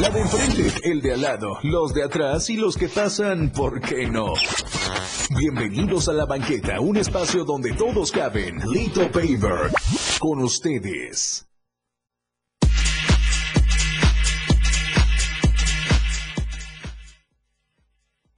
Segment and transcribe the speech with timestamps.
[0.00, 3.82] La de enfrente, el de al lado, los de atrás y los que pasan, ¿por
[3.82, 4.32] qué no?
[5.38, 8.60] Bienvenidos a la banqueta, un espacio donde todos caben.
[8.72, 9.70] Lito Paver,
[10.18, 11.46] con ustedes.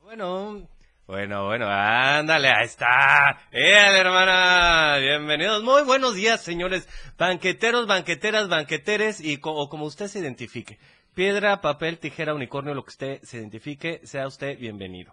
[0.00, 0.68] Bueno,
[1.06, 3.38] bueno, bueno, ándale, ahí está.
[3.52, 4.96] ¡Eh, hermana!
[4.98, 5.62] Bienvenidos.
[5.62, 10.80] Muy buenos días, señores banqueteros, banqueteras, banqueteres y como usted se identifique.
[11.14, 15.12] Piedra, papel, tijera, unicornio, lo que usted se identifique, sea usted bienvenido.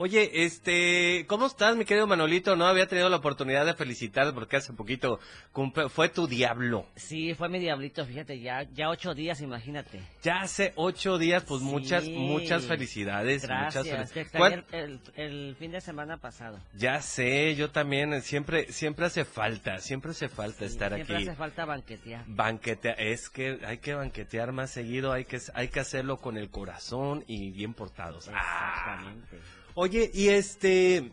[0.00, 2.54] Oye, este, ¿cómo estás, mi querido Manolito?
[2.54, 5.18] No había tenido la oportunidad de felicitarte porque hace poquito
[5.88, 6.86] fue tu diablo.
[6.94, 10.00] Sí, fue mi diablito, fíjate, ya, ya ocho días, imagínate.
[10.22, 13.42] Ya hace ocho días, pues muchas, muchas felicidades.
[13.42, 14.64] Gracias, muchas felicidades.
[14.70, 16.60] El, el, fin de semana pasado.
[16.74, 21.06] Ya sé, yo también, siempre, siempre hace falta, siempre hace falta estar aquí.
[21.06, 22.24] Siempre hace falta banquetear.
[22.28, 26.50] Banquetear, es que hay que banquetear más seguido, hay que, hay que hacerlo con el
[26.50, 28.28] corazón y bien portados.
[28.28, 29.57] Exactamente.
[29.80, 31.12] Oye, y este,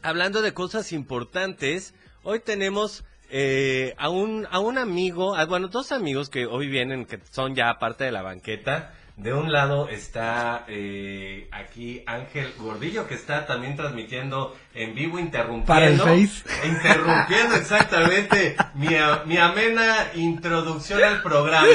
[0.00, 6.30] hablando de cosas importantes, hoy tenemos eh, a, un, a un amigo, bueno, dos amigos
[6.30, 8.94] que hoy vienen, que son ya parte de la banqueta.
[9.22, 15.66] De un lado está eh, aquí Ángel Gordillo, que está también transmitiendo en vivo, interrumpiendo.
[15.66, 16.42] Para el Face.
[16.66, 18.88] Interrumpiendo exactamente mi,
[19.26, 21.68] mi amena introducción al programa.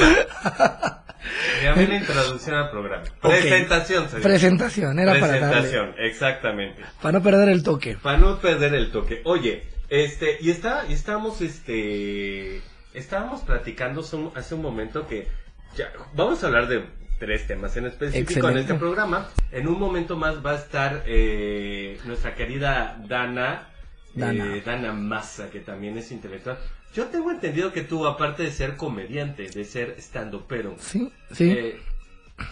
[1.60, 3.04] Dígame una introducción al programa.
[3.22, 4.22] Presentación, señor.
[4.22, 5.46] Presentación, era para darle.
[5.48, 6.82] Presentación, exactamente.
[7.00, 7.96] Para no perder el toque.
[7.96, 9.22] Para no perder el toque.
[9.24, 12.60] Oye, este, y está, y estamos, este,
[12.92, 14.02] estábamos platicando
[14.34, 15.28] hace un momento que
[15.76, 19.28] ya, vamos a hablar de tres temas en específico en este programa.
[19.52, 23.68] En un momento más va a estar eh, nuestra querida Dana,
[24.14, 24.56] Dana.
[24.56, 26.58] Eh, Dana Massa, que también es intelectual.
[26.94, 31.50] Yo tengo entendido que tú, aparte de ser comediante, de ser estando pero, sí, sí.
[31.50, 31.80] Eh,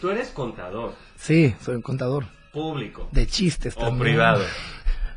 [0.00, 0.95] tú eres contador.
[1.17, 2.27] Sí, soy un contador.
[2.53, 3.08] Público.
[3.12, 4.45] De chistes O privado.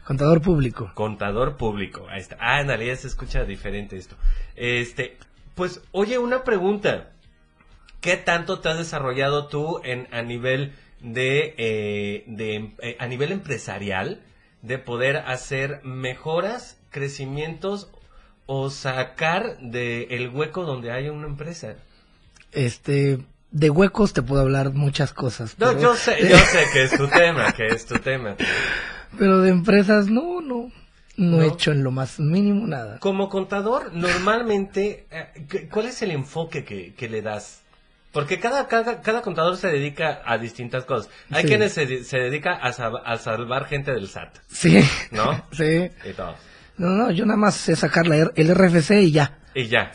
[0.09, 0.91] Contador público.
[0.95, 2.07] Contador público.
[2.09, 2.35] Ahí está.
[2.39, 4.15] Ah, en realidad se escucha diferente esto.
[4.55, 5.19] Este,
[5.53, 7.11] pues, oye, una pregunta.
[8.01, 13.31] ¿Qué tanto te has desarrollado tú en a nivel de, eh, de eh, a nivel
[13.31, 14.21] empresarial
[14.61, 17.89] de poder hacer mejoras, crecimientos
[18.45, 21.75] o sacar del el hueco donde hay una empresa?
[22.51, 23.19] Este,
[23.51, 25.57] de huecos te puedo hablar muchas cosas.
[25.59, 28.35] No, yo sé, yo sé que es tu tema, que es tu tema.
[29.17, 30.71] Pero de empresas, no, no.
[31.17, 32.97] No, he hecho en lo más mínimo nada.
[32.99, 37.61] Como contador, normalmente, eh, ¿cuál es el enfoque que, que le das?
[38.11, 41.11] Porque cada, cada, cada, contador se dedica a distintas cosas.
[41.29, 44.37] Hay quienes se, se dedica a, a, salvar gente del SAT.
[44.47, 44.81] Sí.
[45.11, 45.45] ¿No?
[45.51, 45.89] Sí.
[46.03, 46.35] Y todo.
[46.77, 49.39] No, no, yo nada más sé sacar la, el RFC y ya.
[49.53, 49.91] Y ya.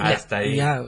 [0.00, 0.56] Hasta ahí.
[0.56, 0.82] Ya.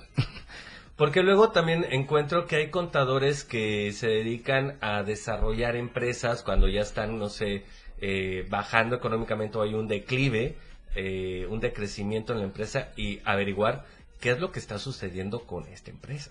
[0.96, 6.82] Porque luego también encuentro que hay contadores que se dedican a desarrollar empresas cuando ya
[6.82, 7.64] están, no sé,
[8.00, 10.56] eh, bajando económicamente o hay un declive,
[10.94, 13.84] eh, un decrecimiento en la empresa y averiguar
[14.20, 16.30] qué es lo que está sucediendo con esta empresa.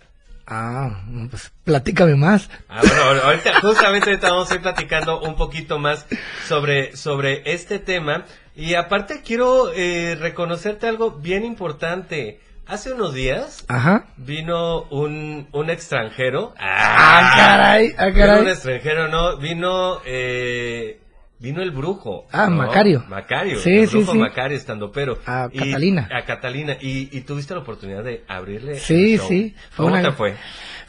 [0.53, 0.89] Ah,
[1.29, 2.49] pues platícame más.
[2.67, 6.05] Ah, bueno, ahorita, justamente estamos platicando un poquito más
[6.45, 8.25] sobre, sobre este tema.
[8.53, 12.41] Y aparte quiero eh, reconocerte algo bien importante.
[12.67, 14.07] Hace unos días Ajá.
[14.17, 16.53] vino un, un extranjero.
[16.59, 18.41] Ah, caray, ah, caray.
[18.41, 20.99] un extranjero, no, vino eh,
[21.41, 22.27] Vino el brujo.
[22.31, 23.03] Ah, Macario.
[23.09, 23.59] Macario.
[23.59, 24.17] Sí, el sí, brujo sí.
[24.19, 25.17] Macario estando pero.
[25.25, 26.07] A Catalina.
[26.13, 26.77] A Catalina.
[26.79, 28.75] Y, y, tuviste la oportunidad de abrirle.
[28.79, 29.27] Sí, el show.
[29.27, 29.55] sí.
[29.71, 30.35] Fue ¿Cómo te fue?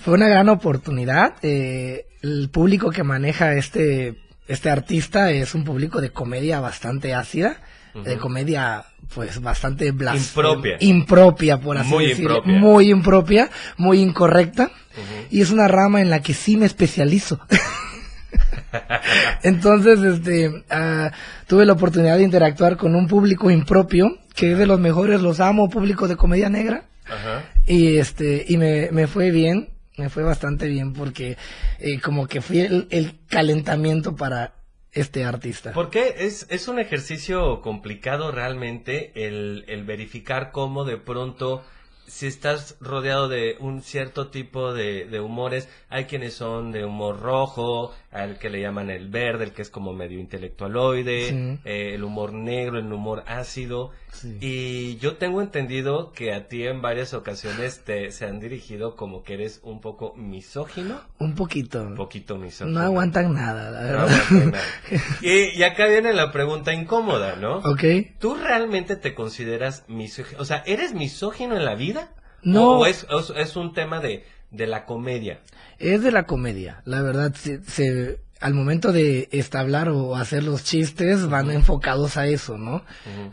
[0.00, 1.36] Fue una gran oportunidad.
[1.42, 7.56] Eh, el público que maneja este, este artista es un público de comedia bastante ácida.
[7.94, 8.02] Uh -huh.
[8.02, 8.84] De comedia,
[9.14, 10.48] pues, bastante blasfema.
[10.48, 10.76] Impropia.
[10.80, 12.36] Impropia, por así muy decirlo.
[12.36, 12.60] Impropia.
[12.60, 13.50] Muy impropia.
[13.78, 14.64] Muy incorrecta.
[14.64, 15.26] Uh -huh.
[15.30, 17.40] Y es una rama en la que sí me especializo.
[19.42, 21.10] Entonces, este, uh,
[21.46, 25.40] tuve la oportunidad de interactuar con un público impropio, que es de los mejores, los
[25.40, 26.84] amo, público de comedia negra.
[27.06, 27.44] Ajá.
[27.66, 31.36] Y este, y me, me fue bien, me fue bastante bien porque
[31.78, 34.54] eh, como que fui el, el, calentamiento para
[34.92, 35.72] este artista.
[35.72, 41.62] Porque es, es un ejercicio complicado realmente el, el verificar cómo de pronto
[42.06, 47.20] si estás rodeado de un cierto tipo de, de, humores, hay quienes son de humor
[47.20, 51.58] rojo, al que le llaman el verde, el que es como medio intelectualoide, Sí.
[51.64, 53.90] eh, el humor negro, el humor ácido.
[54.12, 54.36] Sí.
[54.40, 59.22] Y yo tengo entendido que a ti en varias ocasiones te se han dirigido como
[59.22, 61.00] que eres un poco misógino.
[61.18, 61.82] Un poquito.
[61.82, 62.78] Un poquito misógino.
[62.80, 64.10] No aguantan nada, la No verdad.
[64.10, 64.64] aguantan nada.
[65.22, 67.58] Y, y acá viene la pregunta incómoda, ¿no?
[67.58, 67.82] ok.
[68.18, 70.40] ¿Tú realmente te consideras misógino?
[70.40, 72.12] O sea, ¿eres misógino en la vida?
[72.42, 72.80] No.
[72.80, 75.40] ¿O es, es, es un tema de, de la comedia.
[75.82, 80.64] Es de la comedia, la verdad, se, se- al momento de establar o hacer los
[80.64, 82.84] chistes van enfocados a eso, ¿no?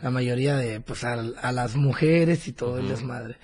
[0.02, 3.36] La mayoría de, pues, a, a las mujeres y todo el desmadre.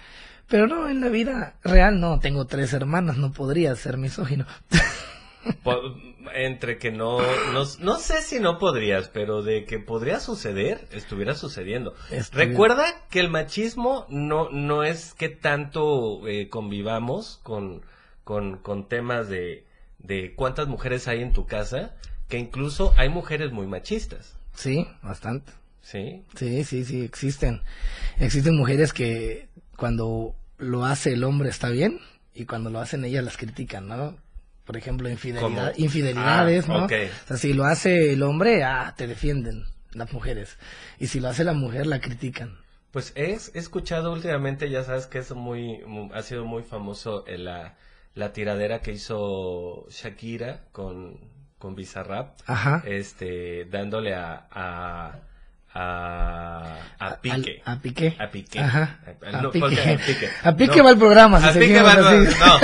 [0.49, 4.47] Pero no, en la vida real no, tengo tres hermanas, no podría ser misógino.
[5.65, 5.81] Po-
[6.35, 7.19] entre que no,
[7.53, 11.95] no, no sé si no podrías, pero de que podría suceder, estuviera sucediendo.
[12.11, 12.51] Estuviera.
[12.51, 17.83] Recuerda que el machismo no, no es que tanto eh, convivamos con,
[18.27, 19.65] con, con temas de,
[20.01, 21.95] de cuántas mujeres hay en tu casa,
[22.29, 25.53] que incluso hay mujeres muy machistas, Sí, bastante.
[25.81, 26.25] ¿sí?
[26.35, 27.63] Sí, sí, sí, existen.
[28.19, 29.47] Existen mujeres que
[29.77, 32.01] cuando lo hace el hombre está bien
[32.35, 34.17] y cuando lo hacen ellas las critican, ¿no?
[34.65, 35.85] Por ejemplo, infidelidad, ¿Cómo?
[35.85, 36.85] infidelidades, Ah, ¿no?
[36.87, 36.93] ok.
[37.25, 40.59] O sea, si lo hace el hombre, ah, te defienden las mujeres.
[40.99, 42.57] Y si lo hace la mujer, la critican.
[42.91, 47.25] Pues he, he escuchado últimamente, ya sabes que es muy, mu- ha sido muy famoso
[47.29, 47.77] la,
[48.17, 51.21] la tiradera que hizo Shakira con,
[51.59, 52.83] con Bizarrap, Ajá.
[52.87, 55.21] este, dándole a, a,
[55.75, 57.63] a, a Pique.
[57.65, 58.17] Al- a Piqué.
[58.19, 58.59] A Piqué.
[58.61, 59.01] Ajá.
[59.23, 59.61] A- A no, Piqué.
[59.61, 60.29] ¿por qué?
[60.43, 60.85] A No.
[60.85, 62.25] va el programa, si A seguimos va el.
[62.39, 62.59] No,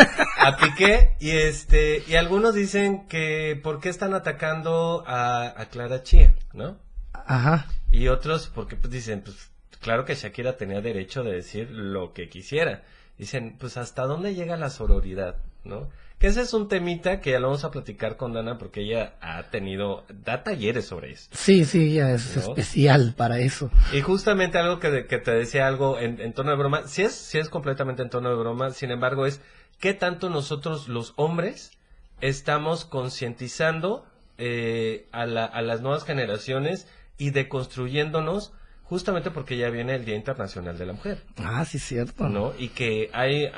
[0.49, 6.02] a Piqué y este, y algunos dicen que por qué están atacando a, a Clara
[6.02, 6.78] Chía, ¿no?
[7.12, 7.66] Ajá.
[7.90, 9.50] Y otros, porque pues dicen, pues
[9.81, 12.82] claro que Shakira tenía derecho de decir lo que quisiera.
[13.19, 15.88] Dicen, pues hasta dónde llega la sororidad, ¿no?
[16.19, 19.14] Que ese es un temita que ya lo vamos a platicar con Dana porque ella
[19.20, 21.29] ha tenido, da talleres sobre eso.
[21.32, 22.43] Sí, sí, ella es ¿No?
[22.43, 23.70] especial para eso.
[23.93, 27.12] Y justamente algo que, que te decía algo en, en tono de broma, sí es,
[27.12, 29.41] sí es completamente en tono de broma, sin embargo es
[29.81, 31.73] qué tanto nosotros los hombres
[32.20, 34.06] estamos concientizando
[34.38, 36.87] eh, a, la- a las nuevas generaciones
[37.19, 38.53] y deconstruyéndonos
[38.93, 42.29] justamente porque ya viene el Día Internacional de la Mujer, Ah, sí, cierto.
[42.29, 42.53] ¿no?
[42.59, 43.50] Y que hay,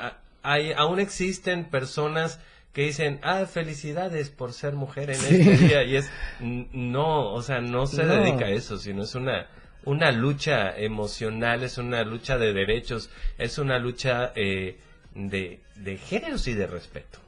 [0.43, 2.39] hay aún existen personas
[2.71, 5.35] que dicen, ah, felicidades por ser mujer en Sí.
[5.35, 5.83] este día.
[5.83, 6.09] Y es,
[6.39, 8.15] no, o sea, no se No.
[8.15, 9.47] dedica a eso, sino es una,
[9.83, 14.77] una lucha emocional, es una lucha de derechos, es una lucha eh,
[15.15, 17.19] de, de géneros y de respeto.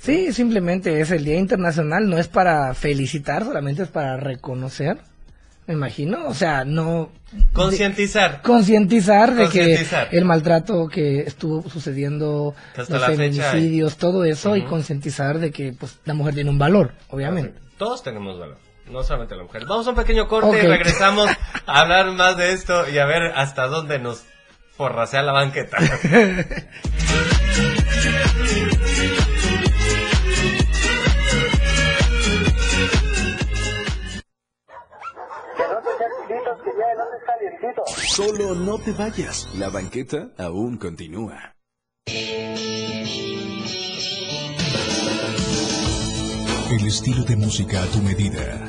[0.00, 4.98] Sí, simplemente es el Día Internacional, no es para felicitar, solamente es para reconocer,
[5.66, 7.10] me imagino, o sea, no...
[7.52, 8.42] Concientizar.
[8.42, 15.38] Concientizar de que el maltrato que estuvo sucediendo, Que los feminicidios, todo eso, y concientizar
[15.38, 17.58] de que pues la mujer tiene un valor, obviamente.
[17.78, 18.58] Todos tenemos valor,
[18.90, 19.64] no solamente la mujer.
[19.66, 21.30] Vamos a un pequeño corte y regresamos
[21.66, 24.24] a hablar más de esto y a ver hasta dónde nos
[24.76, 25.78] forrasea la banqueta.
[37.86, 39.48] Solo no te vayas.
[39.56, 41.54] La banqueta aún continúa.
[46.70, 48.68] El estilo de música a tu medida.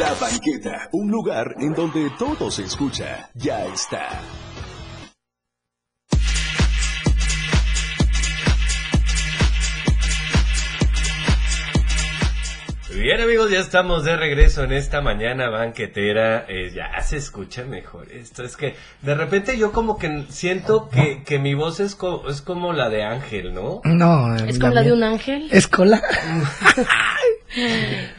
[0.00, 4.22] La banqueta, un lugar en donde todo se escucha, ya está.
[13.28, 16.46] Amigos, ya estamos de regreso en esta mañana banquetera.
[16.48, 18.42] Eh, ya se escucha mejor esto.
[18.42, 22.40] Es que de repente yo como que siento que, que mi voz es, co- es
[22.40, 23.80] como la de Ángel, ¿no?
[23.84, 25.48] No, ¿Es como la de un ángel?
[25.52, 26.00] Es cola.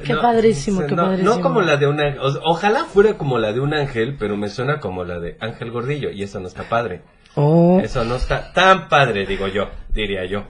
[0.06, 1.36] Qué No, padrísimo, qué no, padrísimo.
[1.36, 2.20] No como la de un ángel.
[2.44, 6.12] ojalá fuera como la de un ángel, pero me suena como la de Ángel Gordillo.
[6.12, 7.02] Y eso no está padre.
[7.36, 10.44] Oh, Eso no está tan padre, digo yo, diría yo.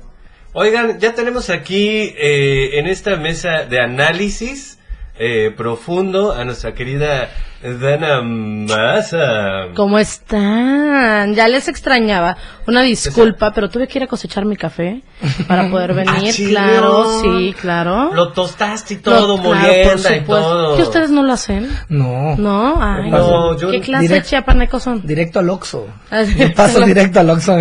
[0.53, 4.78] Oigan, ya tenemos aquí eh, en esta mesa de análisis
[5.19, 7.29] eh, profundo a nuestra querida
[7.61, 9.73] Dana Maza.
[9.75, 11.35] ¿Cómo están?
[11.35, 12.37] Ya les extrañaba.
[12.67, 15.01] Una disculpa, pero tuve que ir a cosechar mi café
[15.47, 16.29] para poder venir.
[16.29, 16.47] ¿Ah, sí?
[16.47, 18.13] claro, sí, claro.
[18.13, 20.75] Lo tostaste y todo, Lo- claro, por y todo.
[20.77, 21.69] ¿Que ustedes no lo hacen?
[21.89, 22.37] no.
[22.37, 23.11] No, ay.
[23.11, 25.05] No, yo- ¿Qué clase de Direct- chiapanecos son?
[25.05, 25.87] Directo al Oxxo.
[26.11, 26.23] Ah,
[26.55, 27.57] paso directo al Oxxo.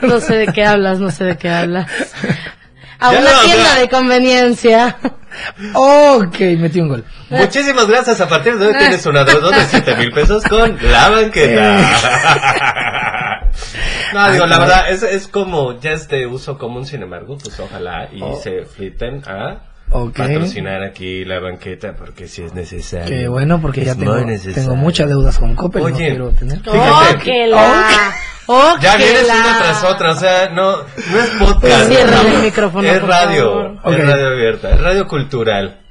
[0.00, 1.86] No sé de qué hablas, no sé de qué hablas.
[3.02, 4.96] A Ya una no, tienda de conveniencia.
[5.74, 7.04] ok, metí un gol.
[7.30, 8.20] Muchísimas gracias.
[8.20, 12.78] A partir de hoy tienes una deuda de 7 mil pesos con la banqueta.
[14.14, 17.58] No, digo, la verdad, es, es como, ya es de uso común, sin embargo, pues
[17.60, 18.38] ojalá y Oh.
[18.42, 20.16] se fliten a Ok.
[20.16, 23.06] patrocinar aquí la banqueta, porque si es necesario.
[23.08, 24.54] Qué bueno, porque ya Es tengo, muy necesario.
[24.62, 25.82] tengo muchas deudas con Coppel.
[25.82, 25.92] Oye.
[25.92, 26.58] no quiero tener.
[26.60, 27.14] Fíjate.
[27.16, 28.14] ¡Óquela!
[28.80, 29.34] Ya vienes ¡Óquela!
[29.36, 31.88] una tras otra, o sea, no, no es podcast.
[31.88, 35.81] Ciérrale no, el micrófono, Es radio, es radio abierta, es radio cultural.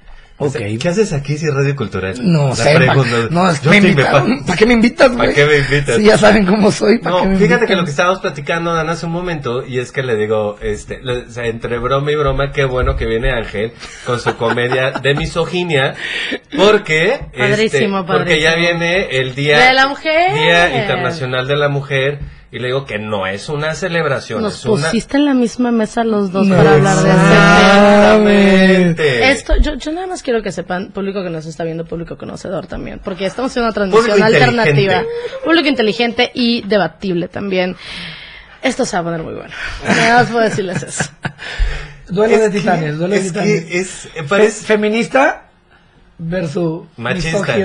[0.48, 0.58] Ok.
[0.82, 2.16] ¿Qué haces aquí si es Radio Cultural?
[2.22, 4.44] No La sé, pa- pregunta- no, es- Yo me invitaron.
[4.46, 5.12] ¿Para qué me invitas?
[5.12, 5.96] ¿Para qué me invitas?
[5.98, 7.00] Sí, ya saben cómo soy.
[7.00, 9.80] ¿para qué No, me fíjate que lo que estábamos platicando, Dan, hace un momento, y
[9.80, 13.06] es que le digo, este, le- o sea, entre broma y broma, qué bueno que
[13.06, 13.74] viene Ángel
[14.06, 15.94] con su comedia de misoginia,
[16.58, 20.34] porque, este, Padrísimo, porque ya viene el día, De la mujer.
[20.34, 22.20] Día Internacional de la Mujer,
[22.52, 24.86] y le digo que no es una celebración, Nos es una...
[24.88, 27.10] pusiste en la misma mesa los dos No, para hablar de.
[27.12, 29.32] Exactamente.
[29.32, 32.68] Esto, yo, yo nada más quiero que sepan, público que nos está viendo, público conocedor
[32.68, 35.10] también, porque estamos en una transmisión Público alternativa, inteligente.
[35.46, 37.76] público inteligente y debatible también.
[38.62, 39.54] Esto se va a poner muy bueno.
[39.88, 41.06] Nada más puedo decirles eso.
[42.10, 43.66] Duelo Es de titanes, duelo de es titanes.
[43.66, 45.51] que es, Fe- parece, feminista
[46.24, 47.58] versus Machista.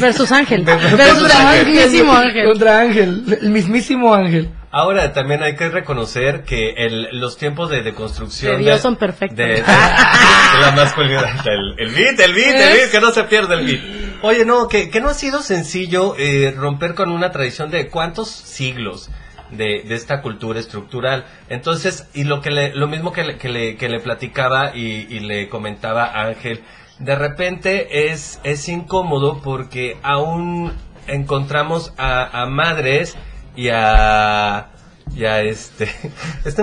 [0.00, 0.64] versus Ángel.
[0.64, 1.66] Versus Versus Ángel.
[1.66, 2.44] el mismísimo Ángel.
[2.46, 4.50] Contra Ángel, el mismísimo Ángel.
[4.70, 9.36] Ahora también hay que reconocer que el, los tiempos de deconstrucción De Dios son perfectos.
[9.38, 11.46] de, de- de la masculinidad.
[11.46, 13.80] El, el beat, el beat, el beat, que no se pierda el beat.
[14.22, 18.28] Oye, no, que, que no ha sido sencillo eh, romper con una tradición de cuántos
[18.30, 19.08] siglos
[19.50, 21.24] de, de esta cultura estructural.
[21.48, 25.06] Entonces, y lo que le, lo mismo que le, que le, que le platicaba y,
[25.08, 26.60] y le comentaba Ángel,
[26.98, 30.72] de repente es, es incómodo porque aún
[31.06, 33.16] encontramos a, a madres
[33.56, 34.70] y a
[35.14, 35.88] y a este
[36.44, 36.62] este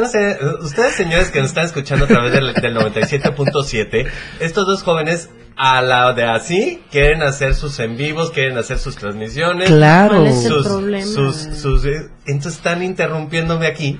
[0.61, 4.07] ustedes señores que nos están escuchando a través del, del 97.7
[4.39, 8.95] estos dos jóvenes a la de así quieren hacer sus en vivos quieren hacer sus
[8.97, 10.15] transmisiones Claro.
[10.17, 11.05] ¿Cuál es el sus, problema?
[11.05, 13.99] sus, sus, eh, entonces están interrumpiéndome aquí,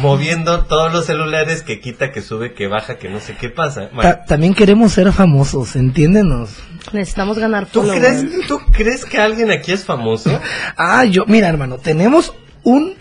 [0.00, 3.88] moviendo todos los celulares que quita, que sube, que baja, que no sé qué pasa.
[3.94, 6.50] Bueno, Ta- también queremos ser famosos, entiéndenos.
[6.92, 10.30] Necesitamos ganar ¿tú crees, ¿Tú crees que alguien aquí es famoso?
[10.76, 12.32] Ah, yo, mira, hermano, tenemos
[12.66, 12.94] un,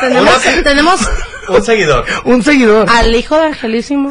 [0.00, 1.00] Tenemos, tenemos
[1.48, 2.04] Un seguidor.
[2.24, 2.86] un seguidor.
[2.88, 4.10] al hijo de Angelísimo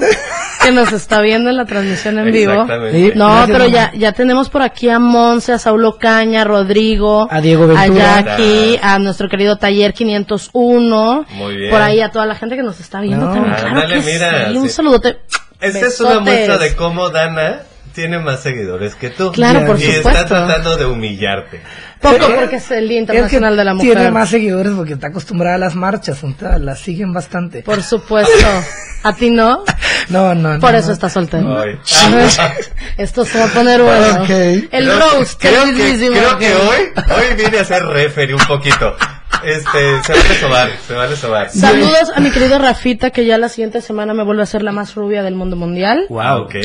[0.61, 2.51] que nos está viendo en la transmisión en vivo.
[2.53, 2.97] Exactamente.
[2.97, 3.11] Sí.
[3.15, 3.73] No, Gracias, pero mamá.
[3.73, 8.17] ya, ya tenemos por aquí a Monse, a Saulo Caña, a Rodrigo, A Diego Ventura.
[8.17, 11.25] a Jackie, a nuestro querido Taller 501.
[11.31, 11.71] Muy bien.
[11.71, 13.33] Por ahí a toda la gente que nos está viendo No.
[13.33, 13.55] también.
[13.55, 14.57] Claro Ándale, que mira, sí.
[14.57, 14.73] Un sí.
[14.75, 15.17] saludote.
[15.59, 17.61] Esta es una muestra de cómo Dana
[17.93, 19.31] tiene más seguidores que tú.
[19.31, 20.27] Claro, por y está supuesto.
[20.27, 21.61] tratando de humillarte.
[22.01, 23.93] Poco Eh, porque es el Día Es que Internacional de la Mujer.
[23.95, 27.61] Tiene más seguidores porque está acostumbrada a las marchas, entonces las siguen bastante.
[27.63, 28.47] Por supuesto.
[29.03, 29.63] ¿A ti no?
[30.09, 30.59] No, no, no.
[30.59, 30.77] Por no.
[30.77, 31.59] eso está soltero.
[31.59, 31.79] Ay.
[32.97, 34.21] Esto se va a poner bueno.
[34.23, 34.29] Ok.
[34.29, 35.41] El Creo- roast.
[35.41, 36.77] Creo que, creo que hoy,
[37.15, 38.95] hoy viene a ser referee un poquito.
[39.43, 41.49] Este, se vale sobar, se vale sobar.
[41.49, 44.71] Saludos a mi querido Rafita, que ya la siguiente semana me vuelve a ser la
[44.71, 46.05] más rubia del mundo mundial.
[46.19, 46.55] Ah, ok.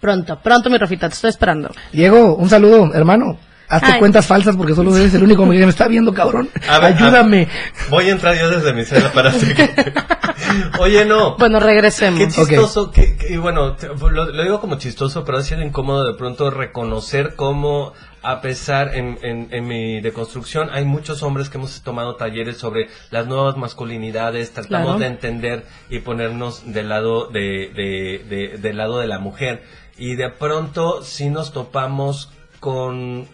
[0.00, 1.70] Pronto, pronto mi Rafita, te estoy esperando.
[1.92, 3.38] Diego, un saludo, hermano.
[3.70, 3.98] Hazte Ay.
[4.00, 6.50] cuentas falsas porque solo eres el único que me está viendo, cabrón.
[6.68, 7.46] A ver, Ayúdame.
[7.86, 9.92] a- voy a entrar yo desde mi celda para seguirte.
[10.80, 11.36] Oye, no.
[11.36, 12.18] Bueno, regresemos.
[12.18, 15.62] Qué chistoso, que, que- y bueno, te- lo, lo digo como chistoso, pero ha sido
[15.62, 21.48] incómodo de pronto reconocer cómo, a pesar en, en, en mi deconstrucción, hay muchos hombres
[21.50, 24.98] que hemos tomado talleres sobre las nuevas masculinidades, tratamos Claro.
[24.98, 29.62] de entender y ponernos del lado de, de, de- del lado de la mujer.
[29.96, 33.26] Y de pronto sí nos topamos con,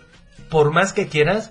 [0.50, 1.50] por más que quieras,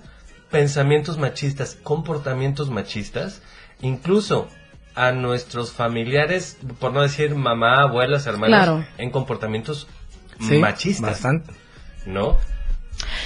[0.50, 3.42] pensamientos machistas, comportamientos machistas,
[3.82, 4.48] incluso
[4.94, 8.86] a nuestros familiares, por no decir mamá, abuelas, hermanos, Claro.
[8.98, 9.86] en comportamientos
[10.40, 11.52] Sí, machistas, Bastante.
[12.04, 12.36] ¿no?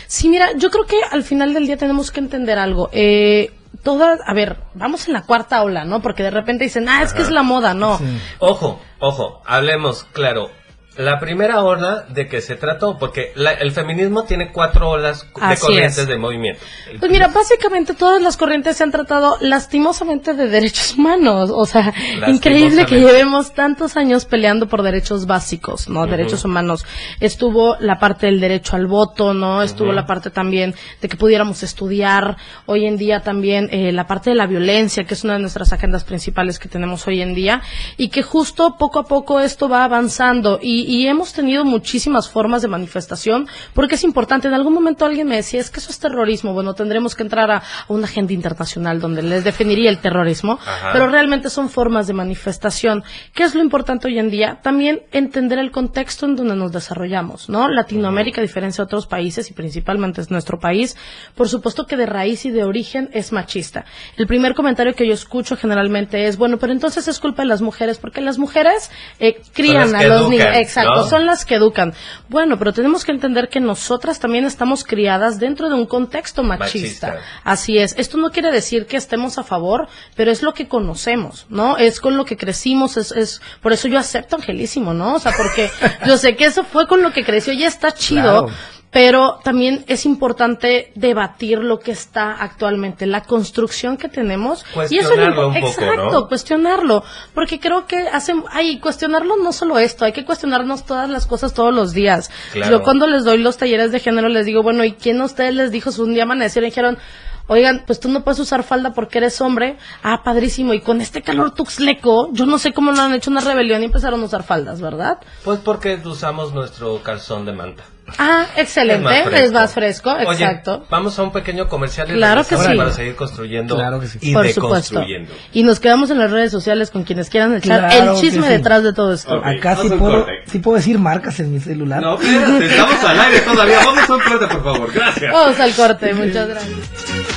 [0.07, 2.89] Sí, mira, yo creo que al final del día tenemos que entender algo.
[2.93, 6.03] Eh, todas, a ver, vamos en la cuarta ola, ¿no?
[6.03, 7.99] Porque de repente dicen, ah, es que es la moda, no.
[7.99, 8.05] Sí.
[8.41, 10.51] Ojo, ojo, hablemos claro.
[10.97, 15.29] La primera ola de que se trató, porque la- el feminismo tiene cuatro olas de
[15.41, 16.07] Así corrientes es.
[16.09, 16.61] de movimiento.
[16.99, 21.51] Pues mira, básicamente todas las corrientes se han tratado lastimosamente de derechos humanos.
[21.55, 21.95] O sea,
[22.27, 26.07] increíble que llevemos tantos años peleando por derechos básicos, ¿no?
[26.07, 26.85] Derechos humanos.
[27.21, 29.63] Estuvo la parte del derecho al voto, ¿no?
[29.63, 32.37] Estuvo la parte también de que pudiéramos estudiar.
[32.67, 35.73] Hoy en día también eh, la parte de la violencia, que es una de nuestras
[35.73, 37.63] agendas principales que tenemos hoy en día.
[37.97, 40.59] Y que justo poco a poco esto va avanzando.
[40.61, 44.49] Y, y hemos tenido muchísimas formas de manifestación porque es importante.
[44.49, 46.53] En algún momento alguien me decía, es que eso es terrorismo.
[46.53, 50.91] Bueno, tendremos que entrar a, a una agenda internacional donde les definiría el terrorismo, Ajá.
[50.93, 53.05] pero realmente son formas de manifestación.
[53.35, 54.61] ¿Qué es lo importante hoy en día?
[54.63, 57.69] También entender el contexto en donde nos desarrollamos, ¿no?
[57.69, 60.97] Latinoamérica, a diferencia de otros países y principalmente es nuestro país,
[61.35, 63.85] por supuesto que de raíz y de origen es machista.
[64.17, 67.63] El primer comentario que yo escucho generalmente es, bueno, pero entonces es culpa de las
[67.63, 70.47] mujeres, porque las mujeres eh, crían a los niños.
[70.71, 71.05] Exacto, ¿no?
[71.05, 71.93] son las que educan.
[72.29, 77.09] Bueno, pero tenemos que entender que nosotras también estamos criadas dentro de un contexto machista.
[77.09, 77.29] Machista.
[77.45, 77.95] Así es.
[77.99, 81.77] Esto no quiere decir que estemos a favor, pero es lo que conocemos, ¿no?
[81.77, 85.15] Es con lo que crecimos, es, es por eso yo acepto Angelísimo, ¿no?
[85.15, 85.71] O sea, porque
[86.07, 88.47] yo sé que eso fue con lo que creció y está chido.
[88.47, 88.80] Claro.
[88.93, 94.65] Pero también es importante debatir lo que está actualmente, la construcción que tenemos.
[94.91, 96.29] y eso es lo Cuestionarlo impo- un poco, Exacto, ¿no?
[96.29, 101.27] cuestionarlo, porque creo que hacen, ay, cuestionarlo no solo esto, hay que cuestionarnos todas las
[101.29, 102.31] cosas todos los días.
[102.53, 102.79] Claro.
[102.79, 105.55] Yo cuando les doy los talleres de género les digo, bueno, ¿y quién a ustedes
[105.55, 106.99] les dijo si un día amanecieron y dijeron,
[107.47, 109.77] oigan, pues tú no puedes usar falda porque eres hombre?
[110.03, 113.41] Ah, padrísimo, y con este calor tuxleco, yo no sé cómo no han hecho una
[113.41, 115.19] rebelión y empezaron a usar faldas, ¿verdad?
[115.45, 117.85] Pues porque usamos nuestro calzón de manta.
[118.19, 120.87] Ah, excelente, es más fresco, Oye, exacto.
[120.91, 122.77] vamos a un pequeño comercial y Claro que sí.
[122.77, 124.19] para seguir construyendo Claro que sí.
[124.21, 124.95] y Por supuesto.
[125.01, 125.33] deconstruyendo.
[125.53, 128.53] Y nos quedamos en las redes sociales con quienes quieran echar Claro el chisme sí.
[128.53, 129.41] detrás de todo esto.
[129.45, 132.01] Acá sí puedo, sí puedo decir marcas en mi celular.
[132.03, 133.79] No, espérate, estamos al aire todavía.
[133.85, 134.93] Vamos a un corte, por favor.
[134.93, 135.33] Gracias.
[135.33, 137.30] Vamos al corte, muchas gracias.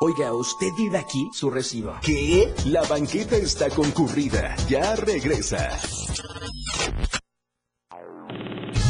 [0.00, 1.28] Oiga, ¿usted vive aquí?
[1.32, 1.92] Su recibo.
[2.02, 2.54] ¿Qué?
[2.66, 4.54] La banqueta está concurrida.
[4.68, 5.76] Ya regresa.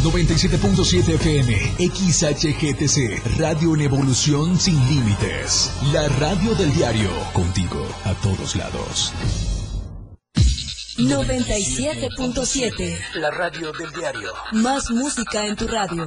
[0.03, 5.73] 97.7 FM, XHGTC, Radio en Evolución Sin Límites.
[5.95, 9.15] La radio del diario, contigo a todos lados.
[10.99, 12.99] 97.7.
[13.15, 14.31] La radio del diario.
[14.53, 16.07] Más música en tu radio.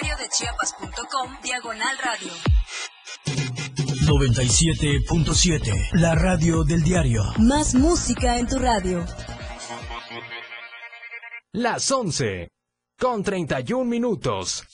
[0.00, 2.32] www.diariodechiapas.com Diagonal radio.
[4.06, 5.90] 97.7.
[5.92, 7.22] La radio del diario.
[7.38, 9.04] Más música en tu radio.
[11.52, 12.48] Las 11.
[12.98, 14.64] Con 31 minutos.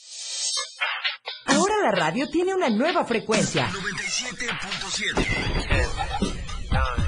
[1.45, 3.69] Ahora la radio tiene una nueva frecuencia.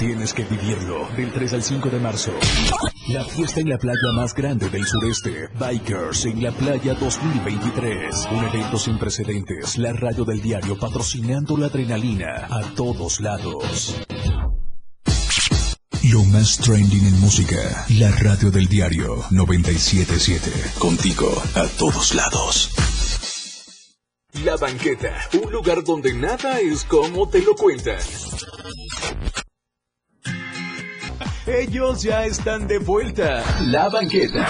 [0.00, 2.32] Tienes que vivirlo del 3 al 5 de marzo.
[3.08, 5.50] La fiesta en la playa más grande del sureste.
[5.58, 8.28] Bikers en la playa 2023.
[8.32, 9.76] Un evento sin precedentes.
[9.76, 14.00] La radio del diario patrocinando la adrenalina a todos lados.
[16.04, 17.84] Lo más trending en música.
[17.98, 20.50] La radio del diario 977.
[20.78, 22.70] Contigo a todos lados.
[24.44, 25.14] La banqueta.
[25.42, 27.98] Un lugar donde nada es como te lo cuentan.
[31.52, 33.42] Ellos ya están de vuelta.
[33.66, 34.46] La banqueta.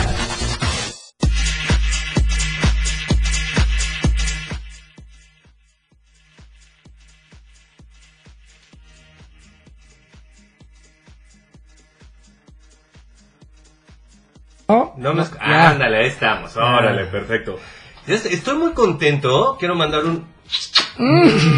[14.69, 14.95] ¿No?
[14.97, 15.25] No me...
[15.25, 15.71] Ya.
[15.71, 16.57] Ándale, ahí estamos.
[16.57, 17.59] Órale, perfecto.
[18.07, 19.57] Estoy muy contento.
[19.59, 20.27] Quiero mandar un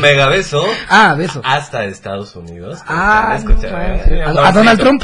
[0.00, 1.40] mega beso Ah, beso.
[1.44, 2.81] hasta Estados Unidos.
[2.87, 3.35] Ah.
[3.35, 4.52] ¿A.
[4.52, 5.02] Donald Trump?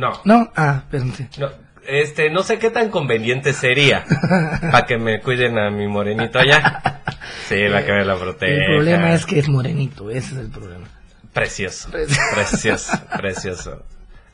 [0.00, 1.28] No, No, ah, espérense.
[1.38, 1.48] no.
[1.86, 4.04] Este, no sé qué tan conveniente sería
[4.70, 7.02] para que me cuiden a mi morenito allá.
[7.48, 8.52] Sí, la que me la proteja.
[8.52, 10.86] El problema es que es morenito, ese es el problema.
[11.32, 11.88] Precioso,
[12.34, 13.82] precioso, precioso.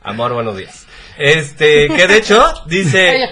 [0.03, 0.87] Amor, buenos días.
[1.17, 3.27] Este, que de hecho, dice,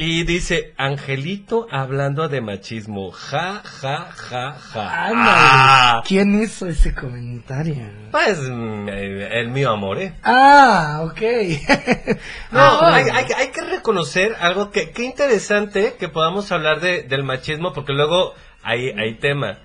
[0.00, 3.10] Y dice, Angelito hablando de machismo.
[3.10, 5.04] Ja, ja, ja, ja.
[5.06, 5.20] Ándale.
[5.34, 7.74] Ah, ¿Quién hizo ese comentario?
[8.12, 10.14] pues el mío amor, ¿eh?
[10.22, 11.20] Ah, ok.
[12.52, 17.02] No, Ah, hay, hay- hay que reconocer algo que, qué interesante que podamos hablar de,
[17.02, 19.58] del machismo, porque luego hay, hay tema.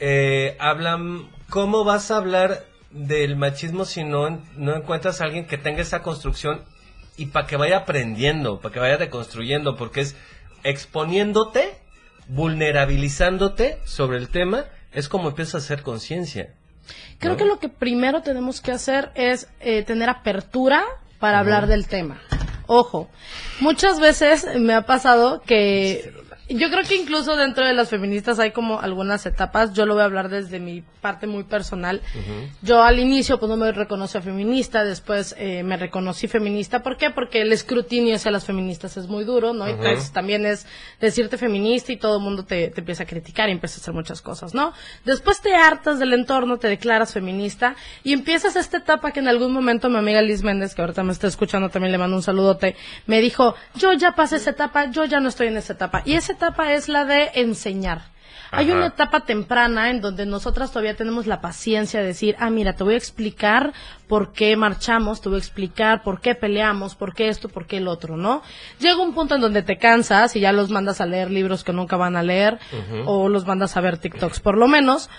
[0.00, 5.58] Eh, hablan, ¿cómo vas a hablar del machismo si no, no encuentras a alguien que
[5.58, 6.62] tenga esa construcción
[7.16, 10.16] y para que vaya aprendiendo, para que vaya deconstruyendo, porque es
[10.62, 11.74] exponiéndote,
[12.28, 16.54] vulnerabilizándote sobre el tema, es como empiezas a hacer conciencia.
[17.18, 17.38] Creo ¿no?
[17.38, 20.84] que lo que primero tenemos que hacer es eh, tener apertura
[21.18, 22.20] para hablar del tema.
[22.66, 23.10] Ojo,
[23.60, 26.12] muchas veces me ha pasado que
[26.48, 29.72] yo creo que incluso dentro de las feministas hay como algunas etapas.
[29.72, 32.02] Yo lo voy a hablar desde mi parte muy personal.
[32.60, 36.82] Yo al inicio pues no me reconocí feminista, después eh, me reconocí feminista.
[36.82, 37.10] ¿Por qué?
[37.10, 39.64] Porque el escrutinio hacia las feministas es muy duro, ¿no?
[39.64, 39.72] Ujú.
[39.72, 40.66] Entonces también es
[41.00, 43.94] decirte feminista y todo el mundo te, te empieza a criticar y empieza a hacer
[43.94, 44.74] muchas cosas, ¿no?
[45.04, 49.52] Después te hartas del entorno, te declaras feminista y empiezas esta etapa que en algún
[49.52, 52.76] momento mi amiga Liz Méndez, que ahorita me está escuchando, también le mando un saludote,
[53.06, 56.02] me dijo, yo ya pasé esa etapa, yo ya no estoy en esa etapa.
[56.04, 58.14] Y esa etapa es la de enseñar.
[58.56, 62.74] Hay una etapa temprana en donde nosotras todavía tenemos la paciencia de decir, ah, mira,
[62.74, 63.72] te voy a explicar
[64.06, 67.78] por qué marchamos, te voy a explicar por qué peleamos, por qué esto, por qué
[67.78, 68.42] el otro, ¿no?
[68.78, 71.72] Llega un punto en donde te cansas y ya los mandas a leer libros que
[71.72, 72.58] nunca van a leer
[73.06, 75.10] o los mandas a ver TikToks por lo menos.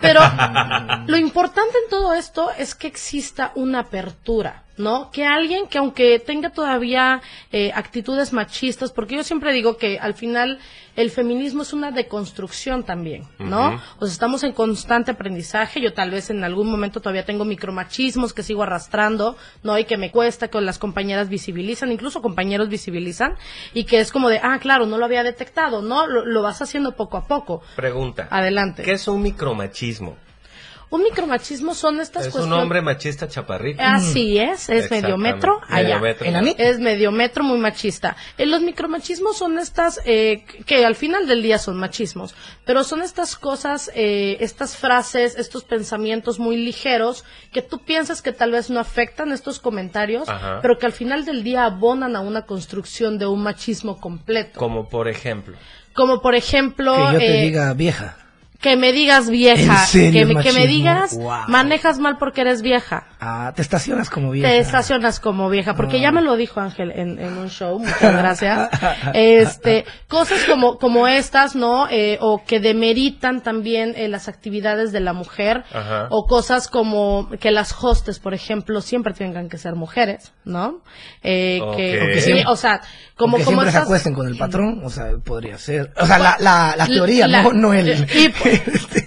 [0.00, 0.20] Pero
[1.06, 5.10] lo importante en todo esto es que exista una apertura, ¿no?
[5.10, 10.14] Que alguien que aunque tenga todavía eh, actitudes machistas, porque yo siempre digo que al
[10.14, 10.58] final
[10.96, 13.80] el feminismo es una deconstrucción también, ¿no?
[13.98, 15.80] O sea, estamos en constante aprendizaje.
[15.80, 19.76] Yo tal vez en algún momento todavía tengo micromachismos que sigo arrastrando, ¿no?
[19.78, 23.34] Y que me cuesta, que las compañeras visibilizan, incluso compañeros visibilizan,
[23.72, 26.06] y que es como de, ah, claro, no lo había detectado, ¿no?
[26.06, 27.62] Lo, lo vas haciendo poco a poco.
[27.74, 28.28] Pregunta.
[28.30, 28.84] Adelante.
[28.84, 30.16] ¿Qué es un micromachismo?
[30.90, 32.62] Un micromachismo son estas Es un cuestiones.
[32.62, 33.82] hombre machista chaparrito.
[33.82, 35.98] Así es, es medio metro allá.
[35.98, 36.26] Metro.
[36.58, 38.16] Es medio metro muy machista.
[38.38, 43.02] Eh, los micromachismos son estas eh, que al final del día son machismos, pero son
[43.02, 48.70] estas cosas, eh, estas frases, estos pensamientos muy ligeros que tú piensas que tal vez
[48.70, 50.60] no afectan estos comentarios, Ajá.
[50.62, 54.58] pero que al final del día abonan a una construcción de un machismo completo.
[54.58, 55.56] Como por ejemplo.
[55.94, 58.16] Como por ejemplo, Que yo te eh, diga vieja.
[58.64, 60.66] Que me digas vieja, ¿En serio, que, me, que me machismo?
[60.74, 61.32] digas Wow.
[61.48, 63.06] manejas mal porque eres vieja.
[63.20, 64.48] Ah, te estacionas como vieja.
[64.48, 66.00] Te estacionas como vieja, porque Ah.
[66.00, 68.70] ya me lo dijo Ángel en, en un show, muchas gracias.
[69.14, 71.88] Este, cosas como, como estas, ¿no?
[71.90, 76.08] Eh, o que demeritan también eh, las actividades de la mujer, Ajá.
[76.10, 80.80] o cosas como que las hostes, por ejemplo, siempre tengan que ser mujeres, ¿no?
[81.22, 82.80] Eh, que, sí, o sea,
[83.16, 85.92] como, o que como siempre se acuesten con el patrón, o sea, podría ser.
[86.00, 87.88] O sea, la, la, la teoría, La- no, no el...
[88.14, 88.32] y-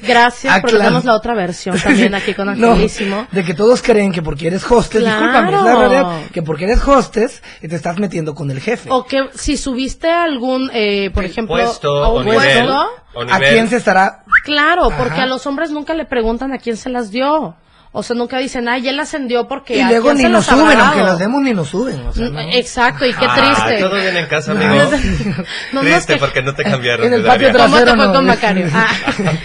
[0.01, 0.89] gracias, Ah, porque claro.
[0.89, 3.27] tenemos la otra versión también aquí con No, Angelísimo.
[3.31, 5.19] de que todos creen que porque eres hostes, Claro.
[5.21, 8.89] discúlpame, es la realidad, que porque eres hostes, te estás metiendo con el jefe.
[8.91, 13.25] O que si subiste algún, eh, por ejemplo, Puesto a un nivel, puesto, o ¿A
[13.39, 13.53] nivel.
[13.53, 14.23] quién se estará?
[14.43, 15.23] Claro, porque Ajá.
[15.23, 17.55] a los hombres nunca le preguntan a quién se las dio.
[17.91, 21.03] O sea, nunca dicen, ay, él ascendió porque Y luego ni nos suben, aunque dado?"
[21.11, 21.99] las demos ni nos suben.
[22.07, 22.39] O sea, Mm, ¿no?
[22.41, 23.79] Exacto, y qué Ah, triste.
[23.83, 24.83] todo bien en casa, No, amigo.
[24.91, 24.91] no,
[25.73, 27.07] no Triste que- porque no te cambiaron.
[27.07, 27.63] En el patio área.
[27.63, 28.67] ¿Cómo te trasero fue con Macario?
[28.73, 28.87] Ah,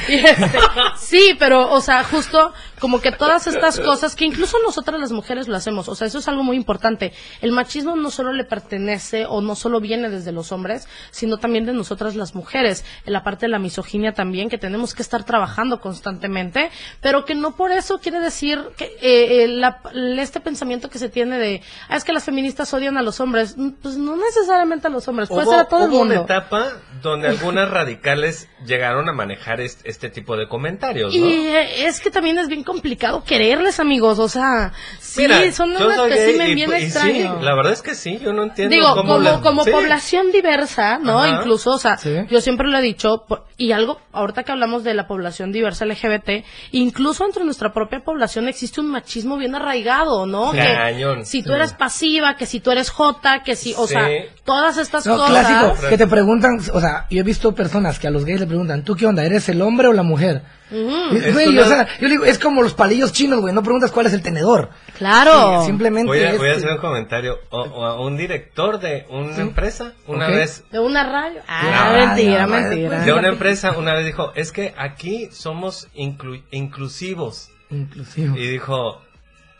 [0.08, 0.50] y este,
[0.98, 5.46] sí, pero, o sea, justo como que todas estas cosas que incluso nosotras las mujeres
[5.46, 7.12] lo hacemos, o sea, eso es algo muy importante.
[7.40, 11.64] El machismo no solo le pertenece o no solo viene desde los hombres, sino también
[11.64, 12.84] de nosotras las mujeres.
[13.06, 17.34] En la parte de la misoginia también, que tenemos que estar trabajando constantemente, pero que
[17.36, 19.80] no por eso quiere decir que eh, eh, la-
[20.18, 23.56] este pensamiento que se tiene de, ah, es que las feministas odian a los hombres.
[23.56, 26.14] Mm, Pues no necesariamente a los hombres, puede ser a todo el hubo mundo.
[26.14, 26.68] una etapa
[27.02, 31.26] donde algunas radicales llegaron a manejar este, este tipo de comentarios, ¿no?
[31.26, 34.18] Y eh, es que también es bien complicado quererles, amigos.
[34.20, 37.40] O sea, sí, Mira, son yo un soy gay espécimen y- bien y sí, extraño.
[37.42, 39.70] la verdad es que sí, yo no entiendo Digo, cómo como, la- como sí.
[39.72, 41.20] población diversa, ¿no?
[41.22, 41.40] Ajá.
[41.40, 42.14] Incluso, o sea, Sí.
[42.30, 45.84] yo siempre lo he dicho, por- y algo, ahorita que hablamos de la población diversa
[45.84, 50.52] LGBT, incluso entre nuestra propia población existe un machismo bien arraigado, ¿no?
[50.52, 53.94] Que si tú eres pasiva, que si tú eres jota, que si, o Sí.
[53.94, 54.08] sea,
[54.44, 55.30] todas estas No, cosas.
[55.46, 58.46] clásico, que te preguntan, o sea, yo he visto personas que a los gays le
[58.46, 59.24] preguntan, ¿tú qué onda?
[59.24, 60.42] ¿Eres el hombre o la mujer?
[60.72, 64.14] Güey, o sea, yo digo, es como los palillos chinos, güey, no preguntas cuál es
[64.14, 64.70] el tenedor.
[64.96, 65.60] Claro.
[65.60, 67.38] Sí, simplemente Voy a, voy hacer un comentario.
[67.50, 71.40] O, o a un director de una empresa, una vez De una radio.
[71.46, 73.00] Ah, mentira, mentira.
[73.04, 77.50] de una empresa, una vez dijo, es que aquí somos inclu- inclusivos.
[77.72, 78.36] Inclusivo.
[78.36, 79.02] Y dijo,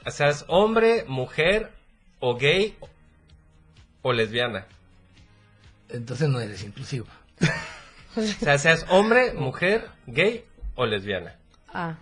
[0.05, 1.73] o sea, es hombre, mujer,
[2.21, 2.77] o gay,
[4.03, 4.67] o lesbiana.
[5.89, 7.07] entonces no eres inclusivo.
[8.15, 10.45] O sea, seas hombre, mujer, gay
[10.75, 11.35] o lesbiana.
[11.73, 11.95] Ah,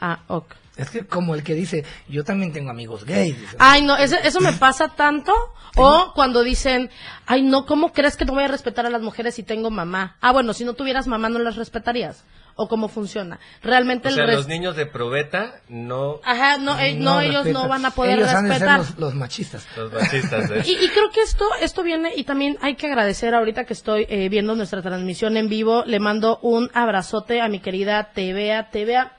[0.00, 0.56] ah, ok.
[0.76, 3.36] Es que como el que dice, yo también tengo amigos gays.
[3.58, 5.32] Ay, no, eso, eso me pasa tanto.
[5.76, 6.90] O cuando dicen,
[7.26, 10.16] ay, no, ¿cómo crees que no voy a respetar a las mujeres si tengo mamá?
[10.20, 12.24] Ah, bueno, si no tuvieras mamá, ¿no las respetarías?
[12.54, 13.40] ¿O cómo funciona?
[13.62, 16.20] Realmente O el sea, res- los niños de probeta no...
[16.24, 18.78] Ajá, no, eh, no, ellos no van a poder Ellos han de ser respetar.
[18.78, 19.66] los, los machistas.
[19.76, 20.62] Los machistas, ¿eh?
[20.66, 24.06] Y, y creo que esto, esto viene, y también hay que agradecer ahorita que estoy
[24.08, 29.12] eh, viendo nuestra transmisión en vivo, le mando un abrazote a mi querida TVA, TVA,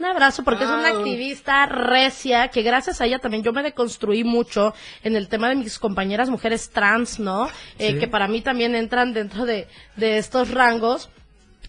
[0.00, 4.24] un abrazo porque es una activista recia que gracias a ella también yo me deconstruí
[4.24, 7.46] mucho en el tema de mis compañeras mujeres trans, ¿no?
[7.78, 7.98] Eh, Sí.
[8.00, 11.10] Que para mí también entran dentro de, de estos rangos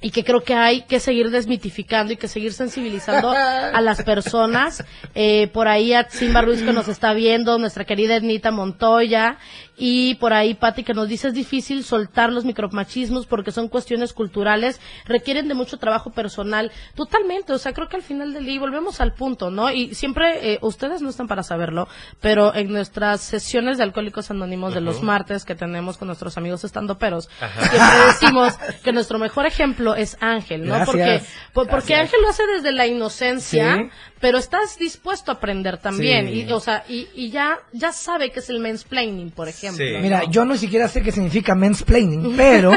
[0.05, 4.85] y que creo que hay que seguir desmitificando y que seguir sensibilizando a las personas.
[5.15, 9.39] Eh, por ahí a Simba Ruiz que nos está viendo, nuestra querida Ednita Montoya,
[9.77, 14.13] y por ahí Patti que nos dice es difícil soltar los micromachismos porque son cuestiones
[14.13, 16.71] culturales, requieren de mucho trabajo personal.
[16.95, 19.71] Totalmente, o sea, creo que al final del día y volvemos al punto, ¿no?
[19.71, 21.87] Y siempre, eh, ustedes no están para saberlo,
[22.21, 26.63] pero en nuestras sesiones de Alcohólicos Anónimos de los martes que tenemos con nuestros amigos
[26.63, 30.75] estandoperos, siempre decimos que nuestro mejor ejemplo es Ángel, ¿no?
[30.75, 30.85] Gracias.
[30.85, 31.95] Porque, por- porque.
[31.95, 33.89] Ángel lo hace desde la inocencia, Sí.
[34.25, 36.25] Pero estás dispuesto a aprender también.
[36.25, 36.47] Sí.
[36.47, 39.85] Y, o sea, y, y ya, ya sabe que es el mansplaining, por ejemplo.
[40.01, 40.31] Mira, ¿no?
[40.31, 42.71] yo no siquiera sé qué significa mansplaining, pero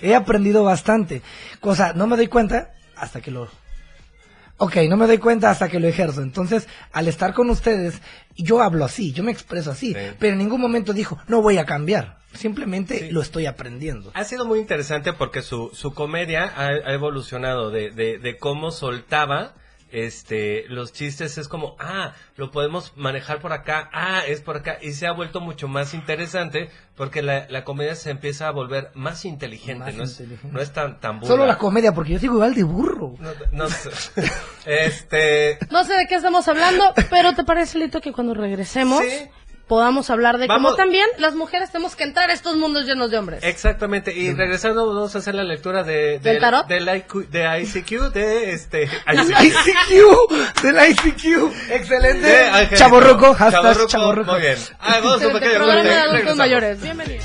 [0.00, 1.20] he aprendido bastante.
[1.58, 3.48] Cosa, no me doy cuenta hasta que lo...
[4.58, 6.22] Ok, no me doy cuenta hasta que lo ejerzo.
[6.22, 8.00] Entonces, al estar con ustedes,
[8.36, 11.64] yo hablo así, yo me expreso así, pero en ningún momento dijo, no voy a
[11.64, 12.18] cambiar.
[12.34, 14.12] Simplemente lo estoy aprendiendo.
[14.14, 18.70] Ha sido muy interesante porque su, su comedia ha, ha evolucionado de, de, de cómo
[18.70, 19.54] soltaba
[19.94, 24.78] este los chistes es como ah lo podemos manejar por acá ah es por acá
[24.82, 28.90] y se ha vuelto mucho más interesante porque la, la comedia se empieza a volver
[28.94, 31.28] más inteligente Más no es no es tan tan burda.
[31.28, 33.14] Solo la comedia, porque yo sigo igual de burro.
[33.52, 33.90] no sé.
[34.66, 39.02] este No sé de qué estamos hablando, pero ¿te parece, Lito, que cuando regresemos
[39.66, 40.72] podamos hablar de Vamos.
[40.72, 43.42] cómo también las mujeres tenemos que entrar a estos mundos llenos de hombres?
[43.42, 46.66] Exactamente, y regresando vamos a hacer la lectura de, ¿Del tarot?
[46.66, 52.26] del IQ de ICQ, de este ICQ, del ICQ, excelente.
[52.26, 52.76] De.
[52.76, 54.32] Chaborroco, hashtag chaborroco.
[54.32, 54.56] Muy bien.
[54.78, 56.80] Hagamos un pequeño Programa de adultos mayores.
[56.80, 57.24] Bienvenidos.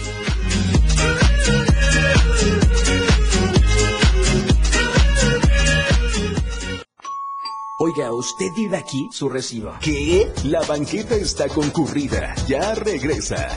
[7.89, 9.10] Oiga, ¿usted vive aquí?
[9.12, 9.73] Su recibo.
[9.82, 10.32] ¿Qué?
[10.43, 12.36] La banqueta está concurrida.
[12.47, 13.47] Ya regresa.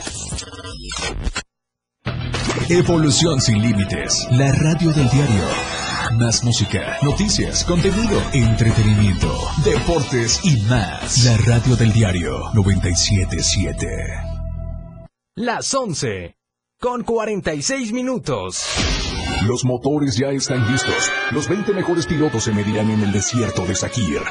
[2.67, 4.27] Evolución sin límites.
[4.31, 5.43] La radio del diario.
[6.17, 9.31] Más música, noticias, contenido, entretenimiento,
[9.63, 11.25] deportes y más.
[11.25, 13.87] La radio del diario 977.
[15.35, 16.35] Las 11.
[16.79, 18.65] Con 46 minutos.
[19.47, 21.11] Los motores ya están listos.
[21.31, 24.21] Los 20 mejores pilotos se medirán en el desierto de Sakir.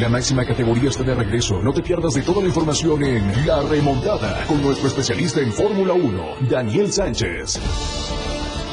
[0.00, 1.60] La máxima categoría está de regreso.
[1.62, 5.92] No te pierdas de toda la información en La Remontada con nuestro especialista en Fórmula
[5.92, 7.60] 1, Daniel Sánchez.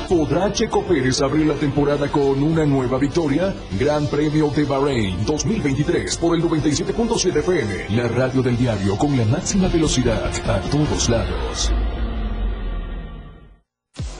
[0.08, 3.54] ¿Podrá Checo Pérez abrir la temporada con una nueva victoria?
[3.78, 9.26] Gran Premio de Bahrein 2023 por el 97.7 FM, la radio del diario con la
[9.26, 11.72] máxima velocidad a todos lados.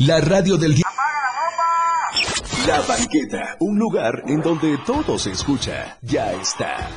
[0.00, 0.84] La radio del diario.
[2.66, 6.90] La banqueta, un lugar en donde todo se escucha, ya está.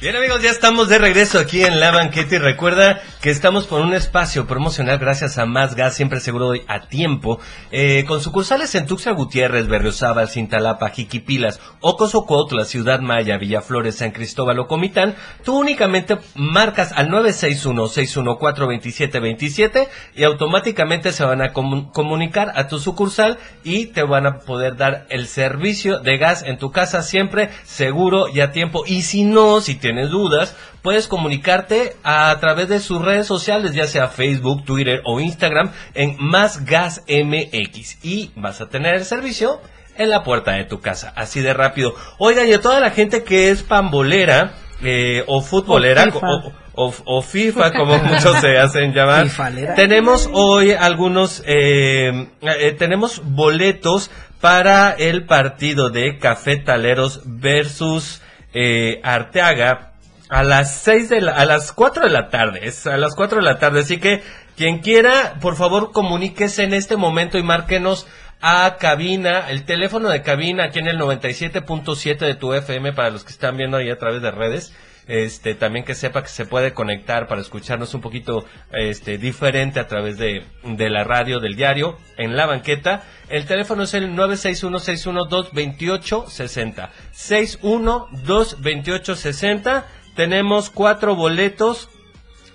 [0.00, 3.80] Bien amigos, ya estamos de regreso aquí en La Banqueta y recuerda que estamos por
[3.80, 8.84] un espacio promocional gracias a Más Gas, siempre seguro a tiempo, eh, con sucursales en
[8.84, 16.18] Tuxtla Gutiérrez, Berriozábal, Cintalapa, Jiquipilas, Ocosocuautla, Ciudad Maya, Villaflores, San Cristóbal o Comitán, tú únicamente
[16.34, 24.02] marcas al 961-614-2727 y automáticamente se van a comu- comunicar a tu sucursal y te
[24.02, 28.52] van a poder dar el servicio de gas en tu casa siempre seguro y a
[28.52, 28.84] tiempo.
[28.86, 30.54] Y si no, si tienes dudas,
[30.84, 36.16] puedes comunicarte a través de sus redes sociales, ya sea Facebook, Twitter o Instagram, en
[36.20, 38.04] Más Gas MX.
[38.04, 39.60] Y vas a tener el servicio
[39.96, 41.94] en la puerta de tu casa, así de rápido.
[42.18, 46.26] Oigan, y a toda la gente que es pambolera eh, o futbolera O FIFA.
[46.28, 46.52] o,
[46.86, 49.74] o- o FIFA, como muchos se hacen llamar, Fifalera.
[49.76, 58.20] tenemos hoy algunos, eh, eh, tenemos boletos para el partido de Cafetaleros versus
[58.52, 59.92] eh, Arteaga
[60.34, 63.38] a las seis de la, a las 4 de la tarde, es a las 4
[63.38, 64.20] de la tarde, así que
[64.56, 68.08] quien quiera, por favor, comuníquese en este momento y márquenos
[68.40, 73.22] a cabina, el teléfono de cabina aquí en el 97.7 de tu FM para los
[73.22, 74.74] que están viendo ahí a través de redes.
[75.06, 79.86] Este, también que sepa que se puede conectar para escucharnos un poquito este, diferente a
[79.86, 83.04] través de, de la radio del diario en la banqueta.
[83.28, 86.90] El teléfono es el 961-612-2860.
[87.12, 89.84] 612-2860.
[90.14, 91.88] Tenemos cuatro boletos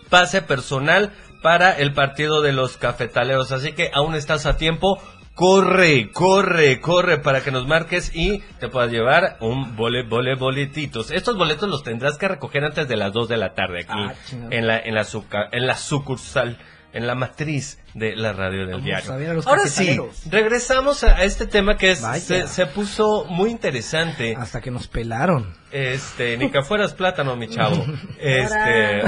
[0.09, 3.51] pase personal para el partido de los cafetaleros.
[3.51, 5.01] Así que aún estás a tiempo.
[5.35, 11.11] Corre, corre, corre para que nos marques y te puedas llevar un bole, bole, boletitos.
[11.11, 14.13] Estos boletos los tendrás que recoger antes de las 2 de la tarde aquí Ah,
[14.49, 15.07] en la en la
[15.53, 16.57] en la sucursal,
[16.93, 19.11] en la matriz de la radio del Vamos diario.
[19.13, 19.99] a ver a los Ahora sí,
[20.29, 24.35] regresamos a este tema que es- se, se puso muy interesante.
[24.37, 25.53] Hasta que nos pelaron.
[25.71, 27.85] Este, ni que fueras plátano, mi chavo.
[28.19, 29.01] Este.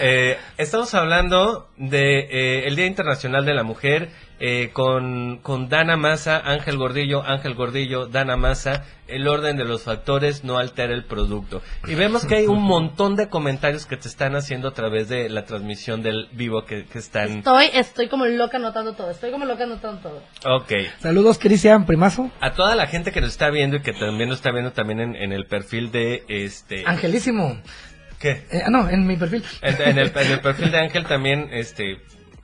[0.00, 5.96] Eh, estamos hablando de eh, el Día Internacional de la Mujer eh, con, con Dana
[5.96, 8.84] Massa, Ángel Gordillo, Ángel Gordillo, Dana Massa.
[9.08, 11.62] El orden de los factores no altera el producto.
[11.86, 15.30] Y vemos que hay un montón de comentarios que te están haciendo a través de
[15.30, 17.38] la transmisión del vivo que, que están.
[17.38, 19.10] Estoy, estoy como loca anotando todo.
[19.10, 20.56] Estoy como loca anotando todo.
[20.56, 20.72] Ok.
[20.98, 22.30] Saludos, Cristian, primazo.
[22.40, 25.00] A toda la gente que nos está viendo y que también nos está viendo también
[25.00, 26.84] en, en el perfil de este.
[26.86, 27.58] Angelísimo.
[28.18, 28.44] ¿Qué?
[28.50, 29.42] Eh, ah, no, en mi perfil.
[29.62, 31.98] En, en el, en el perfil de Ángel también, este,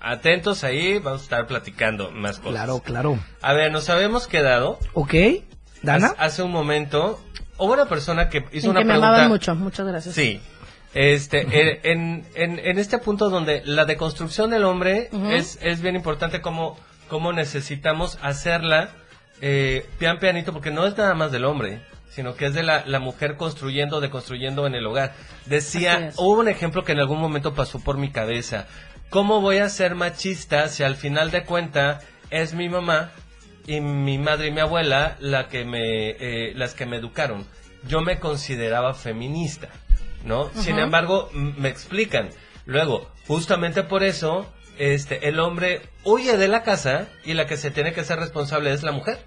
[0.04, 2.52] atentos ahí, vamos a estar platicando más cosas.
[2.52, 3.18] Claro, claro.
[3.42, 4.78] A ver, nos habíamos quedado.
[4.92, 5.14] Ok.
[5.82, 6.08] ¿Dana?
[6.08, 7.20] Hace, hace un momento,
[7.58, 9.28] hubo una persona que hizo En una que me pregunta.
[9.28, 9.54] mucho.
[9.54, 10.14] Muchas gracias.
[10.14, 10.40] Sí.
[10.94, 15.96] Este, eh, en, en, en este punto donde la deconstrucción del hombre es, es bien
[15.96, 18.90] importante como, como necesitamos hacerla
[19.40, 22.84] eh, pian pianito, porque no es nada más del hombre, sino que es de la,
[22.86, 25.14] la mujer construyendo, deconstruyendo en el hogar.
[25.46, 28.66] Decía, hubo un ejemplo que en algún momento pasó por mi cabeza.
[29.14, 32.00] ¿Cómo voy a ser machista si al final de cuenta
[32.30, 33.12] es mi mamá
[33.64, 37.46] y mi madre y mi abuela la que me, eh, las que me educaron?
[37.86, 39.68] Yo me consideraba feminista.
[40.24, 40.50] ¿no?
[40.54, 42.30] Sin embargo, me explican.
[42.66, 47.70] Luego, justamente por eso, este, el hombre huye de la casa y la que se
[47.70, 49.24] tiene que ser responsable es la mujer.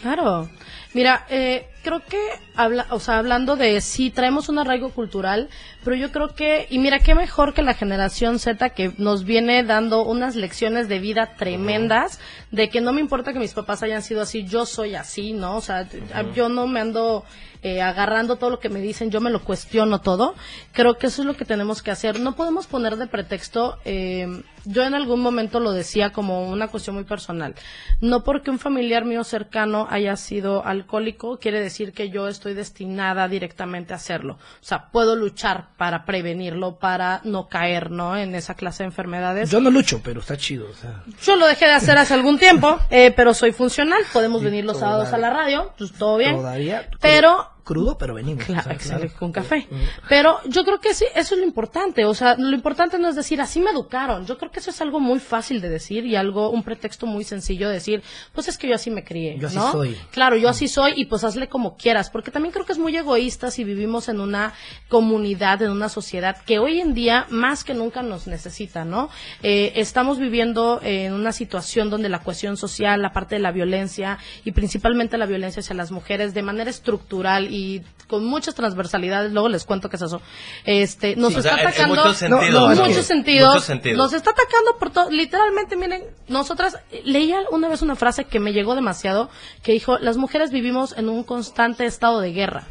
[0.00, 0.48] Claro.
[0.94, 2.18] Mira, eh, creo que
[2.54, 5.48] habla, o sea, hablando de sí traemos un arraigo cultural,
[5.84, 9.62] pero yo creo que y mira qué mejor que la generación Z que nos viene
[9.62, 14.02] dando unas lecciones de vida tremendas de que no me importa que mis papás hayan
[14.02, 15.56] sido así, yo soy así, ¿no?
[15.56, 15.88] O sea,
[16.34, 17.24] yo no me ando
[17.62, 20.34] eh, agarrando todo lo que me dicen, yo me lo cuestiono todo.
[20.72, 22.20] Creo que eso es lo que tenemos que hacer.
[22.20, 26.94] No podemos poner de pretexto, eh, yo en algún momento lo decía como una cuestión
[26.94, 27.54] muy personal.
[28.00, 33.28] No porque un familiar mío cercano haya sido alcohólico, quiere decir que yo estoy destinada
[33.28, 34.34] directamente a hacerlo.
[34.34, 38.16] O sea, puedo luchar para prevenirlo, para no caer, ¿no?
[38.16, 39.50] En esa clase de enfermedades.
[39.50, 40.68] Yo no lucho, pero está chido.
[40.70, 41.02] O sea.
[41.22, 44.02] Yo lo dejé de hacer hace algún tiempo, eh, pero soy funcional.
[44.12, 46.36] Podemos venir los sábados a la radio, pues todo bien.
[46.36, 46.88] Todavía.
[47.00, 48.46] Pero Crudo, pero venimos.
[48.46, 49.18] Claro, o sea, excelente, claro.
[49.18, 49.68] con café.
[50.08, 52.06] Pero yo creo que sí, eso es lo importante.
[52.06, 54.24] O sea, lo importante no es decir, así me educaron.
[54.24, 57.24] Yo creo que eso es algo muy fácil de decir y algo, un pretexto muy
[57.24, 58.02] sencillo de decir,
[58.32, 59.36] pues es que yo así me crié.
[59.38, 59.70] Yo así ¿no?
[59.70, 59.98] soy.
[60.12, 62.08] Claro, yo así soy y pues hazle como quieras.
[62.08, 64.54] Porque también creo que es muy egoísta si vivimos en una
[64.88, 69.10] comunidad, en una sociedad que hoy en día más que nunca nos necesita, ¿no?
[69.42, 74.16] Eh, estamos viviendo en una situación donde la cohesión social, la parte de la violencia
[74.46, 77.57] y principalmente la violencia hacia las mujeres de manera estructural y
[78.08, 80.22] con muchas transversalidades, luego les cuento qué es eso,
[80.64, 82.50] este, nos Sí, está sea, en- en atacando muchos sentidos.
[82.54, 83.98] No, no, es muchos que- sentidos, muchos sentidos.
[83.98, 88.52] nos está atacando por todo, literalmente, miren, nosotras, leía una vez una frase que me
[88.54, 89.28] llegó demasiado,
[89.62, 92.66] que dijo, las mujeres vivimos en un constante estado de guerra.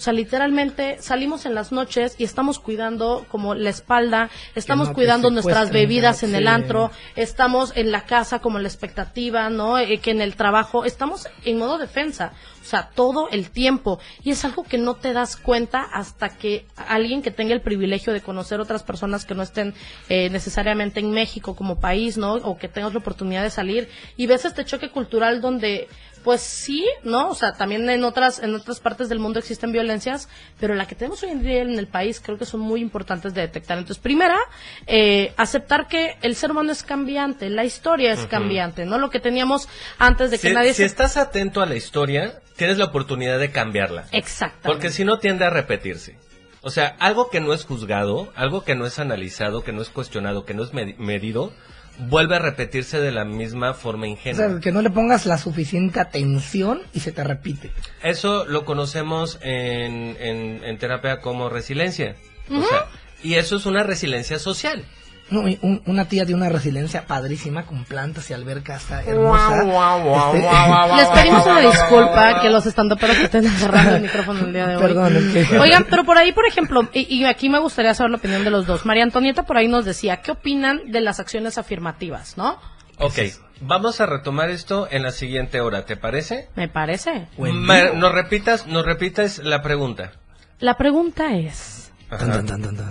[0.00, 4.94] O sea, literalmente salimos en las noches y estamos cuidando como la espalda, estamos no
[4.94, 9.76] cuidando nuestras bebidas en el antro, estamos en la casa como la expectativa, ¿no?
[9.76, 12.32] Eh, que en el trabajo estamos en modo defensa,
[12.62, 14.00] o sea, todo el tiempo.
[14.24, 18.14] Y es algo que no te das cuenta hasta que alguien que tenga el privilegio
[18.14, 19.74] de conocer otras personas que no estén
[20.08, 22.36] eh, necesariamente en México como país, ¿no?
[22.36, 25.88] O que tengas la oportunidad de salir y ves este choque cultural donde
[26.24, 27.30] pues sí, ¿no?
[27.30, 30.94] O sea, también en otras, en otras partes del mundo existen violencias, pero la que
[30.94, 33.78] tenemos hoy en día en el país creo que son muy importantes de detectar.
[33.78, 34.38] Entonces, primera,
[34.86, 38.98] eh, aceptar que el ser humano es cambiante, la historia es cambiante, ¿no?
[38.98, 39.68] Lo que teníamos
[39.98, 40.84] antes de que Si, nadie si se...
[40.84, 44.06] estás atento a la historia, tienes la oportunidad de cambiarla.
[44.12, 44.68] Exactamente.
[44.68, 46.18] Porque si no tiende a repetirse.
[46.62, 49.88] O sea, algo que no es juzgado, algo que no es analizado, que no es
[49.88, 51.52] cuestionado, que no es med- medido,
[51.98, 54.48] vuelve a repetirse de la misma forma O ingenua.
[54.48, 57.70] sea, que no le pongas la suficiente atención y se te repite.
[58.02, 62.16] Eso lo conocemos en, en, en terapia como resiliencia.
[62.50, 62.86] O sea,
[63.22, 64.84] y eso es una resiliencia social.
[65.30, 68.82] No, y un- una tía de una resiliencia padrísima con plantas y albercas.
[68.90, 69.14] Este-
[70.96, 74.82] Les pedimos una disculpa que los estandoperos estén agarrando el micrófono el día de hoy.
[74.82, 78.44] Perdón, Oigan, pero por ahí, por ejemplo, y, y aquí me gustaría saber la opinión
[78.44, 78.84] de los dos.
[78.84, 82.58] María Antonieta por ahí nos decía, ¿qué opinan de las acciones afirmativas, no?
[82.98, 83.18] Ok,
[83.60, 86.48] vamos a retomar esto en la siguiente hora, ¿te parece?
[86.56, 87.28] Me parece.
[87.38, 90.12] Ma- nos repitas, nos repitas la pregunta.
[90.58, 91.79] La pregunta es,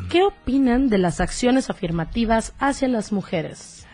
[0.09, 3.85] ¿qué opinan de las acciones afirmativas hacia las mujeres?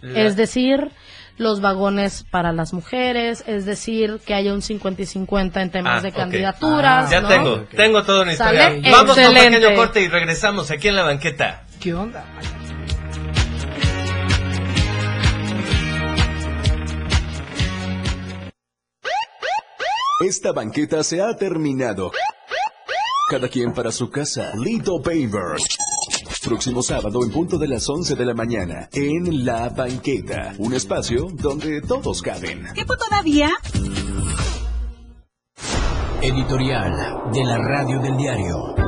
[0.00, 0.90] La- Es decir,
[1.38, 6.00] los vagones para las mujeres, es decir, que haya un 50 y 50 en temas
[6.00, 7.10] Ah, de candidaturas.
[7.10, 7.28] ya ¿no?
[7.28, 8.62] tengo, tengo toda una historia.
[8.64, 8.90] ¿Sale?
[8.90, 11.64] Vamos con un pequeño corte y regresamos aquí en la banqueta.
[11.80, 12.24] ¿Qué onda?
[20.20, 22.12] Esta banqueta se ha terminado.
[23.28, 24.52] Cada quien para su casa.
[24.54, 25.56] Lito Paver.
[26.44, 31.28] Próximo sábado en punto de las 11 de la mañana en La Banqueta, un espacio
[31.32, 32.66] donde todos caben.
[32.74, 33.50] ¿Tiempo todavía?
[36.20, 38.83] Editorial de la Radio del Diario.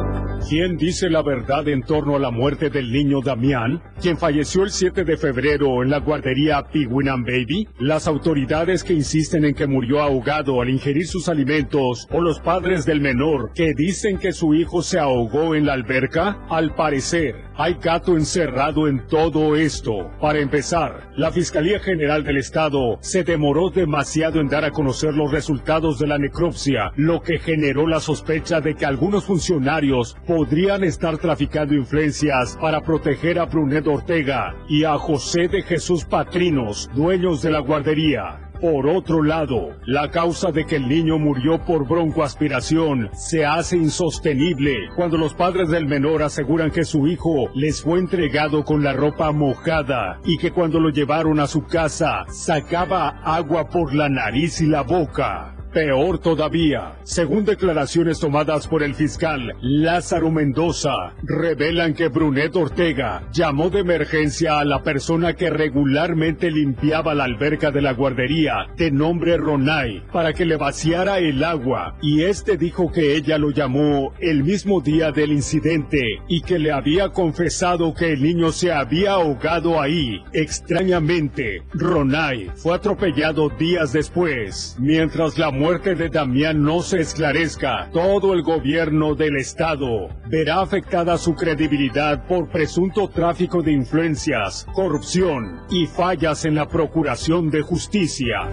[0.48, 4.70] ¿Quién dice la verdad en torno a la muerte del niño Damián, quien falleció el
[4.70, 7.66] 7 de febrero en la guardería Penguin and Baby?
[7.80, 12.86] ¿Las autoridades que insisten en que murió ahogado al ingerir sus alimentos o los padres
[12.86, 16.46] del menor que dicen que su hijo se ahogó en la alberca?
[16.48, 20.12] Al parecer, hay gato encerrado en todo esto.
[20.20, 25.32] Para empezar, la Fiscalía General del Estado se demoró demasiado en dar a conocer los
[25.32, 31.16] resultados de la necropsia, lo que generó la sospecha de que algunos funcionarios podrían estar
[31.16, 37.50] traficando influencias para proteger a Brunet Ortega y a José de Jesús Patrinos, dueños de
[37.50, 38.50] la guardería.
[38.60, 44.76] Por otro lado, la causa de que el niño murió por broncoaspiración se hace insostenible
[44.94, 49.32] cuando los padres del menor aseguran que su hijo les fue entregado con la ropa
[49.32, 54.66] mojada y que cuando lo llevaron a su casa sacaba agua por la nariz y
[54.66, 55.55] la boca.
[55.76, 63.68] Peor todavía, según declaraciones tomadas por el fiscal Lázaro Mendoza, revelan que Brunet Ortega llamó
[63.68, 69.36] de emergencia a la persona que regularmente limpiaba la alberca de la guardería, de nombre
[69.36, 74.44] Ronay, para que le vaciara el agua, y este dijo que ella lo llamó el
[74.44, 79.78] mismo día del incidente y que le había confesado que el niño se había ahogado
[79.78, 80.22] ahí.
[80.32, 88.34] Extrañamente, Ronay fue atropellado días después, mientras la muerte de Damián no se esclarezca, todo
[88.34, 95.86] el gobierno del estado verá afectada su credibilidad por presunto tráfico de influencias, corrupción y
[95.86, 98.48] fallas en la procuración de justicia.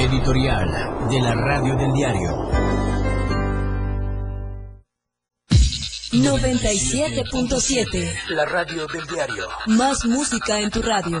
[0.00, 0.68] Editorial
[1.08, 2.50] de la Radio del Diario.
[6.10, 8.30] 97.7.
[8.30, 9.46] La Radio del Diario.
[9.66, 11.20] Más música en tu radio.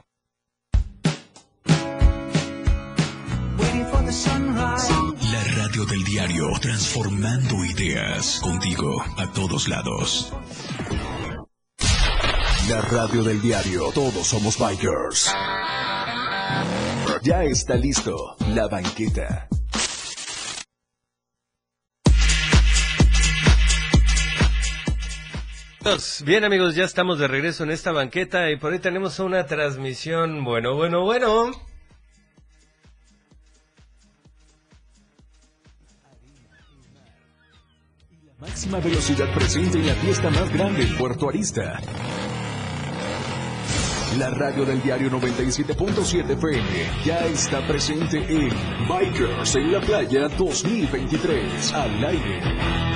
[5.89, 10.31] Del diario, transformando ideas contigo a todos lados.
[12.69, 15.33] La radio del diario, todos somos bikers.
[17.23, 19.47] Ya está listo, la banqueta.
[26.23, 30.43] Bien amigos, ya estamos de regreso en esta banqueta y por ahí tenemos una transmisión,
[30.43, 31.70] bueno, bueno, bueno.
[38.41, 41.79] Máxima velocidad presente en la fiesta más grande en Puerto Arista.
[44.17, 46.67] La radio del diario 97.7 FM
[47.05, 48.49] ya está presente en
[48.89, 52.90] Bikers en la Playa 2023 al aire.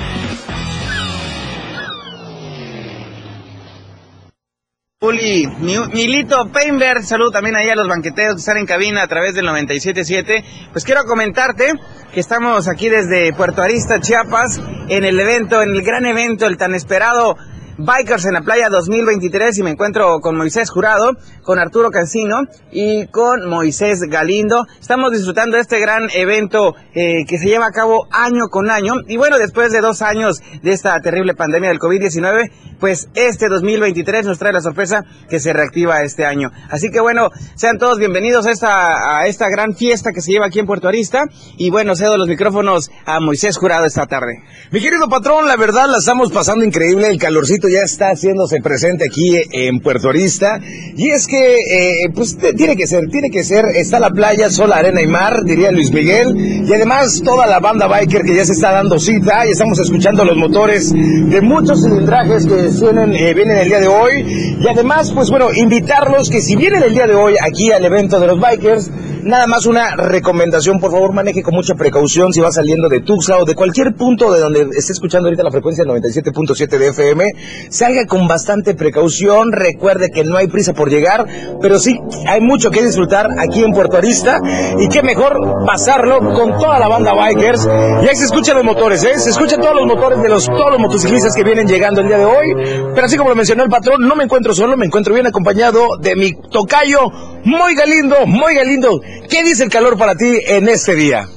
[5.05, 9.45] Milito Painberg, saludo también ahí a los banqueteros que están en cabina a través del
[9.45, 10.43] 97.7.
[10.71, 11.73] Pues quiero comentarte
[12.11, 16.57] que estamos aquí desde Puerto Arista, Chiapas, en el evento, en el gran evento, el
[16.57, 17.37] tan esperado
[17.77, 21.11] Bikers en la Playa 2023 y me encuentro con Moisés Jurado,
[21.43, 24.65] con Arturo Cancino y con Moisés Galindo.
[24.79, 28.93] Estamos disfrutando de este gran evento eh, que se lleva a cabo año con año
[29.07, 32.49] y bueno, después de dos años de esta terrible pandemia del COVID-19,
[32.79, 36.51] pues este 2023 nos trae la sorpresa que se reactiva este año.
[36.69, 40.45] Así que bueno, sean todos bienvenidos a esta, a esta gran fiesta que se lleva
[40.45, 41.25] aquí en Puerto Arista
[41.57, 44.43] y bueno, cedo los micrófonos a Moisés Jurado esta tarde.
[44.71, 49.05] Mi querido patrón, la verdad la estamos pasando increíble, el calorcito ya está haciéndose presente
[49.05, 50.59] aquí en Puerto Arista.
[50.95, 53.65] Y es que, eh, pues tiene que ser, tiene que ser.
[53.75, 56.65] Está la playa, sola, arena y mar, diría Luis Miguel.
[56.67, 60.23] Y además toda la banda biker que ya se está dando cita y estamos escuchando
[60.25, 64.57] los motores de muchos cilindrajes que eh, vienen el día de hoy.
[64.59, 68.19] Y además, pues bueno, invitarlos que si vienen el día de hoy aquí al evento
[68.19, 68.91] de los bikers,
[69.25, 73.39] Nada más una recomendación, por favor, maneje con mucha precaución si va saliendo de Tuxtla
[73.39, 77.33] o de cualquier punto de donde esté escuchando ahorita la frecuencia 97.7 de FM.
[77.69, 81.25] Salga con bastante precaución, recuerde que no hay prisa por llegar,
[81.61, 84.39] pero sí hay mucho que disfrutar aquí en Puerto Arista
[84.79, 87.67] y qué mejor pasarlo con toda la banda bikers.
[88.03, 89.17] Y ahí se escuchan los motores, ¿eh?
[89.19, 92.17] Se escuchan todos los motores de los todos los motociclistas que vienen llegando el día
[92.17, 92.53] de hoy.
[92.93, 95.97] Pero así como lo mencionó el patrón, no me encuentro solo, me encuentro bien acompañado
[95.97, 97.11] de mi tocayo,
[97.43, 99.01] muy galindo, muy galindo.
[99.29, 101.27] ¿Qué dice el calor para ti en este día?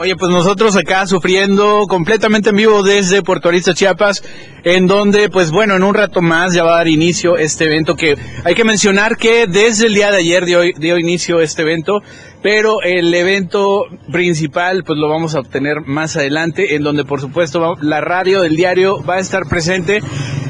[0.00, 4.22] Oye, pues nosotros acá sufriendo completamente en vivo desde Puerto Arista, Chiapas,
[4.62, 7.96] en donde, pues bueno, en un rato más ya va a dar inicio este evento
[7.96, 12.00] que hay que mencionar que desde el día de ayer dio, dio inicio este evento,
[12.44, 17.74] pero el evento principal pues lo vamos a obtener más adelante, en donde por supuesto
[17.80, 20.00] la radio del diario va a estar presente.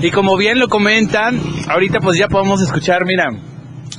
[0.03, 3.30] Y como bien lo comentan, ahorita pues ya podemos escuchar, mira,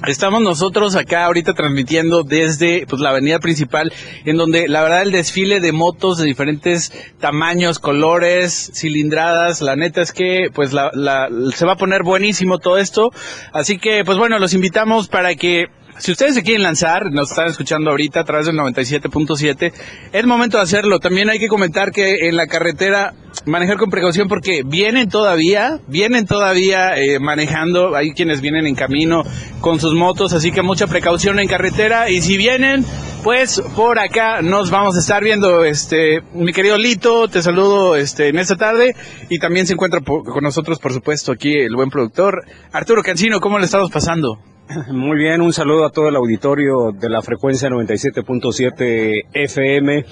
[0.07, 3.91] Estamos nosotros acá ahorita transmitiendo desde pues, la avenida principal,
[4.25, 10.01] en donde la verdad el desfile de motos de diferentes tamaños, colores, cilindradas, la neta
[10.01, 13.11] es que pues la, la, se va a poner buenísimo todo esto.
[13.51, 15.67] Así que pues bueno, los invitamos para que
[15.99, 19.73] si ustedes se quieren lanzar, nos están escuchando ahorita a través del 97.7,
[20.13, 20.99] es momento de hacerlo.
[20.99, 23.13] También hay que comentar que en la carretera
[23.45, 29.23] manejar con precaución porque vienen todavía, vienen todavía eh, manejando, hay quienes vienen en camino
[29.59, 32.09] con sus motos, así que mucha precaución en carretera.
[32.09, 32.85] Y si vienen,
[33.23, 38.29] pues por acá nos vamos a estar viendo, este, mi querido Lito, te saludo este
[38.29, 38.95] en esta tarde.
[39.29, 43.59] Y también se encuentra con nosotros, por supuesto, aquí el buen productor Arturo Cancino, ¿cómo
[43.59, 44.39] le estamos pasando?
[44.91, 50.05] Muy bien, un saludo a todo el auditorio de la frecuencia 97.7 FM,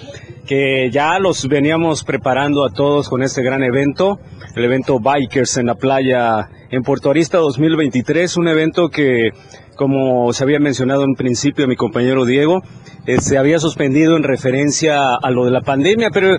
[0.48, 4.20] que ya los veníamos preparando a todos con este gran evento,
[4.56, 9.30] el evento Bikers en la playa en Puerto Arista 2023, un evento que,
[9.78, 12.62] como se había mencionado en principio mi compañero Diego,
[13.06, 16.38] eh, se había suspendido en referencia a lo de la pandemia, pero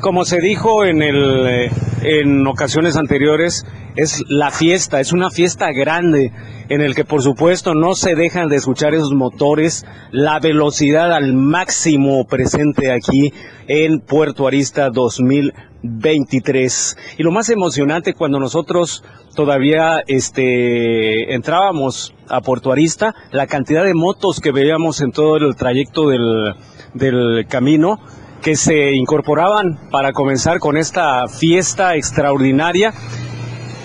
[0.00, 1.70] como se dijo en, el, eh,
[2.02, 3.64] en ocasiones anteriores,
[3.94, 6.32] es la fiesta, es una fiesta grande
[6.68, 11.34] en el que por supuesto no se dejan de escuchar esos motores, la velocidad al
[11.34, 13.32] máximo presente aquí
[13.66, 14.90] en Puerto Arista
[15.82, 16.96] 2023.
[17.18, 19.04] Y lo más emocionante cuando nosotros
[19.34, 25.54] todavía este entrábamos a Puerto Arista, la cantidad de motos que veíamos en todo el
[25.56, 26.54] trayecto del,
[26.94, 27.98] del camino
[28.42, 32.92] que se incorporaban para comenzar con esta fiesta extraordinaria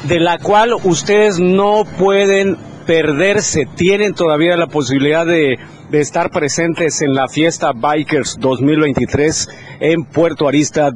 [0.08, 5.58] de la cual ustedes no pueden perderse, tienen todavía la posibilidad de,
[5.90, 10.92] de, estar presentes en la fiesta Bikers 2023 en Puerto Arista.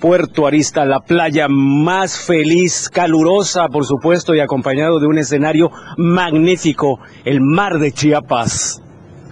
[0.00, 7.00] Puerto Arista, la playa más feliz, calurosa, por supuesto, y acompañado de un escenario magnífico,
[7.24, 8.82] el mar de Chiapas.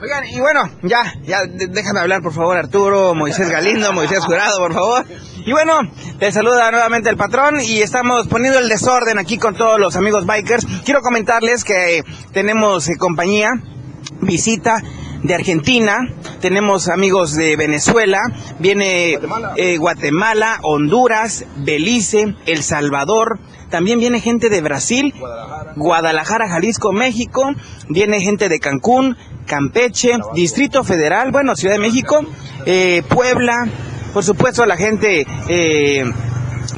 [0.03, 4.75] Oigan, y bueno, ya, ya, déjame hablar, por favor, Arturo, Moisés Galindo, Moisés Jurado, por
[4.75, 5.07] favor.
[5.47, 5.79] Y bueno,
[6.19, 10.27] te saluda nuevamente el patrón y estamos poniendo el desorden aquí con todos los amigos
[10.27, 10.67] bikers.
[10.85, 12.03] Quiero comentarles que
[12.33, 13.53] tenemos eh, compañía,
[14.21, 14.83] visita
[15.25, 16.07] de Argentina,
[16.41, 18.21] tenemos amigos de Venezuela,
[18.59, 19.19] viene
[19.57, 25.15] eh, Guatemala, Honduras, Belice, El Salvador, también viene gente de Brasil,
[25.77, 27.53] Guadalajara, Jalisco, México,
[27.89, 29.17] viene gente de Cancún,
[29.47, 32.21] Campeche, Distrito Federal, bueno, Ciudad de México,
[32.67, 33.67] eh, Puebla,
[34.13, 36.05] por supuesto la gente eh,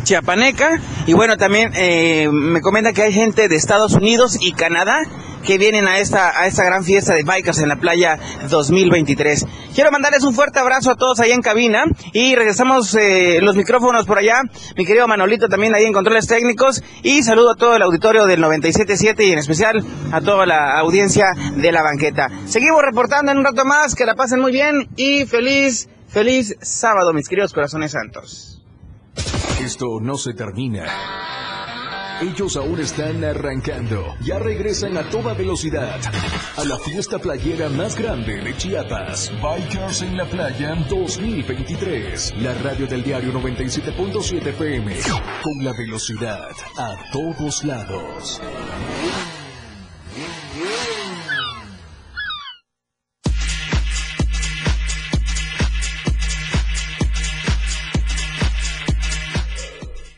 [0.05, 5.03] chiapaneca y bueno, también eh, me comenta que hay gente de Estados Unidos y Canadá
[5.47, 8.18] que vienen a esta, a esta gran fiesta de bikers en la playa
[8.51, 9.47] 2023.
[9.74, 14.07] Quiero mandarles un fuerte abrazo a todos allá en cabina y regresamos eh, los micrófonos
[14.07, 14.42] por allá.
[14.76, 18.42] Mi querido Manolito también ahí en controles técnicos y saludo a todo el auditorio del
[18.42, 21.26] 97.7 y en especial a toda la audiencia
[21.57, 22.28] de la banqueta.
[22.47, 27.12] Seguimos reportando en un rato más, que la pasen muy bien y feliz, feliz sábado
[27.12, 28.62] mis queridos corazones santos.
[29.61, 30.84] Esto no se termina.
[32.21, 34.17] Ellos aún están arrancando.
[34.21, 36.01] Ya regresan a toda velocidad
[36.57, 39.31] a la fiesta playera más grande de Chiapas.
[39.43, 42.35] Bikers en la playa 2023.
[42.39, 44.97] La radio del diario 97.7 FM.
[45.43, 48.41] Con la velocidad a todos lados.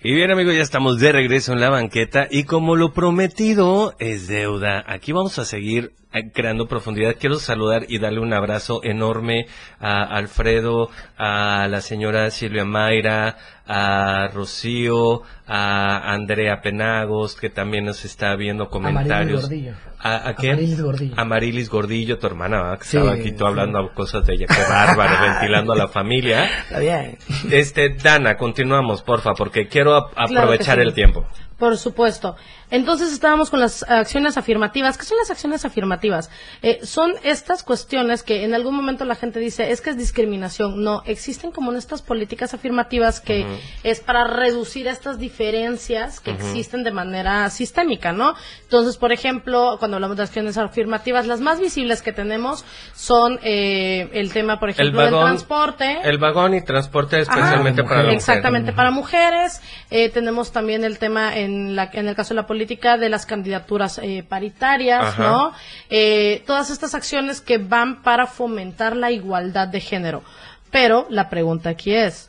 [0.09, 4.27] Y bien amigos, ya estamos de regreso en la banqueta y como lo prometido es
[4.27, 5.93] deuda, aquí vamos a seguir
[6.33, 7.17] creando profundidad.
[7.19, 9.47] Quiero saludar y darle un abrazo enorme
[9.81, 13.37] a Alfredo, a la señora Silvia Mayra,
[13.67, 19.43] a Rocío, a Andrea Penagos, que también nos está viendo comentarios.
[19.43, 19.75] Gordillo.
[20.01, 20.51] ¿A, a qué?
[20.53, 21.15] Amarilis Gordillo.
[21.19, 24.47] Amarilis Gordillo, tu hermana, que Sí, estaba aquí tú hablando cosas de ella.
[24.47, 26.45] Qué bárbaro, ventilando a la familia.
[26.63, 27.19] Está bien.
[27.51, 30.83] Este, Dana, continuamos, porfa, porque quiero ap- Claro que aprovechar sí.
[30.83, 31.27] el tiempo.
[31.59, 32.37] Por supuesto.
[32.71, 34.99] Entonces estábamos con las acciones afirmativas.
[34.99, 36.31] ¿Qué son las acciones afirmativas?
[36.63, 40.83] Eh, son estas cuestiones que en algún momento la gente dice es que es discriminación.
[40.83, 43.47] No, existen como estas políticas afirmativas que
[43.83, 48.35] es para reducir estas diferencias que existen de manera sistémica, ¿no?
[48.63, 52.65] Entonces, por ejemplo, cuando hablamos de acciones afirmativas, las más visibles que tenemos
[52.95, 55.99] son eh, el tema, por ejemplo, del transporte.
[56.03, 58.19] El vagón y transporte especialmente Ajá, para la mujer.
[58.19, 59.63] Exactamente, para mujeres.
[59.91, 63.27] Eh, tenemos también el tema en, la, en el caso de la política de las
[63.27, 65.23] candidaturas eh, paritarias, Ajá.
[65.23, 65.53] ¿no?
[65.91, 70.23] Eh, todas estas acciones que van para fomentar la igualdad de género.
[70.71, 72.29] Pero la pregunta aquí es,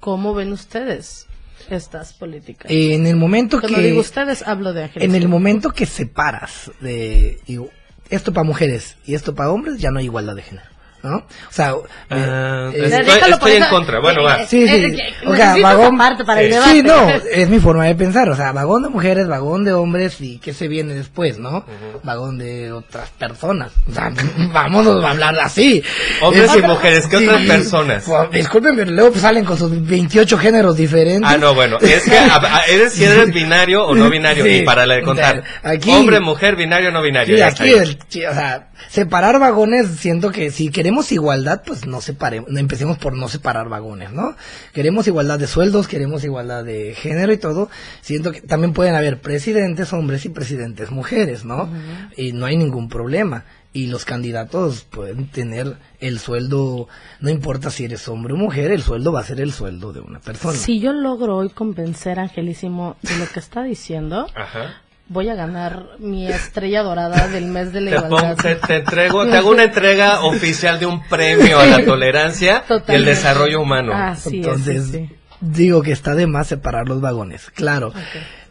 [0.00, 1.26] ¿cómo ven ustedes
[1.70, 2.70] estas políticas?
[2.70, 5.08] En el momento Cuando que- digo ustedes, hablo de Ángeles.
[5.08, 7.68] En el momento que separas de digo,
[8.10, 10.73] esto para mujeres y esto para hombres, ya no hay igualdad de género.
[11.04, 11.16] ¿No?
[11.18, 11.74] O sea,
[12.08, 14.00] Ah, eh, estoy- Déjalo por estoy en contra.
[14.00, 14.36] Bueno, eh, va.
[14.42, 14.74] eh, Sí, sí.
[14.74, 15.98] eh, eh, O sea, vagón.
[15.98, 16.82] para el Sí, debate.
[16.82, 18.30] no, es mi forma de pensar.
[18.30, 21.66] O sea, vagón de mujeres, vagón de hombres y qué se viene después, ¿no?
[22.04, 23.72] Vagón de otras personas.
[23.86, 24.10] O sea,
[24.54, 25.82] vámonos a hablar así.
[26.22, 28.04] Hombres Es- y mujeres, ¿qué otras personas?
[28.06, 31.30] Pues, discúlpenme, luego pues, salen con sus 28 géneros diferentes.
[31.30, 34.42] Ah, no, bueno, es que a- a- eres si eres binario o no binario.
[34.44, 34.50] Sí.
[34.50, 37.36] Y para le contar, Aquí- hombre, mujer, binario o no binario.
[37.36, 42.00] Sí, aquí, el- sí, o sea, separar vagones, siento que si queremos igualdad, pues no
[42.00, 44.36] separemos, no empecemos por no separar vagones, ¿no?
[44.72, 47.68] Queremos igualdad de sueldos, queremos igualdad de género y todo.
[48.00, 51.68] Siento que también pueden haber presidentes hombres y presidentes mujeres, ¿no?
[52.16, 53.44] Y no hay ningún problema.
[53.72, 56.86] Y los candidatos pueden tener el sueldo,
[57.18, 59.98] no importa si eres hombre o mujer, el sueldo va a ser el sueldo de
[59.98, 60.54] una persona.
[60.54, 64.82] Si yo logro hoy convencer a Angelísimo de lo que está diciendo, Ajá.
[65.08, 68.18] Voy a ganar mi estrella dorada del mes de la Te, igualdad.
[68.36, 72.52] pongo- te- te entrego, te hago una entrega oficial de un premio a la tolerancia
[72.52, 73.10] y el Totalmente.
[73.10, 73.92] desarrollo humano.
[73.94, 75.16] Así es, Entonces, sí, sí.
[75.40, 77.92] digo que está de más separar los vagones, claro.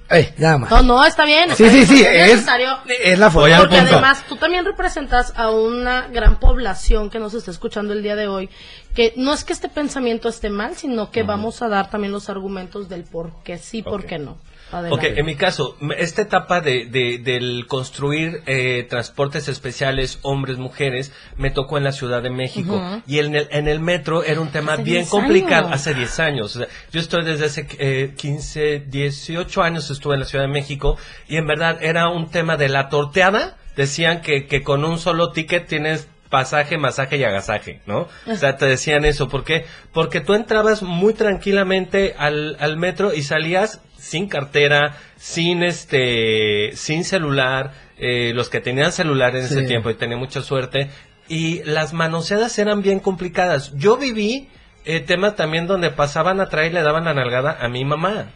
[0.10, 0.70] Eh, nada más.
[0.70, 1.50] No, no, está bien.
[1.56, 2.78] Sí, está sí, bien, sí, es- necesario.
[3.04, 3.58] es la forma.
[3.58, 3.92] Porque Punto.
[3.94, 8.28] además tú también representas a una gran población que nos está escuchando el día de
[8.28, 8.48] hoy,
[8.94, 12.30] que no es que este pensamiento esté mal, sino que vamos a dar también los
[12.30, 14.38] argumentos del por qué sí, por qué no.
[14.74, 15.20] Ok, Adelante.
[15.20, 21.78] en mi caso, esta etapa de, de- del construir eh, transportes especiales hombres-mujeres me tocó
[21.78, 24.84] en la Ciudad de México y en el, en el metro era un tema Hace
[24.84, 25.76] bien 10 complicado años.
[25.82, 26.56] hace 10 años.
[26.56, 30.52] O sea, yo estoy desde hace eh, 15, 18 años estuve en la Ciudad de
[30.52, 30.98] México
[31.28, 33.58] y en verdad era un tema de la torteada.
[33.76, 36.08] Decían que, que con un solo ticket tienes
[36.38, 38.08] pasaje, masaje y agasaje, ¿no?
[38.26, 39.28] O sea, te decían eso.
[39.30, 39.66] ¿Por qué?
[39.92, 47.04] Porque tú entrabas muy tranquilamente al, al metro y salías sin cartera, sin este, sin
[47.04, 47.72] celular.
[47.98, 50.90] eh, los que tenían celular en ese tiempo y tenía mucha suerte,
[51.30, 53.72] y las manoseadas eran bien complicadas.
[53.76, 54.50] Yo viví
[54.86, 58.32] eh, temas también donde pasaban a traer y le daban la nalgada a mi mamá.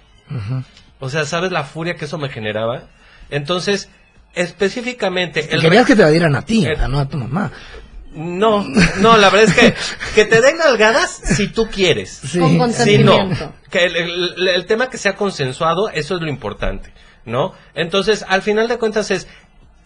[0.99, 2.83] O sea, ¿sabes la furia que eso me generaba?
[3.29, 3.89] Entonces,
[4.35, 5.53] específicamente...
[5.53, 7.51] El querías que te la dieran a ti, no a tu mamá.
[8.17, 8.65] No,
[8.99, 9.75] no, la verdad es que
[10.15, 12.09] que te den nalgadas si tú quieres.
[12.27, 12.39] Sí.
[12.39, 13.35] Con consentimiento.
[13.35, 13.53] Sí, no.
[13.69, 16.91] Que el, el- el tema que sea consensuado, eso es lo importante,
[17.25, 17.53] ¿no?
[17.75, 19.27] Entonces, al final de cuentas es,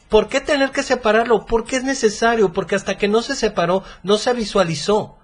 [0.08, 1.46] ¿por qué tener que separarlo?
[1.46, 2.54] ¿Por qué es necesario?
[2.54, 5.18] Porque hasta que no se separó, no se visualizó.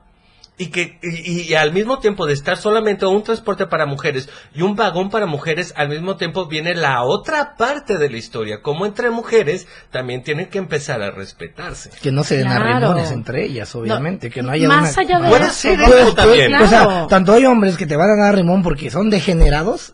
[0.60, 4.64] Y que y, y al mismo tiempo de estar solamente un transporte para mujeres y
[4.64, 8.64] un vagón para mujeres, al mismo tiempo viene la otra parte de la historia.
[8.64, 11.92] Como entre mujeres también tienen que empezar a respetarse.
[12.02, 12.66] Que no se den Claro.
[12.88, 14.32] arrimones entre ellas, obviamente.
[14.32, 16.56] que no haya más una- allá de Puede eso, ser eso también.
[16.56, 19.94] O sea, tanto hay hombres que te van a dar rimón porque son degenerados,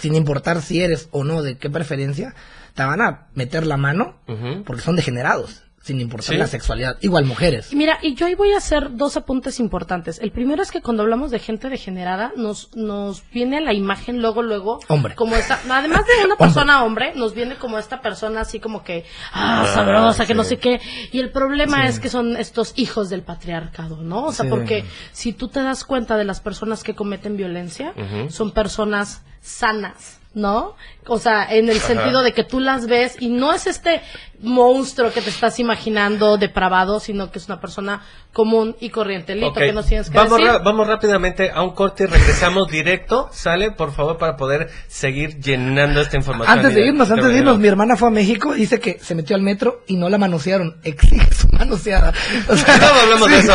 [0.00, 2.34] sin importar si eres o no de qué preferencia,
[2.72, 4.16] te van a meter la mano
[4.64, 6.38] porque son degenerados, sin importar Sí.
[6.38, 6.96] la sexualidad.
[7.00, 7.74] Igual mujeres.
[7.74, 10.20] Mira, y yo ahí voy a hacer dos apuntes importantes.
[10.20, 14.22] El primero es que cuando hablamos de gente degenerada, nos, nos viene a la imagen
[14.22, 15.16] luego, luego, Hombre.
[15.16, 19.04] como esta, además de una persona hombre, nos viene como esta persona así como que,
[19.32, 20.80] ah, Ah, sabrosa, que no sé qué.
[21.10, 21.88] Y el problema Sí.
[21.88, 24.26] es que son estos hijos del patriarcado, ¿no?
[24.26, 24.50] O sea, Sí.
[24.50, 27.92] porque si tú te das cuenta de las personas que cometen violencia,
[28.28, 30.19] son personas sanas.
[30.32, 30.76] ¿No?
[31.08, 31.88] O sea, en el Ajá.
[31.88, 34.00] sentido de que tú las ves y no es este
[34.38, 38.02] monstruo que te estás imaginando depravado, sino que es una persona
[38.32, 39.34] común y corriente.
[39.34, 40.60] Lito, Ok, ¿qué nos tienes que vamos, decir?
[40.64, 43.28] vamos rápidamente a un corte y regresamos directo.
[43.32, 46.56] Sale, por favor, para poder seguir llenando esta información.
[46.58, 49.34] Antes de irnos, antes de irnos, mi hermana fue a México, dice que se metió
[49.34, 50.76] al metro y no la manosearon.
[50.84, 52.12] Exige su manoseada.
[52.48, 53.52] O sea, Luego hablamos de eso.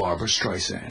[0.00, 0.88] Barbara Streisand.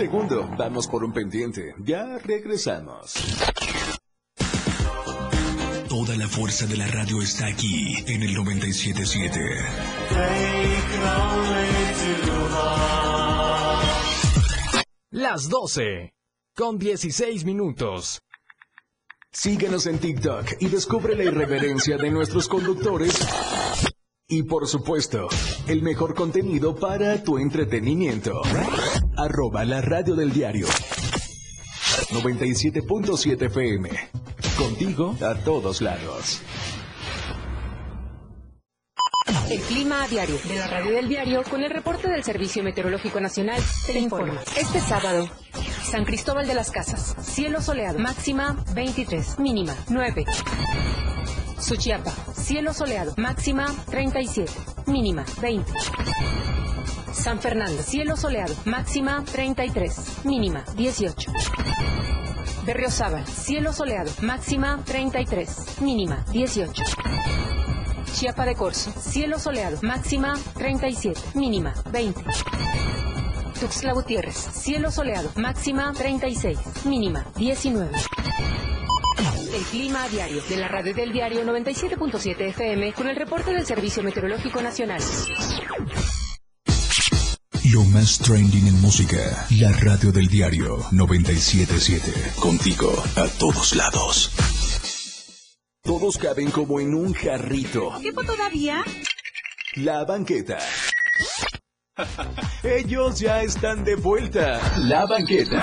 [0.00, 1.74] Segundo, vamos por un pendiente.
[1.84, 3.12] Ya regresamos.
[5.90, 9.40] Toda la fuerza de la radio está aquí en el 977.
[15.10, 16.14] Las 12.
[16.56, 18.22] Con 16 minutos.
[19.30, 23.18] Síguenos en TikTok y descubre la irreverencia de nuestros conductores.
[24.26, 25.28] Y por supuesto,
[25.66, 28.40] el mejor contenido para tu entretenimiento.
[29.22, 30.66] Arroba la radio del diario.
[30.66, 33.90] 97.7 FM.
[34.56, 36.40] Contigo a todos lados.
[39.50, 43.20] El clima a diario de la radio del diario con el reporte del Servicio Meteorológico
[43.20, 44.40] Nacional te informa.
[44.56, 45.28] Este sábado,
[45.82, 50.24] San Cristóbal de las Casas, cielo soleado, máxima 23, mínima 9.
[51.58, 54.50] Suchiapa, cielo soleado, máxima 37,
[54.86, 55.70] mínima 20.
[57.12, 61.32] San Fernando, cielo soleado, máxima 33, mínima 18.
[62.64, 66.82] Berriozábal, cielo soleado, máxima 33, mínima 18.
[68.12, 72.22] Chiapa de Corzo, cielo soleado, máxima 37, mínima 20.
[73.60, 77.90] Tuxtla Gutiérrez, cielo soleado, máxima 36, mínima 19.
[79.54, 83.66] El clima a diario de la radio del diario 97.7 FM con el reporte del
[83.66, 85.02] Servicio Meteorológico Nacional.
[87.64, 89.46] Lo más trending en música.
[89.50, 92.32] La radio del diario 977.
[92.40, 94.30] Contigo a todos lados.
[95.82, 97.92] Todos caben como en un jarrito.
[98.00, 98.82] ¿Tiempo todavía?
[99.76, 100.58] La banqueta.
[102.62, 104.58] Ellos ya están de vuelta.
[104.78, 105.62] La banqueta.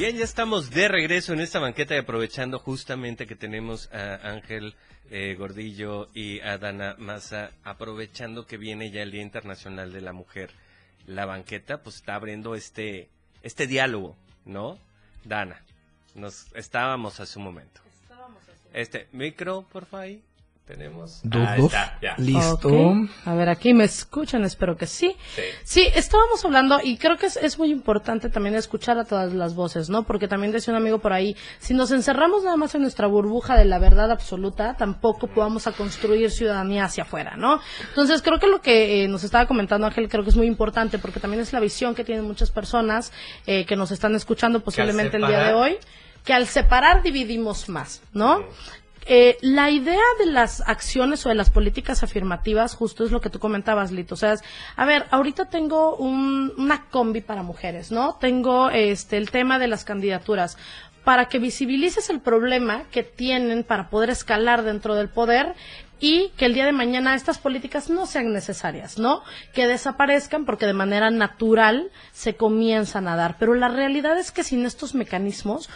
[0.00, 4.74] Bien, ya estamos de regreso en esta banqueta y aprovechando justamente que tenemos a Ángel
[5.10, 10.14] eh, Gordillo y a Dana Maza, aprovechando que viene ya el Día Internacional de la
[10.14, 10.52] Mujer.
[11.06, 13.10] La banqueta pues está abriendo este,
[13.42, 14.78] este diálogo, ¿no?
[15.22, 15.60] Dana,
[16.14, 17.82] nos estábamos hace un momento.
[18.72, 20.22] Este, micro, por favor, ahí
[20.66, 21.20] tenemos.
[21.24, 21.48] Dos.
[21.58, 22.14] está, ya.
[22.18, 22.70] Listo.
[23.24, 25.16] A ver, aquí me escuchan, espero que sí.
[25.34, 25.42] Sí.
[25.64, 29.54] Sí, estábamos hablando y creo que es, es muy importante también escuchar a todas las
[29.54, 30.04] voces, ¿no?
[30.04, 33.56] Porque también decía un amigo por ahí, si nos encerramos nada más en nuestra burbuja
[33.56, 37.60] de la verdad absoluta, tampoco podamos a construir ciudadanía hacia afuera, ¿no?
[37.88, 40.98] Entonces creo que lo que eh, nos estaba comentando Ángel creo que es muy importante
[40.98, 43.12] porque también es la visión que tienen muchas personas
[43.46, 45.78] eh, que nos están escuchando posiblemente el día de hoy,
[46.24, 48.44] que al separar dividimos más, ¿no?
[49.12, 53.28] Eh, la idea de las acciones o de las políticas afirmativas justo es lo que
[53.28, 54.14] tú comentabas, Lito.
[54.14, 54.44] O sea, es,
[54.76, 58.14] a ver, ahorita tengo un- una combi para mujeres, ¿no?
[58.20, 60.56] Tengo este el tema de las candidaturas.
[61.02, 65.54] para que visibilices el problema que tienen para poder escalar dentro del poder
[65.98, 69.22] y que el día de mañana estas políticas no sean necesarias, ¿no?
[69.54, 73.36] Que desaparezcan porque de manera natural se comienzan a dar.
[73.38, 75.70] Pero la realidad es que sin estos mecanismos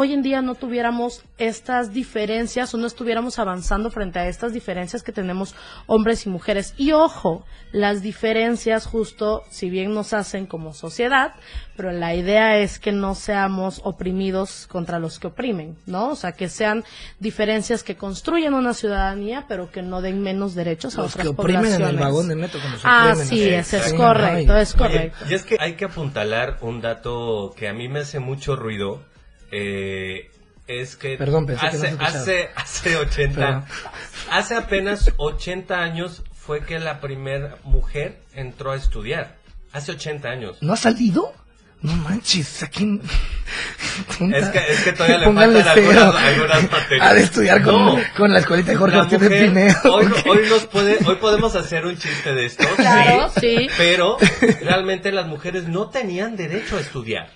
[0.00, 5.02] hoy en día no tuviéramos estas diferencias o no estuviéramos avanzando frente a estas diferencias
[5.02, 5.56] que tenemos
[5.88, 6.72] hombres y mujeres.
[6.76, 11.32] Y ojo, las diferencias justo, si bien nos hacen como sociedad,
[11.76, 16.10] pero la idea es que no seamos oprimidos contra los que oprimen, ¿no?
[16.10, 16.84] O sea, que sean
[17.18, 21.30] diferencias que construyen una ciudadanía, pero que no den menos derechos a Los otras que
[21.30, 22.00] oprimen en el poblaciones.
[22.00, 23.76] vagón de metro como se Ah, oprimen, sí, así.
[23.76, 25.24] es, es correcto, es correcto.
[25.28, 29.02] Y es que hay que apuntalar un dato que a mí me hace mucho ruido.
[29.50, 30.30] Eh,
[30.66, 33.64] es que Perdón, pensé que no se hace, hace, hace 80, Perdón.
[34.30, 39.36] hace apenas 80 años fue que la primera mujer entró a estudiar.
[39.72, 40.58] Hace 80 años.
[40.62, 41.32] ¿No ha salido?
[41.80, 43.00] No manches, aquí...
[44.32, 45.90] Es que, es que todavía le faltan cero.
[46.00, 47.06] algunas, algunas materias.
[47.06, 47.98] Ha de estudiar con, No.
[48.16, 49.76] con la escuelita de Jorge La Ortiz mujer- Pinedo.
[49.92, 53.68] hoy, hoy nos puede, hoy podemos hacer un chiste de esto, Claro, sí, sí.
[53.76, 54.16] pero
[54.62, 57.30] realmente las mujeres no tenían derecho a estudiar,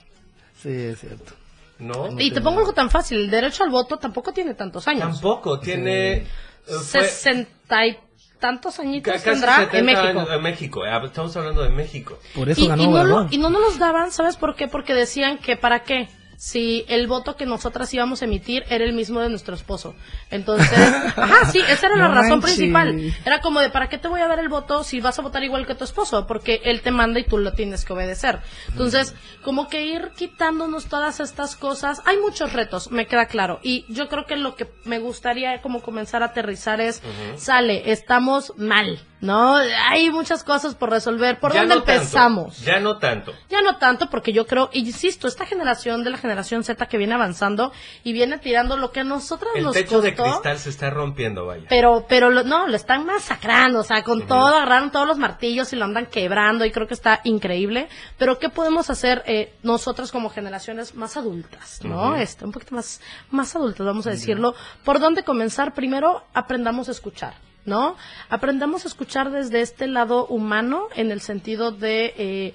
[0.60, 1.34] Sí, es cierto.
[1.82, 2.08] ¿No?
[2.18, 5.02] Y te pongo algo tan fácil, el derecho al voto tampoco tiene tantos años.
[5.02, 6.26] Tampoco tiene eh,
[6.66, 7.98] fue Sesenta y
[8.38, 10.32] tantos añitos casi tendrá 70 en México.
[10.32, 12.18] en México, eh, estamos hablando de México.
[12.34, 13.34] Por eso y, ganó y no lo, Obrador.
[13.34, 14.68] y no nos los daban, ¿sabes por qué?
[14.68, 16.08] Porque decían que para qué.
[16.44, 19.94] Si el voto que nosotras íbamos a emitir era el mismo de nuestro esposo.
[20.28, 20.76] Entonces,
[21.16, 22.56] ajá, sí, esa era la No razón manches.
[22.56, 23.14] principal.
[23.24, 25.44] Era como de, ¿para qué te voy a dar el voto si vas a votar
[25.44, 26.26] igual que tu esposo?
[26.26, 28.40] Porque él te manda y tú lo tienes que obedecer.
[28.70, 29.14] Entonces,
[29.44, 32.02] como que ir quitándonos todas estas cosas.
[32.06, 33.60] Hay muchos retos, me queda claro.
[33.62, 37.02] Y yo creo que lo que me gustaría como comenzar a aterrizar es,
[37.36, 39.54] sale, estamos mal, ¿no?
[39.56, 41.40] Hay muchas cosas por resolver.
[41.40, 42.58] ¿Por Ya dónde no tanto, empezamos?
[42.58, 43.32] ya no tanto.
[43.48, 47.14] Ya no tanto, porque yo creo, insisto, esta generación de la generación Z que viene
[47.14, 47.72] avanzando
[48.04, 51.46] y viene tirando lo que a nosotras El nos techo de cristal se está rompiendo,
[51.46, 51.64] vaya.
[51.70, 55.72] pero, pero lo- no, lo están masacrando, o sea, con todo, agarraron todos los martillos
[55.72, 57.88] y lo andan quebrando y creo que está increíble.
[58.18, 62.08] Pero ¿qué podemos hacer eh, nosotras como generaciones más adultas, no?
[62.08, 62.14] Ujú.
[62.16, 63.00] Este, un poquito más,
[63.30, 64.54] más adultas, vamos a decirlo.
[64.84, 65.74] ¿Por dónde comenzar?
[65.74, 67.34] Primero, aprendamos a escuchar.
[67.64, 67.96] ¿No?
[68.28, 72.54] Aprendamos a escuchar desde este lado humano en el sentido de eh,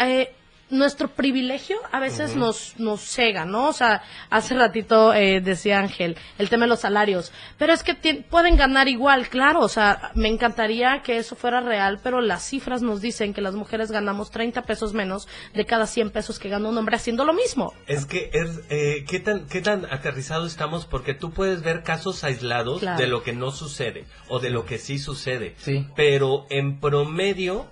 [0.00, 0.34] eh,
[0.68, 3.68] nuestro privilegio a veces nos nos cega, ¿no?
[3.68, 7.94] O sea, hace ratito eh, decía Ángel el tema de los salarios, pero es que
[7.94, 12.42] tien- pueden ganar igual, claro, o sea, me encantaría que eso fuera real, pero las
[12.42, 16.48] cifras nos dicen que las mujeres ganamos 30 pesos menos de cada 100 pesos que
[16.48, 17.72] gana un hombre haciendo lo mismo.
[17.86, 20.84] Es que es, eh, ¿qué, tan, ¿qué tan aterrizado estamos?
[20.86, 22.98] Porque tú puedes ver casos aislados Claro.
[22.98, 25.54] de lo que no sucede o de lo que sí sucede.
[25.58, 25.86] Sí.
[25.94, 27.66] Pero en promedio,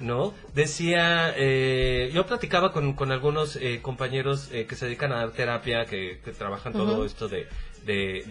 [0.00, 0.34] ¿no?
[0.54, 5.30] Decía, eh, yo platicaba con, con algunos eh, compañeros eh, que se dedican a dar
[5.32, 7.46] terapia, que, que trabajan todo esto de,
[7.84, 8.24] de,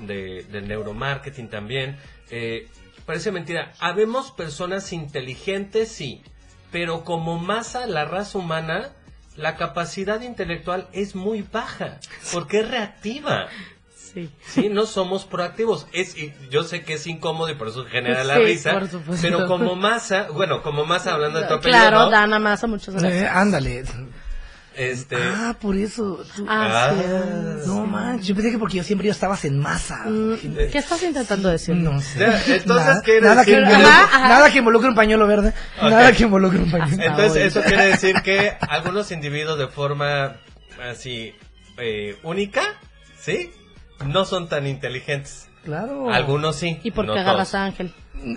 [0.00, 1.96] de- del neuromarketing también.
[2.30, 2.68] Eh,
[3.06, 3.72] parece mentira.
[3.80, 6.22] Habemos personas inteligentes, sí,
[6.70, 8.92] pero como masa, la raza humana,
[9.36, 11.98] la capacidad intelectual es muy baja,
[12.32, 13.48] porque es reactiva.
[14.14, 14.30] Sí.
[14.46, 15.86] Sí, no somos proactivos.
[15.92, 18.72] Es, y yo sé que es incómodo y por eso genera la Sí, risa.
[18.74, 19.22] por supuesto.
[19.26, 22.10] Pero como masa, bueno, como masa hablando de tu apellido, Claro, ¿no?
[22.10, 23.22] Dana Masa, muchas gracias.
[23.22, 23.84] Eh, ándale.
[24.74, 26.24] Este, Ah, por eso.
[26.34, 27.66] tú- Ah, sí.
[27.68, 30.04] No manches, yo pensé que porque yo siempre yo estabas en masa.
[30.06, 30.34] Mm,
[30.72, 31.74] ¿Qué estás intentando decir?
[31.74, 32.20] No sé.
[32.20, 34.28] Ya, entonces nada, quiere nada que decir que- involucre, Ajá, ajá.
[34.28, 35.52] nada que involucre un pañuelo verde.
[35.78, 35.90] Ok.
[35.90, 40.36] Nada que involucre un pañuelo Entonces, eso quiere decir que algunos individuos de forma
[40.90, 41.34] así
[41.76, 42.62] eh, única,
[43.20, 43.50] ¿sí?
[44.06, 45.48] No son tan inteligentes.
[45.64, 46.10] Claro.
[46.10, 46.80] Algunos sí.
[46.82, 47.54] ¿Y por qué no agarras todos.
[47.54, 47.94] a Ángel?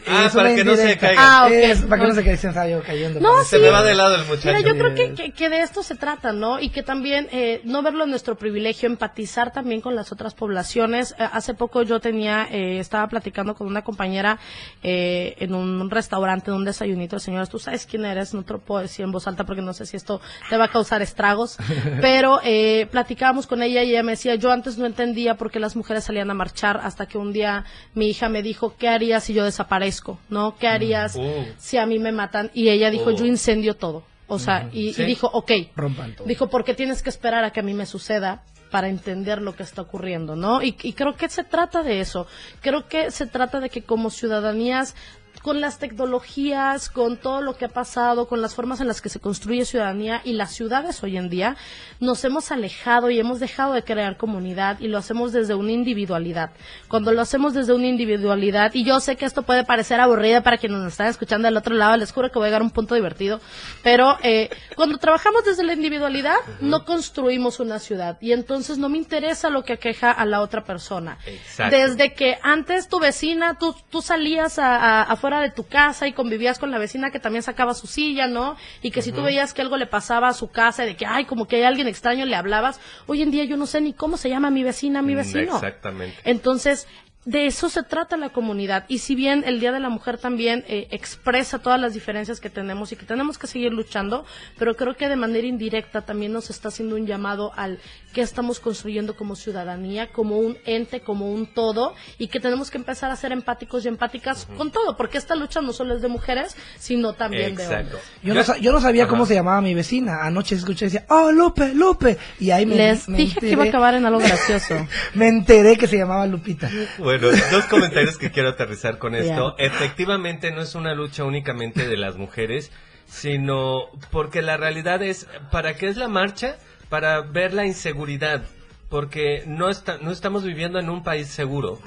[0.08, 1.08] Ah, Es para que no se indirecta.
[1.08, 1.24] caigan.
[1.28, 1.52] Ah, ok.
[1.52, 3.20] Es para que no se caigan, se cayendo.
[3.20, 3.62] No, Se sí.
[3.62, 4.48] me va de lado el muchacho.
[4.48, 6.60] Mira, yo creo que, que, que de esto se trata, ¿no?
[6.60, 11.12] Y que también eh, no verlo en nuestro privilegio, empatizar también con las otras poblaciones.
[11.20, 14.40] Eh, hace poco yo tenía, eh, estaba platicando con una compañera
[14.82, 17.20] eh, en un restaurante, en un desayunito.
[17.20, 19.74] Señoras, tú sabes quién eres, no te lo puedo decir en voz alta porque no
[19.74, 20.20] sé si esto
[20.50, 21.58] te va a causar estragos.
[22.02, 25.60] Pero eh, platicábamos con ella y ella me decía, yo antes no entendía por qué
[25.60, 29.24] las mujeres salían a marchar hasta que un día mi hija me dijo, ¿qué harías
[29.26, 30.20] si yo desaparezco?
[30.30, 30.56] ¿No?
[30.58, 31.46] ¿Qué harías Uh.
[31.58, 32.52] si a mí me matan?
[32.54, 33.12] Y ella dijo, Oh.
[33.16, 34.04] yo incendio todo.
[34.28, 35.04] O sea, y, y Sí.
[35.06, 35.52] dijo, ok.
[35.76, 36.28] Rompan todo.
[36.28, 39.56] Dijo, ¿por qué tienes que esperar a que a mí me suceda para entender lo
[39.56, 40.62] que está ocurriendo, ¿no?
[40.64, 42.26] Y, y creo que se trata de eso.
[42.62, 44.96] Creo que se trata de que como ciudadanías
[45.42, 49.10] con las tecnologías, con todo lo que ha pasado, con las formas en las que
[49.10, 51.56] se construye ciudadanía y las ciudades hoy en día,
[52.00, 56.52] nos hemos alejado y hemos dejado de crear comunidad y lo hacemos desde una individualidad.
[56.88, 60.58] Cuando lo hacemos desde una individualidad, y yo sé que esto puede parecer aburrido para
[60.58, 62.72] quienes nos están escuchando del otro lado, les juro que voy a llegar a un
[62.72, 63.40] punto divertido,
[63.84, 68.98] pero eh, cuando trabajamos desde la individualidad, no construimos una ciudad y entonces no me
[68.98, 71.18] interesa lo que aqueja a la otra persona.
[71.26, 71.76] Exacto.
[71.76, 76.14] Desde que antes tu vecina, tú, tú salías a- a- afuera de tu casa y
[76.14, 78.56] convivías con la vecina que también sacaba su silla, ¿no?
[78.84, 81.26] Y que si tú veías que algo le pasaba a su casa, de que, ay,
[81.26, 82.80] como que hay alguien extraño, le hablabas.
[83.08, 85.54] Hoy en día yo no sé ni cómo se llama mi vecina, mi vecino.
[85.54, 86.18] Mm, Exactamente.
[86.26, 86.88] Entonces,
[87.26, 88.86] de eso se trata la comunidad.
[88.88, 92.50] Y si bien el Día de la Mujer también eh, expresa todas las diferencias que
[92.50, 94.26] tenemos y que tenemos que seguir luchando,
[94.60, 97.80] pero creo que de manera indirecta también nos está haciendo un llamado al
[98.14, 102.78] que estamos construyendo como ciudadanía, como un ente, como un todo, y que tenemos que
[102.78, 106.08] empezar a ser empáticos y empáticas con todo, porque esta lucha no solo es de
[106.08, 108.02] mujeres, sino también de hombres.
[108.24, 110.20] Yo no, sa- yo no sabía cómo se llamaba mi vecina.
[110.24, 112.18] Anoche escuché y decía, oh, Lupe, Lupe.
[112.40, 114.88] Y ahí me, Les me dije que iba a acabar en algo gracioso.
[115.14, 116.70] me enteré que se llamaba Lupita.
[116.98, 119.56] Bueno, dos comentarios que quiero aterrizar con esto.
[119.58, 122.72] Efectivamente, no es una lucha únicamente de las mujeres,
[123.08, 126.58] sino porque la realidad es, ¿para qué es la marcha?
[126.90, 128.44] Para ver la inseguridad.
[128.90, 131.80] Porque no, está, no estamos viviendo en un país seguro.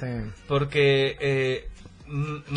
[0.47, 1.69] Porque eh,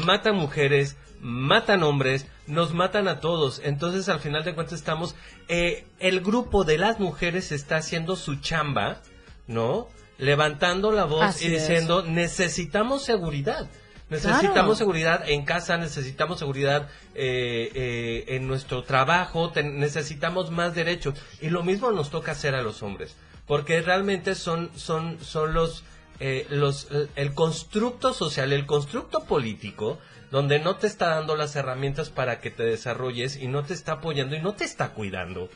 [0.05, 3.61] matan mujeres, matan hombres, nos matan a todos.
[3.65, 5.15] Entonces, al final de cuentas, estamos.
[5.49, 9.01] eh, el grupo de las mujeres está haciendo su chamba,
[9.47, 9.89] ¿no?
[10.19, 11.63] Levantando la voz Así y es.
[11.69, 13.69] diciendo: necesitamos seguridad.
[14.11, 14.75] Necesitamos Claro.
[14.75, 21.15] seguridad en casa, necesitamos seguridad eh, eh, en nuestro trabajo, necesitamos más derechos.
[21.41, 25.83] Y lo mismo nos toca hacer a los hombres, porque realmente son, son, son los,
[26.21, 29.99] eh, los, el constructo social, el constructo político,
[30.31, 33.93] donde no te está dando las herramientas para que te desarrolles y no te está
[33.93, 35.49] apoyando y no te está cuidando.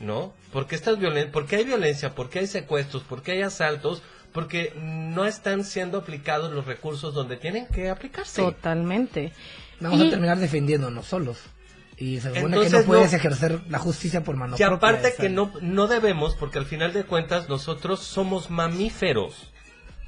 [0.00, 0.34] ¿No?
[0.52, 5.64] Porque estás violen porque hay violencia, porque hay secuestros, porque hay asaltos, porque no están
[5.64, 8.42] siendo aplicados los recursos donde tienen que aplicarse.
[8.42, 9.32] Totalmente.
[9.80, 11.38] Vamos Y- a terminar defendiéndonos solos.
[11.98, 14.76] Y se supone que no puedes no- ejercer la justicia por mano Y propia.
[14.76, 19.50] aparte esa- que no, no debemos, porque al final de cuentas nosotros somos mamíferos.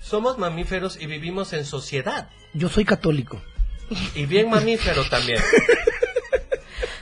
[0.03, 2.29] Somos mamíferos y vivimos en sociedad.
[2.53, 3.41] Yo soy católico.
[4.15, 5.39] Y bien mamífero también.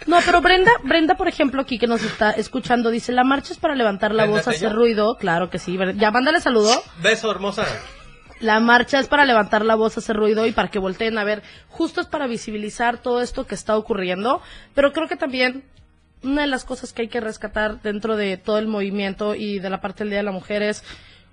[0.07, 3.59] No, pero Brenda, Brenda, por ejemplo, aquí que nos está escuchando, dice, la marcha es
[3.59, 5.16] para levantar la voz, hacer ruido.
[5.16, 5.76] Claro que sí.
[5.96, 6.70] Ya, mándale saludo.
[7.02, 7.64] Beso, hermosa.
[8.40, 11.42] La marcha es para levantar la voz, hacer ruido y para que volteen a ver.
[11.68, 14.42] Justo es para visibilizar todo esto que está ocurriendo.
[14.74, 15.64] Pero creo que también
[16.22, 19.70] una de las cosas que hay que rescatar dentro de todo el movimiento y de
[19.70, 20.84] la parte del Día de la Mujer es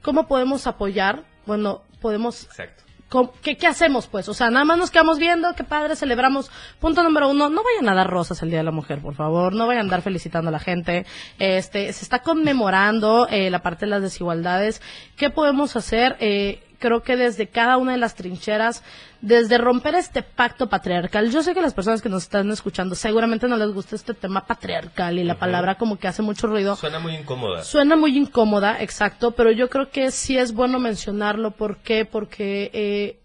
[0.01, 1.26] cómo podemos apoyar.
[1.45, 2.84] Bueno, podemos Exacto.
[3.14, 4.28] ¿Cómo- ¿Qué, ¿Qué hacemos, pues?
[4.28, 6.49] O sea, nada más nos quedamos viendo, qué padre, celebramos.
[6.80, 9.53] Punto número uno, no vayan a dar rosas el Día de la Mujer, por favor.
[9.53, 11.05] No vayan a andar felicitando a la gente.
[11.38, 14.82] Este, se está conmemorando eh, la parte de las desigualdades.
[15.16, 16.16] ¿Qué podemos hacer?
[16.22, 18.84] Eh, creo que desde cada una de las trincheras,
[19.21, 21.31] desde romper este pacto patriarcal.
[21.31, 24.45] Yo sé que las personas que nos están escuchando seguramente no les gusta este tema
[24.45, 26.75] patriarcal y la palabra como que hace mucho ruido.
[26.75, 27.63] Suena muy incómoda.
[27.63, 31.51] Suena muy incómoda, exacto, pero yo creo que sí es bueno mencionarlo.
[31.51, 32.03] ¿Por qué?
[32.03, 33.19] Porque eh,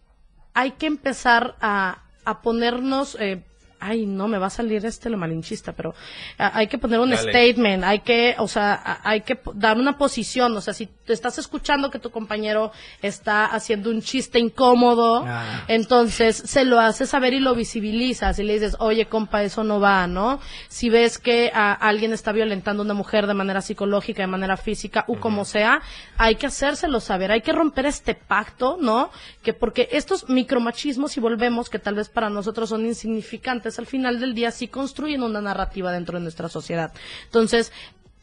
[0.54, 3.16] hay que empezar a, a ponernos...
[3.18, 3.42] eh,
[3.80, 5.94] Ay, no, me va a salir este lo malinchista, pero
[6.36, 7.30] hay que poner un Dale.
[7.30, 11.38] statement, hay que, o sea, hay que dar una posición, o sea, si te estás
[11.38, 15.64] escuchando que tu compañero está haciendo un chiste incómodo, Ah.
[15.66, 19.80] entonces se lo haces saber y lo visibilizas y le dices, oye, compa, eso no
[19.80, 20.38] va, ¿no?
[20.68, 25.06] Si ves que alguien está violentando a una mujer de manera psicológica, de manera física,
[25.08, 25.80] o como sea,
[26.18, 29.10] hay que hacérselo saber, hay que romper este pacto, ¿no?
[29.42, 34.20] Que porque estos micromachismos, si volvemos, que tal vez para nosotros son insignificantes, al final
[34.20, 36.92] del día sí construyen una narrativa dentro de nuestra sociedad.
[37.24, 37.72] Entonces,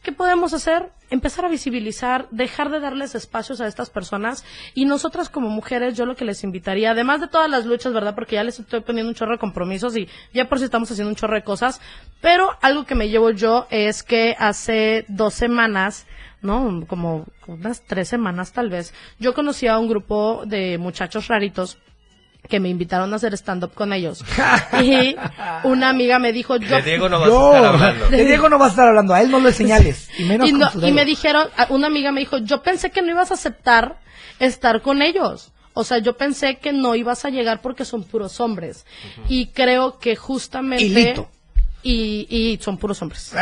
[0.06, 0.92] ¿Qué podemos hacer?
[1.10, 6.06] Empezar a visibilizar, dejar de darles espacios a estas personas y nosotras como mujeres yo
[6.06, 8.14] lo que les invitaría, además de todas las luchas, ¿verdad?
[8.14, 11.08] Porque ya les estoy poniendo un chorro de compromisos y ya por si estamos haciendo
[11.08, 11.80] un chorro de cosas,
[12.20, 16.06] pero algo que me llevo yo es que hace dos semanas,
[16.40, 16.86] ¿no?
[16.86, 21.78] Como unas tres semanas tal vez, yo conocí a un grupo de muchachos raritos
[22.48, 24.24] que me invitaron a hacer stand-up con ellos.
[24.82, 25.16] y
[25.64, 26.76] una amiga me dijo, yo...
[26.76, 28.08] De Diego no vas a estar hablando.
[28.08, 30.08] De Diego no va a estar hablando, a él no le señales.
[30.18, 33.02] Y menos y, con no- y me dijeron, una amiga me dijo, yo pensé que
[33.02, 33.98] no ibas a aceptar
[34.38, 35.52] estar con ellos.
[35.74, 38.86] O sea, yo pensé que no ibas a llegar porque son puros hombres.
[39.28, 40.84] Y creo que justamente...
[40.84, 41.28] Hilito.
[41.88, 43.32] Y, y son puros hombres.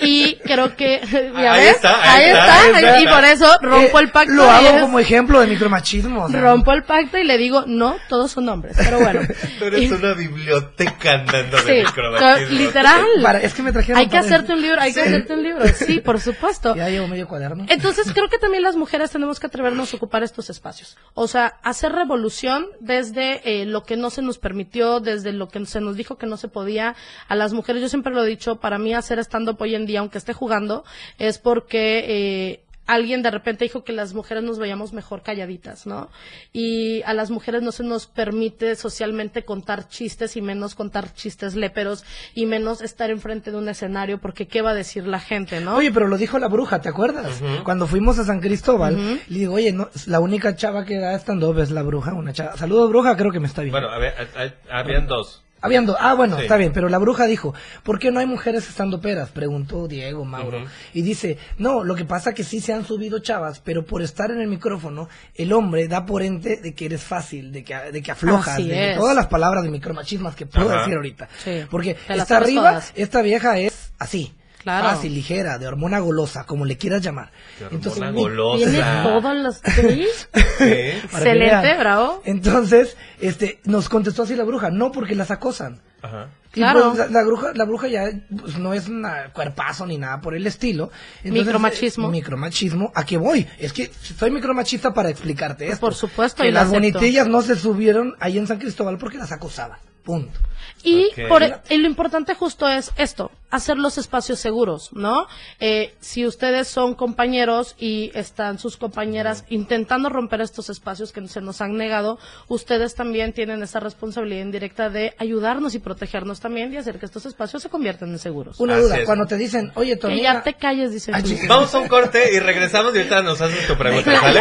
[0.00, 1.00] y creo que,
[1.34, 1.76] ¿ya Ahí ves?
[1.76, 3.00] está, ahí ahí está, está, ahí está.
[3.00, 4.32] y por eso rompo Eh, el pacto.
[4.34, 6.24] Lo hago es- como ejemplo de micromachismo.
[6.24, 6.40] o sea.
[6.40, 9.20] Rompo el pacto y le digo, no, todos son hombres, pero bueno.
[9.58, 12.58] Tú eres Y- una biblioteca andando Sí, de micromachismo.
[12.58, 13.04] literal.
[13.22, 15.64] Para- es que me trajeron Hay que hacerte un libro, hay que hacerte un libro,
[15.68, 16.74] sí, por supuesto.
[16.76, 17.66] Ya llevo medio cuaderno.
[17.68, 20.96] Entonces creo que también las mujeres tenemos que atrevernos a ocupar estos espacios.
[21.14, 25.64] O sea, hacer revolución desde eh, lo que no se nos permitió, desde lo que
[25.66, 26.94] se nos dijo que no se podía.
[27.28, 29.98] A las mujeres, yo siempre lo he dicho, para mí hacer stand-up hoy en día,
[30.00, 30.84] aunque esté jugando,
[31.18, 32.04] es porque...
[32.06, 36.08] Eh, Alguien de repente dijo que las mujeres nos veíamos mejor calladitas, ¿no?
[36.52, 41.56] Y a las mujeres no se nos permite socialmente contar chistes y menos contar chistes
[41.56, 45.60] léperos y menos estar enfrente de un escenario porque qué va a decir la gente,
[45.60, 45.74] ¿no?
[45.78, 47.42] Oye, pero lo dijo la bruja, ¿te acuerdas?
[47.64, 49.18] Cuando fuimos a San Cristóbal, Ujú.
[49.30, 52.56] le digo, oye, no, la única chava que da stand-up es la bruja, una chava.
[52.56, 53.80] Saludos, bruja, creo que me está viendo.
[53.80, 54.42] Bueno, a ver, a-
[54.74, 55.42] a- habían dos.
[55.62, 56.42] Habiendo, ah, bueno, Sí.
[56.42, 59.30] está bien, pero la bruja dijo, ¿por qué no hay mujeres estando peras?
[59.30, 60.64] Preguntó Diego, Mauro.
[60.92, 64.30] Y dice, no, lo que pasa que sí se han subido chavas, pero por estar
[64.30, 68.02] en el micrófono, el hombre da por ente de que eres fácil, de que, de
[68.02, 68.98] que aflojas, Así de es.
[68.98, 70.80] todas las palabras de micromachismas que puedo Ajá.
[70.80, 71.28] decir ahorita.
[71.42, 71.62] Sí.
[71.70, 72.92] Porque está arriba, todas.
[72.94, 74.34] esta vieja es así.
[74.66, 74.88] Claro.
[74.88, 77.30] Fácil, ligera, de hormona golosa, como le quieras llamar.
[77.70, 79.02] Entonces, Tiene golosa.
[79.04, 79.58] todos los.
[79.60, 82.20] Para que Excelente, bravo.
[82.24, 85.80] Entonces, este, nos contestó así la bruja, no porque las acosan.
[86.02, 86.30] Ajá.
[86.52, 86.92] Y Claro.
[86.94, 88.04] pues, la, la bruja, la bruja ya
[88.40, 90.90] pues, no es un cuerpazo ni nada por el estilo.
[91.22, 92.08] Micromachismo.
[92.08, 92.92] eh, micromachismo.
[92.94, 93.46] ¿A qué voy?
[93.58, 95.78] Es que soy micromachista para explicarte esto.
[95.80, 96.80] Por supuesto, Que y las acepto.
[96.98, 99.78] bonitillas no se subieron ahí en San Cristóbal porque las acosaban.
[100.06, 100.38] Punto.
[100.84, 105.26] Y, por, y lo importante justo es esto, hacer los espacios seguros, ¿no?
[105.58, 111.40] Eh, si ustedes son compañeros y están sus compañeras intentando romper estos espacios que se
[111.40, 116.76] nos han negado, ustedes también tienen esa responsabilidad indirecta de ayudarnos y protegernos también y
[116.76, 118.60] hacer que estos espacios se conviertan en seguros.
[118.60, 119.06] Una Así duda, es.
[119.06, 121.30] cuando te dicen, oye, tu amiga- ya te calles, dice Ay, tú.
[121.30, 121.46] chica.
[121.48, 124.40] Vamos a un corte y regresamos y ahorita nos haces tu pregunta, ¿sale?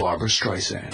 [0.00, 0.90] Barbara Streisand.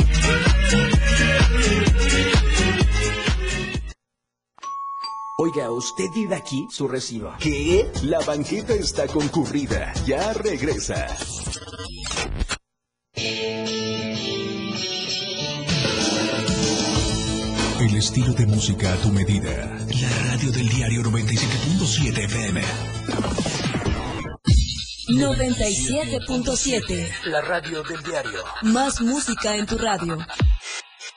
[5.41, 6.67] Oiga, ¿usted vive aquí?
[6.69, 7.33] Su recibo.
[7.39, 7.89] ¿Qué?
[8.03, 9.93] La banqueta está concurrida.
[10.05, 11.07] Ya regresa.
[17.81, 19.79] El estilo de música a tu medida.
[20.01, 22.63] La radio del diario 97.7 FM.
[25.11, 27.09] 97.7.
[27.27, 28.43] La radio del diario.
[28.63, 30.19] Más música en tu radio.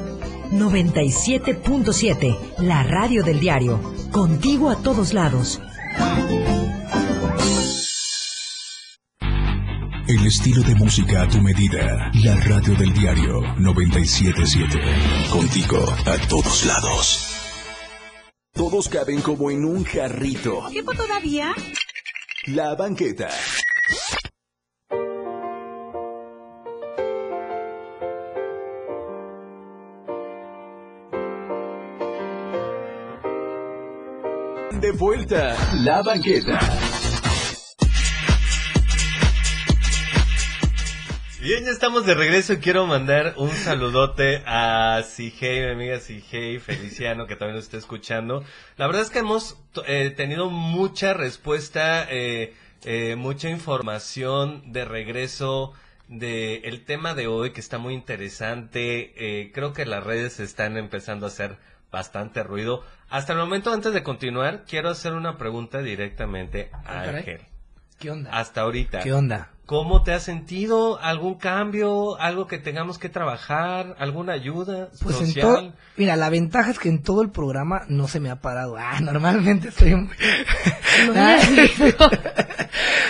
[0.51, 3.79] 97.7, la radio del diario.
[4.11, 5.61] Contigo a todos lados.
[10.07, 12.11] El estilo de música a tu medida.
[12.23, 14.79] La radio del diario 977.
[15.31, 17.27] Contigo a todos lados.
[18.53, 20.67] Todos caben como en un jarrito.
[20.69, 21.53] ¿Tiempo todavía?
[22.47, 23.29] La banqueta.
[34.97, 36.59] Vuelta, la banqueta.
[41.39, 46.59] Bien, ya estamos de regreso y quiero mandar un saludote a Sigei, mi amiga Sigei
[46.59, 48.43] Feliciano, que también nos está escuchando.
[48.77, 49.57] La verdad es que hemos
[49.87, 52.53] eh, tenido mucha respuesta, eh,
[52.83, 55.73] eh, mucha información de regreso
[56.07, 59.51] de el tema de hoy que está muy interesante.
[59.53, 61.57] Creo que las redes están empezando a hacer
[61.91, 62.83] bastante ruido.
[63.09, 67.01] Hasta el momento, antes de continuar, quiero hacer una pregunta directamente a Ah.
[67.03, 67.41] Ángel.
[67.99, 68.31] ¿Qué onda?
[68.31, 68.99] Hasta ahorita.
[69.01, 69.49] ¿Qué onda?
[69.67, 70.99] ¿Cómo te has sentido?
[70.99, 72.19] ¿Algún cambio?
[72.19, 73.95] ¿Algo que tengamos que trabajar?
[73.99, 75.41] ¿Alguna ayuda Pues en social?
[75.47, 78.75] todo, mira, la ventaja es que en todo el programa no se me ha parado.
[78.77, 80.13] Ah, normalmente estoy muy...
[81.15, 81.37] Ah,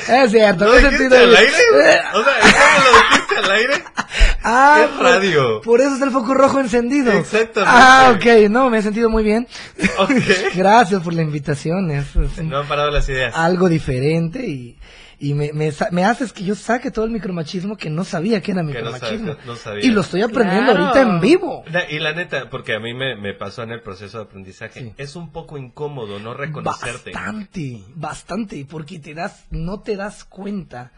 [0.08, 1.52] es cierto, ¿Lo sentido al aire?
[1.74, 3.74] O sea, ¿cómo lo dijiste al aire?
[4.44, 5.62] Ah, Es radio.
[5.62, 7.12] Por eso está el foco rojo encendido.
[7.12, 7.62] Exactamente.
[7.76, 9.48] Ah, ok, no, me he sentido muy bien.
[10.00, 10.12] Ok.
[10.56, 13.36] Gracias por la invitación, es, es un- No han parado las ideas.
[13.36, 14.78] algo diferente y,
[15.20, 18.52] y me, me, me haces que yo saque todo el micromachismo que no sabía que
[18.54, 19.34] era Que no micromachismo.
[19.34, 19.86] sabes- no sabía.
[19.86, 20.88] y lo estoy aprendiendo Claro.
[20.88, 21.64] ahorita en vivo.
[21.72, 24.94] La- y la neta, porque a mí me, me pasó en el proceso de aprendizaje,
[24.98, 27.12] es un poco incómodo no reconocerte.
[27.12, 30.92] Bastante, bastante, porque te das, no te das cuenta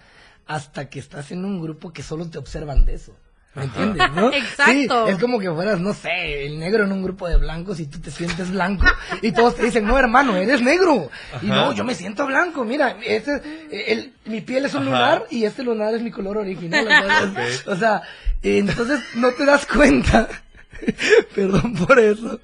[0.46, 3.16] hasta que estás en un grupo que solo te observan de eso.
[3.56, 4.12] ¿Me entiendes?
[4.16, 4.34] ¿no?
[4.34, 5.06] Exacto.
[5.08, 7.86] Sí, es como que fueras, no sé, el negro en un grupo de blancos y
[7.86, 8.86] tú te sientes blanco
[9.22, 11.10] y todos te dicen, no hermano, eres negro.
[11.42, 13.42] Y no, yo me siento blanco, mira, este,
[13.92, 14.90] el, mi piel es un Ajá.
[14.90, 16.88] lunar y este lunar es mi color original.
[16.88, 17.68] O sea, Ok.
[17.68, 18.02] o sea,
[18.42, 20.28] entonces no te das cuenta.
[21.36, 22.40] Perdón por eso.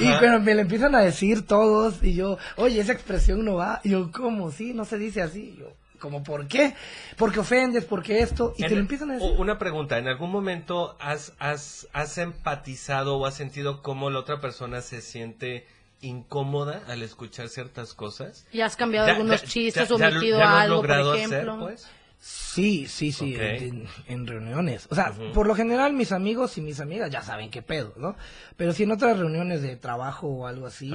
[0.00, 3.80] Y pero me lo empiezan a decir todos y yo, oye, esa expresión no va.
[3.84, 4.50] Y yo, ¿cómo?
[4.50, 5.54] Sí, no se dice así.
[5.54, 6.74] Y yo, ¿cómo por qué?
[7.16, 8.54] Porque ofendes, porque esto.
[8.56, 9.34] Y te lo empiezan a decir.
[9.38, 14.40] Una pregunta, ¿en algún momento has, has, has empatizado o has sentido cómo la otra
[14.40, 15.66] persona se siente
[16.00, 18.46] incómoda al escuchar ciertas cosas?
[18.52, 20.62] Y has cambiado Ya- algunos ya- chistes ya- o ya lo- omitido ya lo has
[20.62, 21.58] algo, por logrado hacer, ejemplo.
[21.60, 21.88] pues?
[22.20, 24.88] Sí, sí, sí, en, en reuniones.
[24.90, 28.16] O sea, por lo general mis amigos y mis amigas ya saben qué pedo, ¿no?
[28.56, 30.92] Pero si en otras reuniones de trabajo o algo así,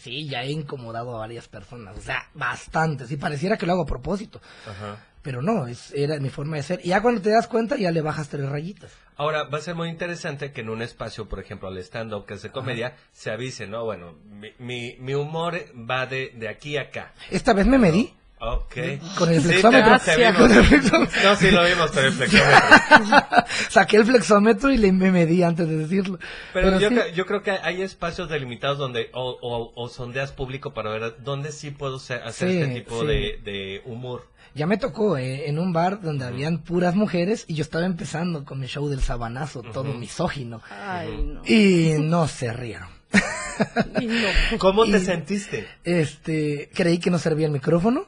[0.00, 1.96] sí, ya he incomodado a varias personas.
[1.96, 3.06] O sea, bastante.
[3.06, 4.40] Sí, pareciera que lo hago a propósito.
[4.68, 5.04] Ajá.
[5.22, 6.80] Pero no, es, era mi forma de ser.
[6.84, 8.92] Y ya cuando te das cuenta, ya le bajas tres rayitas.
[9.16, 12.34] Ahora, va a ser muy interesante que en un espacio, por ejemplo, al stand-up que
[12.34, 13.84] es de comedia, se avise, ¿no?
[13.84, 15.56] Bueno, mi, mi, mi humor
[15.88, 17.12] va de, de aquí a acá.
[17.30, 18.14] Esta vez me medí.
[18.54, 18.76] Ok.
[19.18, 19.98] Con el Sí, flexómetro.
[19.98, 20.36] te- te vimos.
[20.36, 21.20] Con el flexómetro.
[21.24, 23.44] No, sí lo vimos con el flexómetro.
[23.70, 26.18] Saqué el flexómetro y le me medí antes de decirlo.
[26.52, 29.88] Pero, Pero, yo, sí, cre- yo creo que hay espacios delimitados donde o, o, o
[29.88, 33.06] sondeas público para ver dónde sí puedo hacer Sí, este tipo sí.
[33.06, 34.26] de, de humor.
[34.54, 38.44] ya me tocó eh, en un bar donde habían puras mujeres y yo estaba empezando
[38.44, 40.62] con mi show del sabanazo, todo misógino.
[40.70, 41.42] Ay, no.
[41.44, 42.88] Y no se rieron.
[44.02, 44.58] No.
[44.58, 45.66] ¿Cómo te Y- sentiste?
[45.84, 48.06] Este, creí que no servía el micrófono.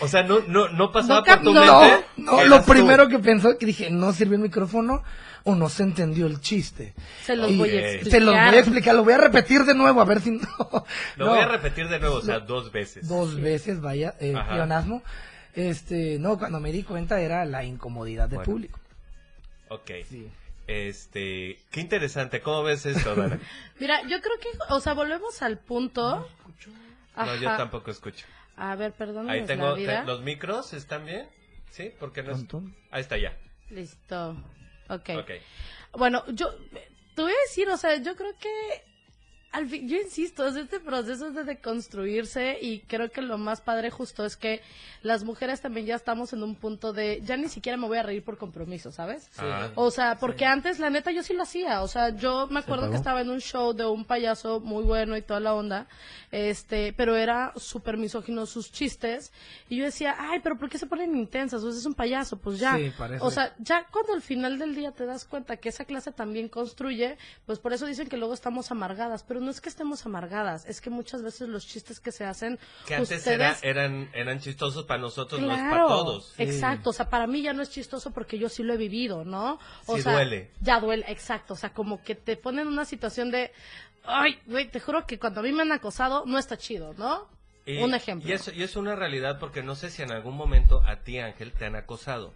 [0.00, 2.04] O sea, no, no, no pasaba No por tu no, mente.
[2.16, 2.72] No, lo eras tú.
[2.72, 5.02] primero que pensó que dije, no sirvió el micrófono
[5.44, 6.94] o no se entendió el chiste.
[7.24, 8.10] Se los Y voy a eh, explicar.
[8.10, 10.40] Se los voy a explicar, lo voy a repetir de nuevo a ver si no.
[11.16, 11.30] Lo No.
[11.32, 13.08] voy a repetir de nuevo, o sea, dos veces.
[13.08, 14.52] dos veces, vaya, eh, Ajá.
[14.52, 15.02] pleonasmo.
[15.54, 18.52] Este, no, cuando me di cuenta era la incomodidad del Bueno.
[18.52, 18.78] público.
[19.68, 19.90] Ok.
[20.08, 20.28] Sí.
[20.66, 22.40] Este, qué interesante.
[22.40, 23.38] ¿Cómo ves esto, Dana?
[23.80, 26.28] Mira, yo creo que, o sea, volvemos al punto.
[27.16, 28.26] No, yo tampoco escucho.
[28.56, 29.28] A ver, perdón.
[29.28, 30.00] Ahí tengo, la vida.
[30.00, 31.28] te- ¿los micros están bien?
[31.70, 31.92] ¿Sí?
[31.98, 32.44] Porque no es...
[32.90, 33.36] Ahí está ya.
[33.70, 34.30] Listo.
[34.88, 35.10] Ok.
[35.18, 35.30] Ok.
[35.92, 36.54] Bueno, yo
[37.14, 38.48] te voy a decir, o sea, yo creo que
[39.54, 43.88] al fin, yo insisto, es este proceso de deconstruirse y creo que lo más padre
[43.88, 44.60] justo es que
[45.02, 48.02] las mujeres también ya estamos en un punto de ya ni siquiera me voy a
[48.02, 49.30] reír por compromiso, ¿sabes?
[49.38, 49.70] Ah.
[49.76, 52.90] O sea, porque antes la neta yo sí lo hacía, o sea, yo me acuerdo
[52.90, 55.86] que estaba en un show de un payaso muy bueno y toda la onda,
[56.32, 59.32] este, pero era súper misógino sus chistes
[59.68, 61.62] y yo decía, ay, pero ¿por qué se ponen intensas?
[61.62, 62.76] O sea, es un payaso, pues ya.
[62.76, 63.24] Sí, parece.
[63.24, 66.48] O sea, ya cuando al final del día te das cuenta que esa clase también
[66.48, 70.64] construye, pues por eso dicen que luego estamos amargadas, pero no es que estemos amargadas,
[70.66, 74.40] es que muchas veces los chistes que se hacen Que antes ustedes era- eran, eran
[74.40, 76.34] chistosos para nosotros, no es para Claro, todos.
[76.38, 79.24] exacto, o sea, para mí ya no es chistoso porque yo sí lo he vivido,
[79.24, 79.58] ¿no?
[79.86, 80.50] O Sí sea, duele.
[80.60, 83.52] Ya duele, exacto, o sea, como que te ponen en una situación de,
[84.04, 87.28] ay, güey, te juro que cuando a mí me han acosado no está chido, ¿no?
[87.66, 88.28] Y- Un ejemplo.
[88.28, 91.18] Y es, y es una realidad porque no sé si en algún momento a ti,
[91.18, 92.34] Ángel, te han acosado.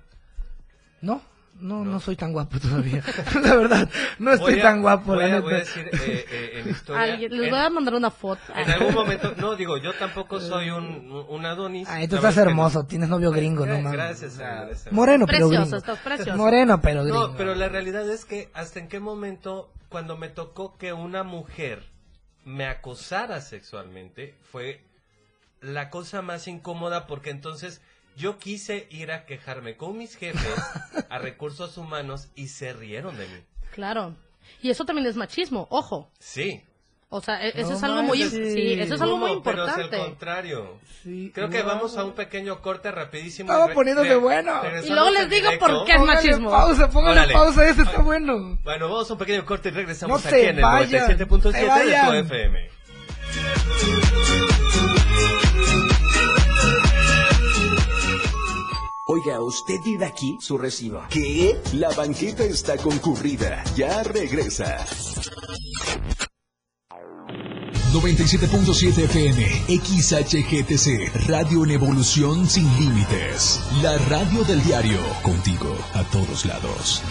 [1.00, 1.20] No,
[1.60, 3.02] no, no, soy tan guapo todavía.
[3.42, 5.40] la verdad, no estoy Voy a- tan guapo, voy la a, neta.
[5.42, 7.16] voy a decir eh, eh, en historia...
[7.16, 8.40] Les en- voy a mandar una foto.
[8.54, 11.88] En algún momento, no digo, yo tampoco soy un, un Adonis.
[11.88, 12.86] Ay, tú estás hermoso, no.
[12.86, 13.92] tienes novio gringo, no Gra- mames.
[13.92, 14.92] Gracias, gracias.
[14.92, 15.76] Moreno, pero Precioso, gringo.
[15.78, 16.36] estás precioso.
[16.36, 17.28] Moreno, pero gringo.
[17.28, 21.22] No, pero la realidad es que hasta en qué momento, cuando me tocó que una
[21.24, 21.82] mujer
[22.44, 24.80] me acosara sexualmente, fue
[25.60, 27.82] la cosa más incómoda porque entonces
[28.18, 30.54] Yo quise ir a quejarme con mis jefes
[31.08, 33.40] a recursos humanos y se rieron de mí.
[33.72, 34.14] Claro.
[34.60, 36.10] Y eso también es machismo, ojo.
[36.18, 36.62] Sí.
[37.10, 38.52] O sea, e- eso No es algo muy, manches.
[38.52, 39.42] sí, eso es algo muy ¿Cómo?
[39.44, 40.78] Pero es el contrario.
[41.32, 41.66] Creo que no.
[41.66, 43.50] vamos a un pequeño corte rapidísimo.
[43.52, 44.60] Estaba Re- poniéndose bueno.
[44.62, 45.66] regresamos Y luego les en digo directo.
[45.68, 46.50] por qué es Póngale machismo.
[46.50, 47.32] pausa, póngale Órale.
[47.34, 48.58] pausa, ese está bueno.
[48.64, 51.52] Bueno, vamos a un pequeño corte y regresamos No aquí se en el vayan, 97.7
[51.52, 52.14] se de tu vayan.
[52.16, 52.68] FM.
[59.10, 61.02] Oiga, usted tiene aquí su recibo.
[61.08, 61.58] ¿Qué?
[61.72, 63.64] La banqueta está concurrida.
[63.74, 64.84] Ya regresa.
[67.90, 69.46] 97.7 FM,
[69.80, 73.58] XHGTC, Radio en Evolución Sin Límites.
[73.82, 77.02] La radio del diario, contigo a todos lados.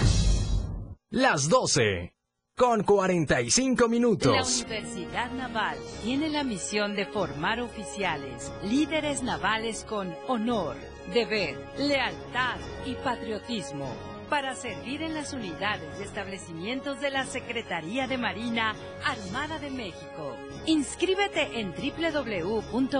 [1.09, 2.13] Las 12.
[2.55, 4.63] Con 45 La minutos.
[4.67, 10.75] Universidad Naval tiene la misión de formar oficiales, líderes navales con honor,
[11.13, 13.93] deber, lealtad y patriotismo
[14.29, 20.35] para servir en las unidades y establecimientos de la Secretaría de Marina Armada de México.
[20.65, 22.93] Inscríbete en www.go.mx,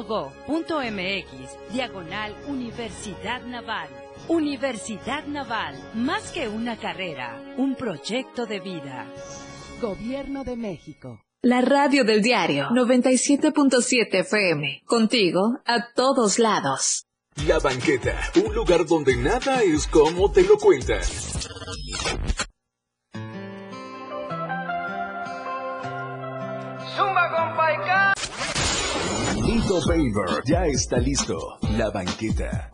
[1.73, 3.89] diagonal Universidad Naval.
[4.29, 9.05] Universidad Naval, más que una carrera, un proyecto de vida.
[9.81, 11.21] Gobierno de México.
[11.43, 14.81] La radio del diario 97.7 FM.
[14.85, 17.06] Contigo a todos lados.
[17.45, 21.03] La banqueta, un lugar donde nada es como te lo cuentan.
[26.95, 28.14] Zumba,
[29.35, 31.38] Lito Paver ya está listo.
[31.77, 32.72] La banqueta.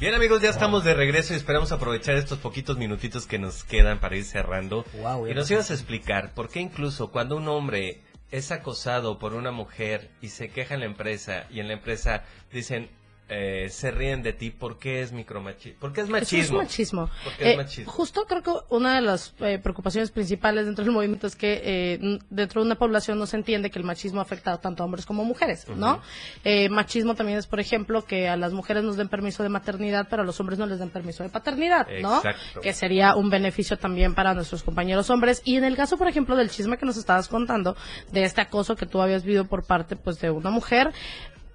[0.00, 3.98] Bien amigos, ya estamos de regreso y esperamos aprovechar estos poquitos minutitos que nos quedan
[3.98, 4.84] para ir cerrando.
[4.92, 9.34] Guau, y nos ibas a explicar por qué incluso cuando un hombre es acosado por
[9.34, 12.22] una mujer y se queja en la empresa y en la empresa
[12.52, 12.90] dicen
[13.28, 15.78] eh, se ríen de ti, ¿por qué es micromachismo?
[15.80, 16.58] ¿Por qué es Eso es machismo?
[16.58, 17.10] machismo.
[17.24, 17.92] ¿Por qué es Eh, machismo?
[17.92, 22.18] Justo creo que una de las eh, preocupaciones principales dentro del movimiento es que eh,
[22.30, 25.22] dentro de una población no se entiende que el machismo afecta tanto a hombres como
[25.22, 26.00] a mujeres, ¿no?
[26.44, 30.06] Eh, machismo también es, por ejemplo, que a las mujeres nos den permiso de maternidad,
[30.08, 32.16] pero a los hombres no les den permiso de paternidad, ¿no?
[32.18, 32.60] Exacto.
[32.60, 35.42] Que sería un beneficio también para nuestros compañeros hombres.
[35.44, 37.76] Y en el caso, por ejemplo, del chisme que nos estabas contando,
[38.12, 40.92] de este acoso que tú habías vivido por parte, pues, de una mujer,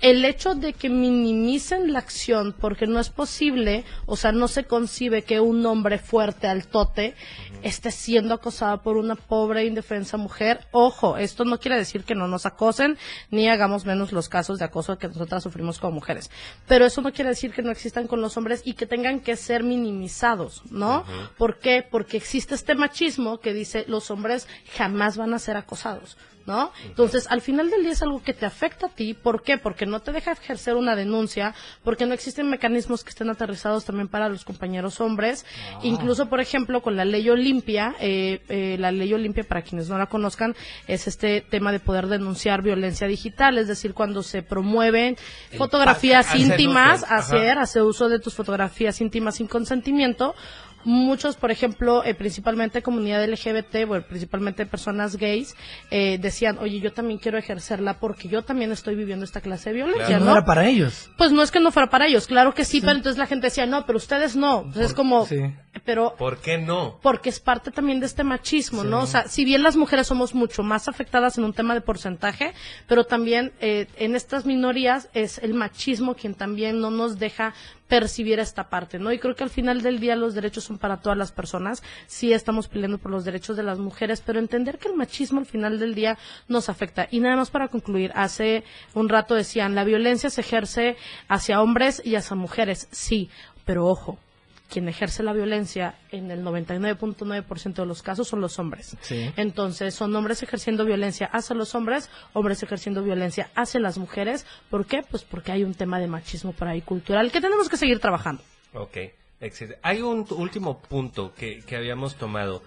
[0.02, 4.66] el hecho de que minimicen la acción porque no es posible, o sea, no se
[4.66, 7.16] concibe que un hombre fuerte al tote
[7.62, 10.68] esté siendo acosado por una pobre indefensa mujer.
[10.72, 12.98] Ojo, esto no quiere decir que no nos acosen
[13.32, 16.30] ni hagamos menos los casos de acoso que nosotras sufrimos como mujeres.
[16.68, 19.36] Pero eso no quiere decir que no existan con los hombres y que tengan que
[19.36, 21.06] ser minimizados, ¿no?
[21.38, 21.86] ¿Por qué?
[21.90, 26.18] Porque existe este machismo que dice los hombres jamás van a ser acosados.
[26.46, 26.72] ¿No?
[26.86, 29.14] Entonces, al final del día es algo que te afecta a ti.
[29.14, 29.58] ¿Por qué?
[29.58, 34.10] Porque no te deja ejercer una denuncia, porque no existen mecanismos que estén aterrizados también
[34.10, 35.46] para los compañeros hombres.
[35.84, 39.98] Incluso, por ejemplo, con la ley Olimpia, eh, eh, la ley Olimpia, para quienes no
[39.98, 40.54] la conozcan,
[40.88, 45.16] es este tema de poder denunciar violencia digital, es decir, cuando se promueven
[45.52, 50.36] El fotografías íntimas, hacer, hacer uso de tus fotografías íntimas sin consentimiento.
[50.86, 55.56] Muchos, por ejemplo, eh, principalmente comunidad LGBT, bueno, principalmente personas gays,
[55.92, 59.76] eh, decían, oye, yo también quiero ejercerla porque yo también estoy viviendo esta clase de
[59.76, 60.32] violencia, no, ¿no?
[60.34, 61.10] era para ellos.
[61.18, 63.48] Pues no es que no fuera para ellos, claro que sí, pero entonces la gente
[63.48, 64.60] decía, no, pero ustedes no.
[64.60, 65.28] Entonces es como,
[65.84, 67.00] pero ¿Por qué no?
[67.02, 69.02] porque es parte también de este machismo, ¿no?
[69.02, 72.54] O sea, si bien las mujeres somos mucho más afectadas en un tema de porcentaje,
[72.88, 77.54] pero también eh, en estas minorías es el machismo quien también no nos deja
[77.88, 79.12] percibir esta parte, ¿no?
[79.12, 81.84] Y creo que al final del día los derechos son para todas las personas.
[82.08, 85.46] Sí estamos peleando por los derechos de las mujeres, pero entender que el machismo al
[85.46, 87.08] final del día nos afecta.
[87.12, 90.96] Y nada más para concluir, hace un rato decían, la violencia se ejerce
[91.28, 92.88] hacia hombres y hacia mujeres.
[92.92, 93.30] Sí,
[93.66, 94.18] pero ojo,
[94.74, 98.98] quien ejerce la violencia en el 99.9% de los casos son los hombres.
[99.02, 99.32] Sí.
[99.38, 104.46] Entonces, son hombres ejerciendo violencia hacia los hombres, hombres ejerciendo violencia hacia las mujeres.
[104.70, 105.04] ¿Por qué?
[105.10, 108.42] Pues porque hay un tema de machismo por ahí cultural que tenemos que seguir trabajando.
[108.74, 108.98] Ok,
[109.40, 109.80] excelente.
[109.84, 112.64] Hay un último punto que, que habíamos tomado.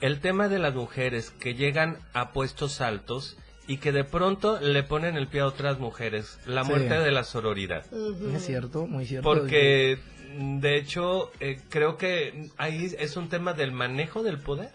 [0.00, 3.36] El tema de las mujeres que llegan a puestos altos
[3.66, 6.38] y que de pronto le ponen el pie a otras mujeres.
[6.46, 6.70] La Sí.
[6.70, 7.84] muerte de la sororidad.
[8.32, 9.28] Es cierto, muy cierto.
[9.28, 9.98] Porque,
[10.36, 14.70] de hecho, eh, creo que ahí es un tema del manejo del poder.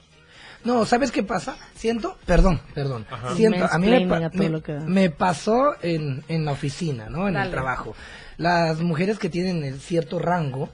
[0.63, 1.57] No, ¿sabes qué pasa?
[1.75, 3.05] Siento, perdón, perdón.
[3.11, 3.35] Ajá.
[3.35, 4.80] Siento, a mí me, me- lo que da.
[4.81, 7.27] me pasó en, en la oficina, ¿no?
[7.27, 7.47] En Dale.
[7.47, 7.95] el trabajo.
[8.38, 10.69] Las mujeres que tienen el cierto rango,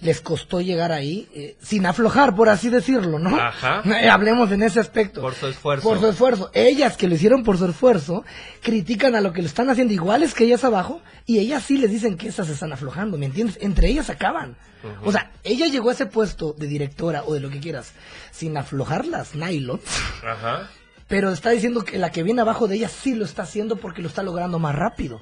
[0.00, 3.36] les costó llegar ahí eh, sin aflojar, por así decirlo, ¿no?
[3.36, 3.82] Ajá.
[3.98, 5.20] Eh, Hablemos en ese aspecto.
[5.20, 5.88] Por su esfuerzo.
[5.88, 6.50] Por su esfuerzo.
[6.54, 8.24] Ellas que lo hicieron por su esfuerzo,
[8.62, 11.90] critican a lo que lo están haciendo iguales que ellas abajo, y ellas sí les
[11.90, 13.58] dicen que esas se están aflojando, ¿me entiendes?
[13.60, 14.56] Entre ellas acaban.
[15.04, 17.92] O sea, ella llegó a ese puesto de directora o de lo que quieras,
[18.30, 19.82] sin aflojar las nylons,
[20.24, 20.70] Ajá.
[21.08, 24.02] pero está diciendo que la que viene abajo de ella sí lo está haciendo porque
[24.02, 25.20] lo está logrando más rápido.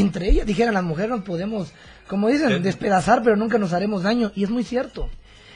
[0.00, 1.72] Entre ellas, dijeran las mujeres, nos podemos,
[2.06, 2.60] como dicen, Eh.
[2.60, 4.32] despedazar, pero nunca nos haremos daño.
[4.34, 5.08] Y es muy cierto.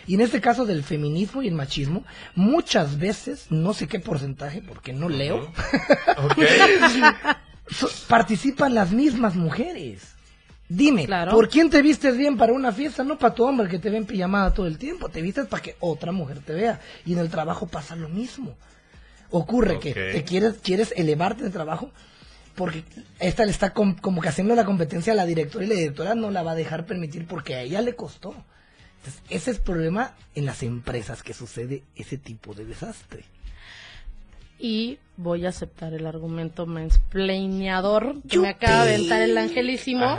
[0.07, 2.05] Y en este caso del feminismo y el machismo,
[2.35, 5.53] muchas veces, no sé qué porcentaje, porque no leo,
[7.71, 10.09] so- participan las mismas mujeres.
[10.69, 13.05] Dime, ¿por quién te vistes bien para una fiesta?
[13.05, 15.11] No para tu hombre que te ve en pijamada todo el tiempo.
[15.11, 16.81] Te vistes para que otra mujer te vea.
[17.05, 18.55] Y en el trabajo pasa lo mismo.
[19.31, 21.91] Ocurre que te quieres, quieres elevarte en el trabajo
[22.55, 22.85] porque
[23.19, 26.15] esta le está com- como que haciendo la competencia a la directora y la directora
[26.15, 28.35] no la va a dejar permitir porque a ella le costó.
[28.99, 33.25] Entonces, ese es el problema en las empresas que sucede ese tipo de desastre.
[34.59, 40.17] Y voy a aceptar el argumento mansplaineador que me acaba de aventar el angelísimo.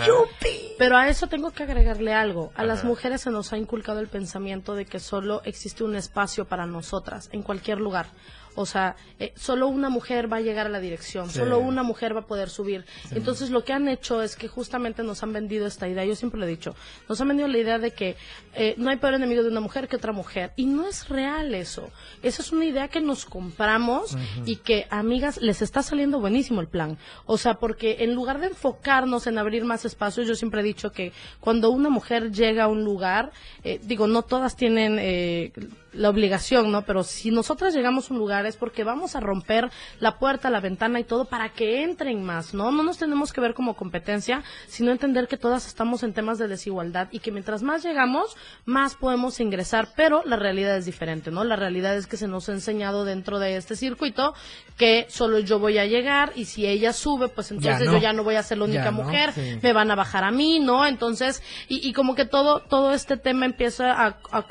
[0.77, 2.51] Pero a eso tengo que agregarle algo.
[2.55, 6.43] A las mujeres se nos ha inculcado el pensamiento de que solo existe un espacio
[6.45, 8.07] para nosotras en cualquier lugar.
[8.55, 11.39] O sea, eh, solo una mujer va a llegar a la dirección, Sí.
[11.39, 12.85] solo una mujer va a poder subir.
[13.11, 16.39] Entonces lo que han hecho es que justamente nos han vendido esta idea, yo siempre
[16.39, 16.75] lo he dicho,
[17.09, 18.15] nos han vendido la idea de que
[18.55, 20.51] eh, no hay peor enemigo de una mujer que otra mujer.
[20.55, 21.89] Y no es real eso.
[22.21, 24.15] Esa es una idea que nos compramos
[24.45, 26.97] y que, amigas, les está saliendo buenísimo el plan.
[27.25, 30.91] O sea, porque en lugar de enfocarnos en abrir más espacios, yo siempre he dicho
[30.91, 33.31] que cuando una mujer llega a un lugar,
[33.63, 35.51] eh, digo, no todas tienen eh,
[35.93, 36.83] la obligación, ¿no?
[36.83, 40.59] Pero si nosotras llegamos a un lugar es porque vamos a romper la puerta, la
[40.59, 42.71] ventana y todo para que entren más, ¿no?
[42.71, 46.47] No nos tenemos que ver como competencia, sino entender que todas estamos en temas de
[46.47, 51.43] desigualdad y que mientras más llegamos, más podemos ingresar, pero la realidad es diferente, ¿no?
[51.43, 54.33] La realidad es que se nos ha enseñado dentro de este circuito
[54.77, 57.93] que solo yo voy a llegar y si ella sube, pues entonces no.
[57.93, 59.59] yo ya no voy a ser la Ya única no, mujer, sí.
[59.61, 60.85] me van a bajar a mí, ¿no?
[60.85, 64.43] Entonces, y, y como que todo, todo este tema empieza a, a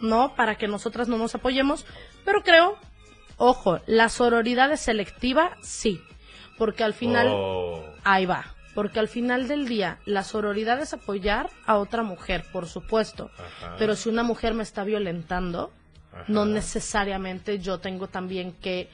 [0.00, 0.34] ¿no?
[0.38, 1.84] Para que nosotras no nos apoyemos,
[2.24, 2.76] pero creo,
[3.38, 6.00] ojo, la sororidad es selectiva, sí,
[6.56, 7.82] porque al final, Oh.
[8.04, 12.66] ahí va, porque al final del día, la sororidad es apoyar a otra mujer, por
[12.68, 13.74] supuesto, Ajá.
[13.80, 15.72] pero si una mujer me está violentando,
[16.28, 18.88] no necesariamente yo tengo también que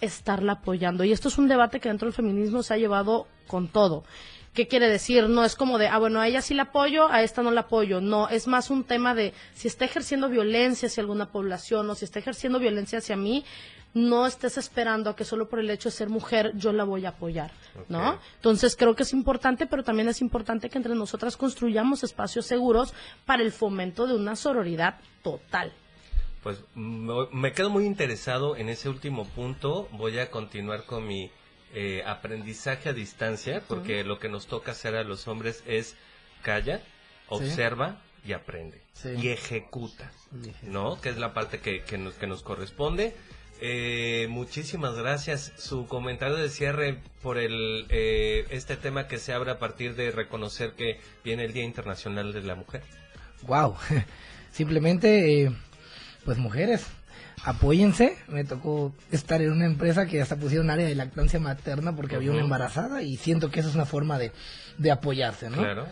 [0.00, 1.02] estarla apoyando.
[1.02, 4.04] Y esto es un debate que dentro del feminismo se ha llevado con todo.
[4.56, 5.28] ¿Qué quiere decir?
[5.28, 7.60] No es como de, ah, bueno, a ella sí la apoyo, a esta no la
[7.60, 8.00] apoyo.
[8.00, 12.06] No, es más un tema de si está ejerciendo violencia hacia alguna población o si
[12.06, 13.44] está ejerciendo violencia hacia mí,
[13.92, 17.04] no estés esperando a que solo por el hecho de ser mujer yo la voy
[17.04, 17.50] a apoyar,
[17.90, 18.18] ¿no?
[18.36, 22.94] Entonces creo que es importante, pero también es importante que entre nosotras construyamos espacios seguros
[23.26, 25.70] para el fomento de una sororidad total.
[26.42, 29.88] Pues me quedo muy interesado en ese último punto.
[29.92, 31.30] Voy a continuar con mi
[31.74, 35.96] eh, aprendizaje a distancia, porque lo que nos toca hacer a los hombres es
[36.42, 36.80] calla,
[37.28, 38.80] observa y aprende.
[38.92, 39.10] Sí.
[39.20, 40.10] Y ejecuta,
[40.62, 41.00] ¿no?
[41.00, 43.14] Que es la parte que, que nos, que nos corresponde.
[43.60, 45.52] Eh, muchísimas gracias.
[45.56, 50.10] Su comentario de cierre por el eh, este tema que se abre a partir de
[50.10, 52.82] reconocer que viene el Día Internacional de la Mujer.
[53.42, 53.76] Wow.
[54.52, 55.52] Simplemente, eh,
[56.24, 56.86] pues mujeres,
[57.44, 58.16] apóyense.
[58.28, 62.32] Me tocó estar en una empresa que hasta pusieron área de lactancia materna porque había
[62.32, 64.32] una embarazada y siento que esa es una forma de,
[64.78, 65.58] de apoyarse, ¿no?
[65.58, 65.86] Claro.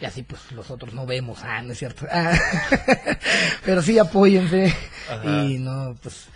[0.00, 2.06] Y así pues los otros no vemos, ah, no es cierto.
[2.10, 2.32] Ah,
[3.64, 4.74] Pero sí apóyense
[5.10, 5.44] Ajá.
[5.44, 6.28] y no, pues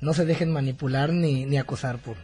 [0.00, 2.16] no se dejen manipular ni, ni acosar por,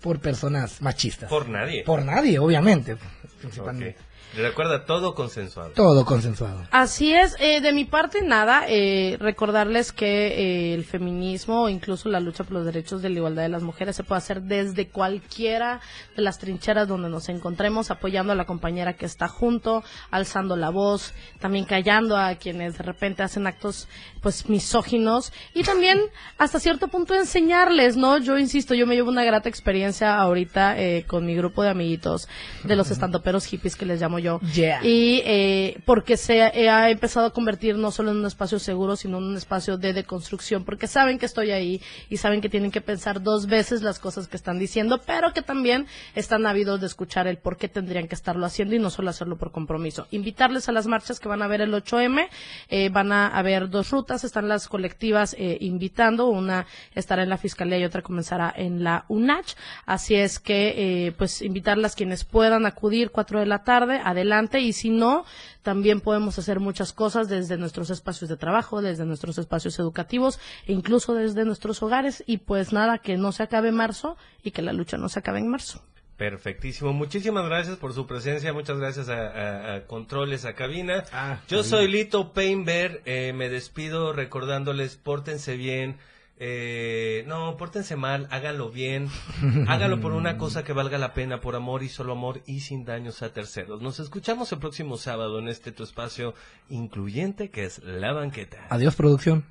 [0.00, 1.28] por personas machistas.
[1.28, 1.82] Por nadie.
[1.84, 2.96] Por nadie, obviamente.
[3.40, 3.96] Principalmente.
[4.34, 5.70] Recuerda todo consensuado.
[5.70, 6.66] Todo consensuado.
[6.70, 12.08] Así es, eh, de mi parte nada, eh, recordarles que eh, el feminismo o incluso
[12.08, 14.88] la lucha por los derechos de la igualdad de las mujeres se puede hacer desde
[14.88, 15.80] cualquiera
[16.16, 20.70] de las trincheras donde nos encontremos, apoyando a la compañera que está junto, alzando la
[20.70, 23.86] voz, también callando a quienes de repente hacen actos
[24.22, 25.98] pues misóginos y también
[26.38, 28.18] hasta cierto punto enseñarles, ¿no?
[28.18, 32.28] Yo insisto, yo me llevo una grata experiencia ahorita eh, con mi grupo de amiguitos
[32.64, 34.40] de los estandoperos hippies que les llamo yo.
[34.54, 34.84] Yeah.
[34.84, 39.18] Y eh, porque se ha empezado a convertir no solo en un espacio seguro, sino
[39.18, 42.80] en un espacio de deconstrucción, porque saben que estoy ahí y saben que tienen que
[42.80, 47.26] pensar dos veces las cosas que están diciendo, pero que también están ávidos de escuchar
[47.26, 50.06] el por qué tendrían que estarlo haciendo y no solo hacerlo por compromiso.
[50.10, 52.28] Invitarles a las marchas que van a ver el 8M,
[52.68, 57.38] eh, van a haber dos rutas, están las colectivas eh, invitando, una estará en la
[57.38, 59.54] Fiscalía y otra comenzará en la UNACH,
[59.86, 64.72] así es que eh, pues invitarlas quienes puedan acudir 4 de la tarde adelante y
[64.72, 65.24] si no,
[65.62, 70.72] también podemos hacer muchas cosas desde nuestros espacios de trabajo, desde nuestros espacios educativos e
[70.72, 74.72] incluso desde nuestros hogares y pues nada, que no se acabe marzo y que la
[74.72, 75.82] lucha no se acabe en marzo.
[76.16, 76.92] Perfectísimo.
[76.92, 78.52] Muchísimas gracias por su presencia.
[78.52, 81.04] Muchas gracias a, a- a Controles, a Cabina.
[81.48, 83.02] Yo soy Lito Painber.
[83.06, 85.96] Eh, me despido recordándoles, pórtense bien.
[86.44, 89.08] Eh, no, pórtense mal, háganlo bien.
[89.68, 92.84] hágalo por una cosa que valga la pena, por amor y solo amor y sin
[92.84, 93.80] daños a terceros.
[93.80, 96.34] Nos escuchamos el próximo sábado en este tu espacio
[96.68, 98.58] incluyente que es La Banqueta.
[98.70, 99.44] Adiós, producción.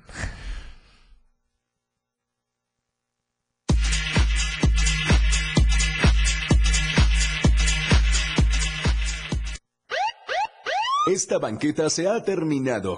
[11.06, 12.96] Esta banqueta se ha terminado.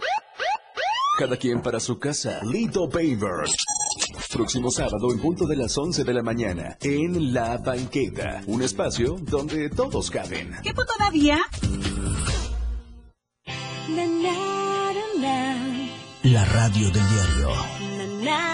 [1.19, 2.41] Cada quien para su casa.
[2.45, 3.49] Lito Paver.
[4.31, 9.17] Próximo sábado en punto de las 11 de la mañana en La Banqueta, un espacio
[9.21, 10.55] donde todos caben.
[10.63, 11.39] ¿Qué todavía?
[16.25, 18.54] La radio del diario.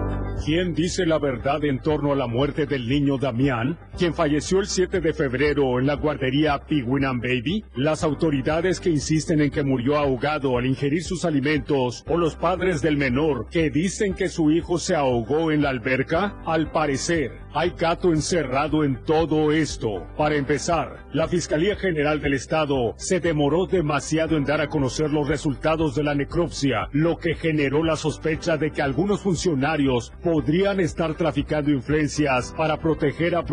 [0.43, 4.65] ¿Quién dice la verdad en torno a la muerte del niño Damián, quien falleció el
[4.65, 7.63] 7 de febrero en la guardería Penguin and Baby?
[7.75, 12.81] ¿Las autoridades que insisten en que murió ahogado al ingerir sus alimentos o los padres
[12.81, 16.41] del menor que dicen que su hijo se ahogó en la alberca?
[16.43, 20.07] Al parecer, hay gato encerrado en todo esto.
[20.17, 25.27] Para empezar, la Fiscalía General del Estado se demoró demasiado en dar a conocer los
[25.27, 31.13] resultados de la necropsia, lo que generó la sospecha de que algunos funcionarios podrían estar
[31.15, 33.43] traficando influencias para proteger a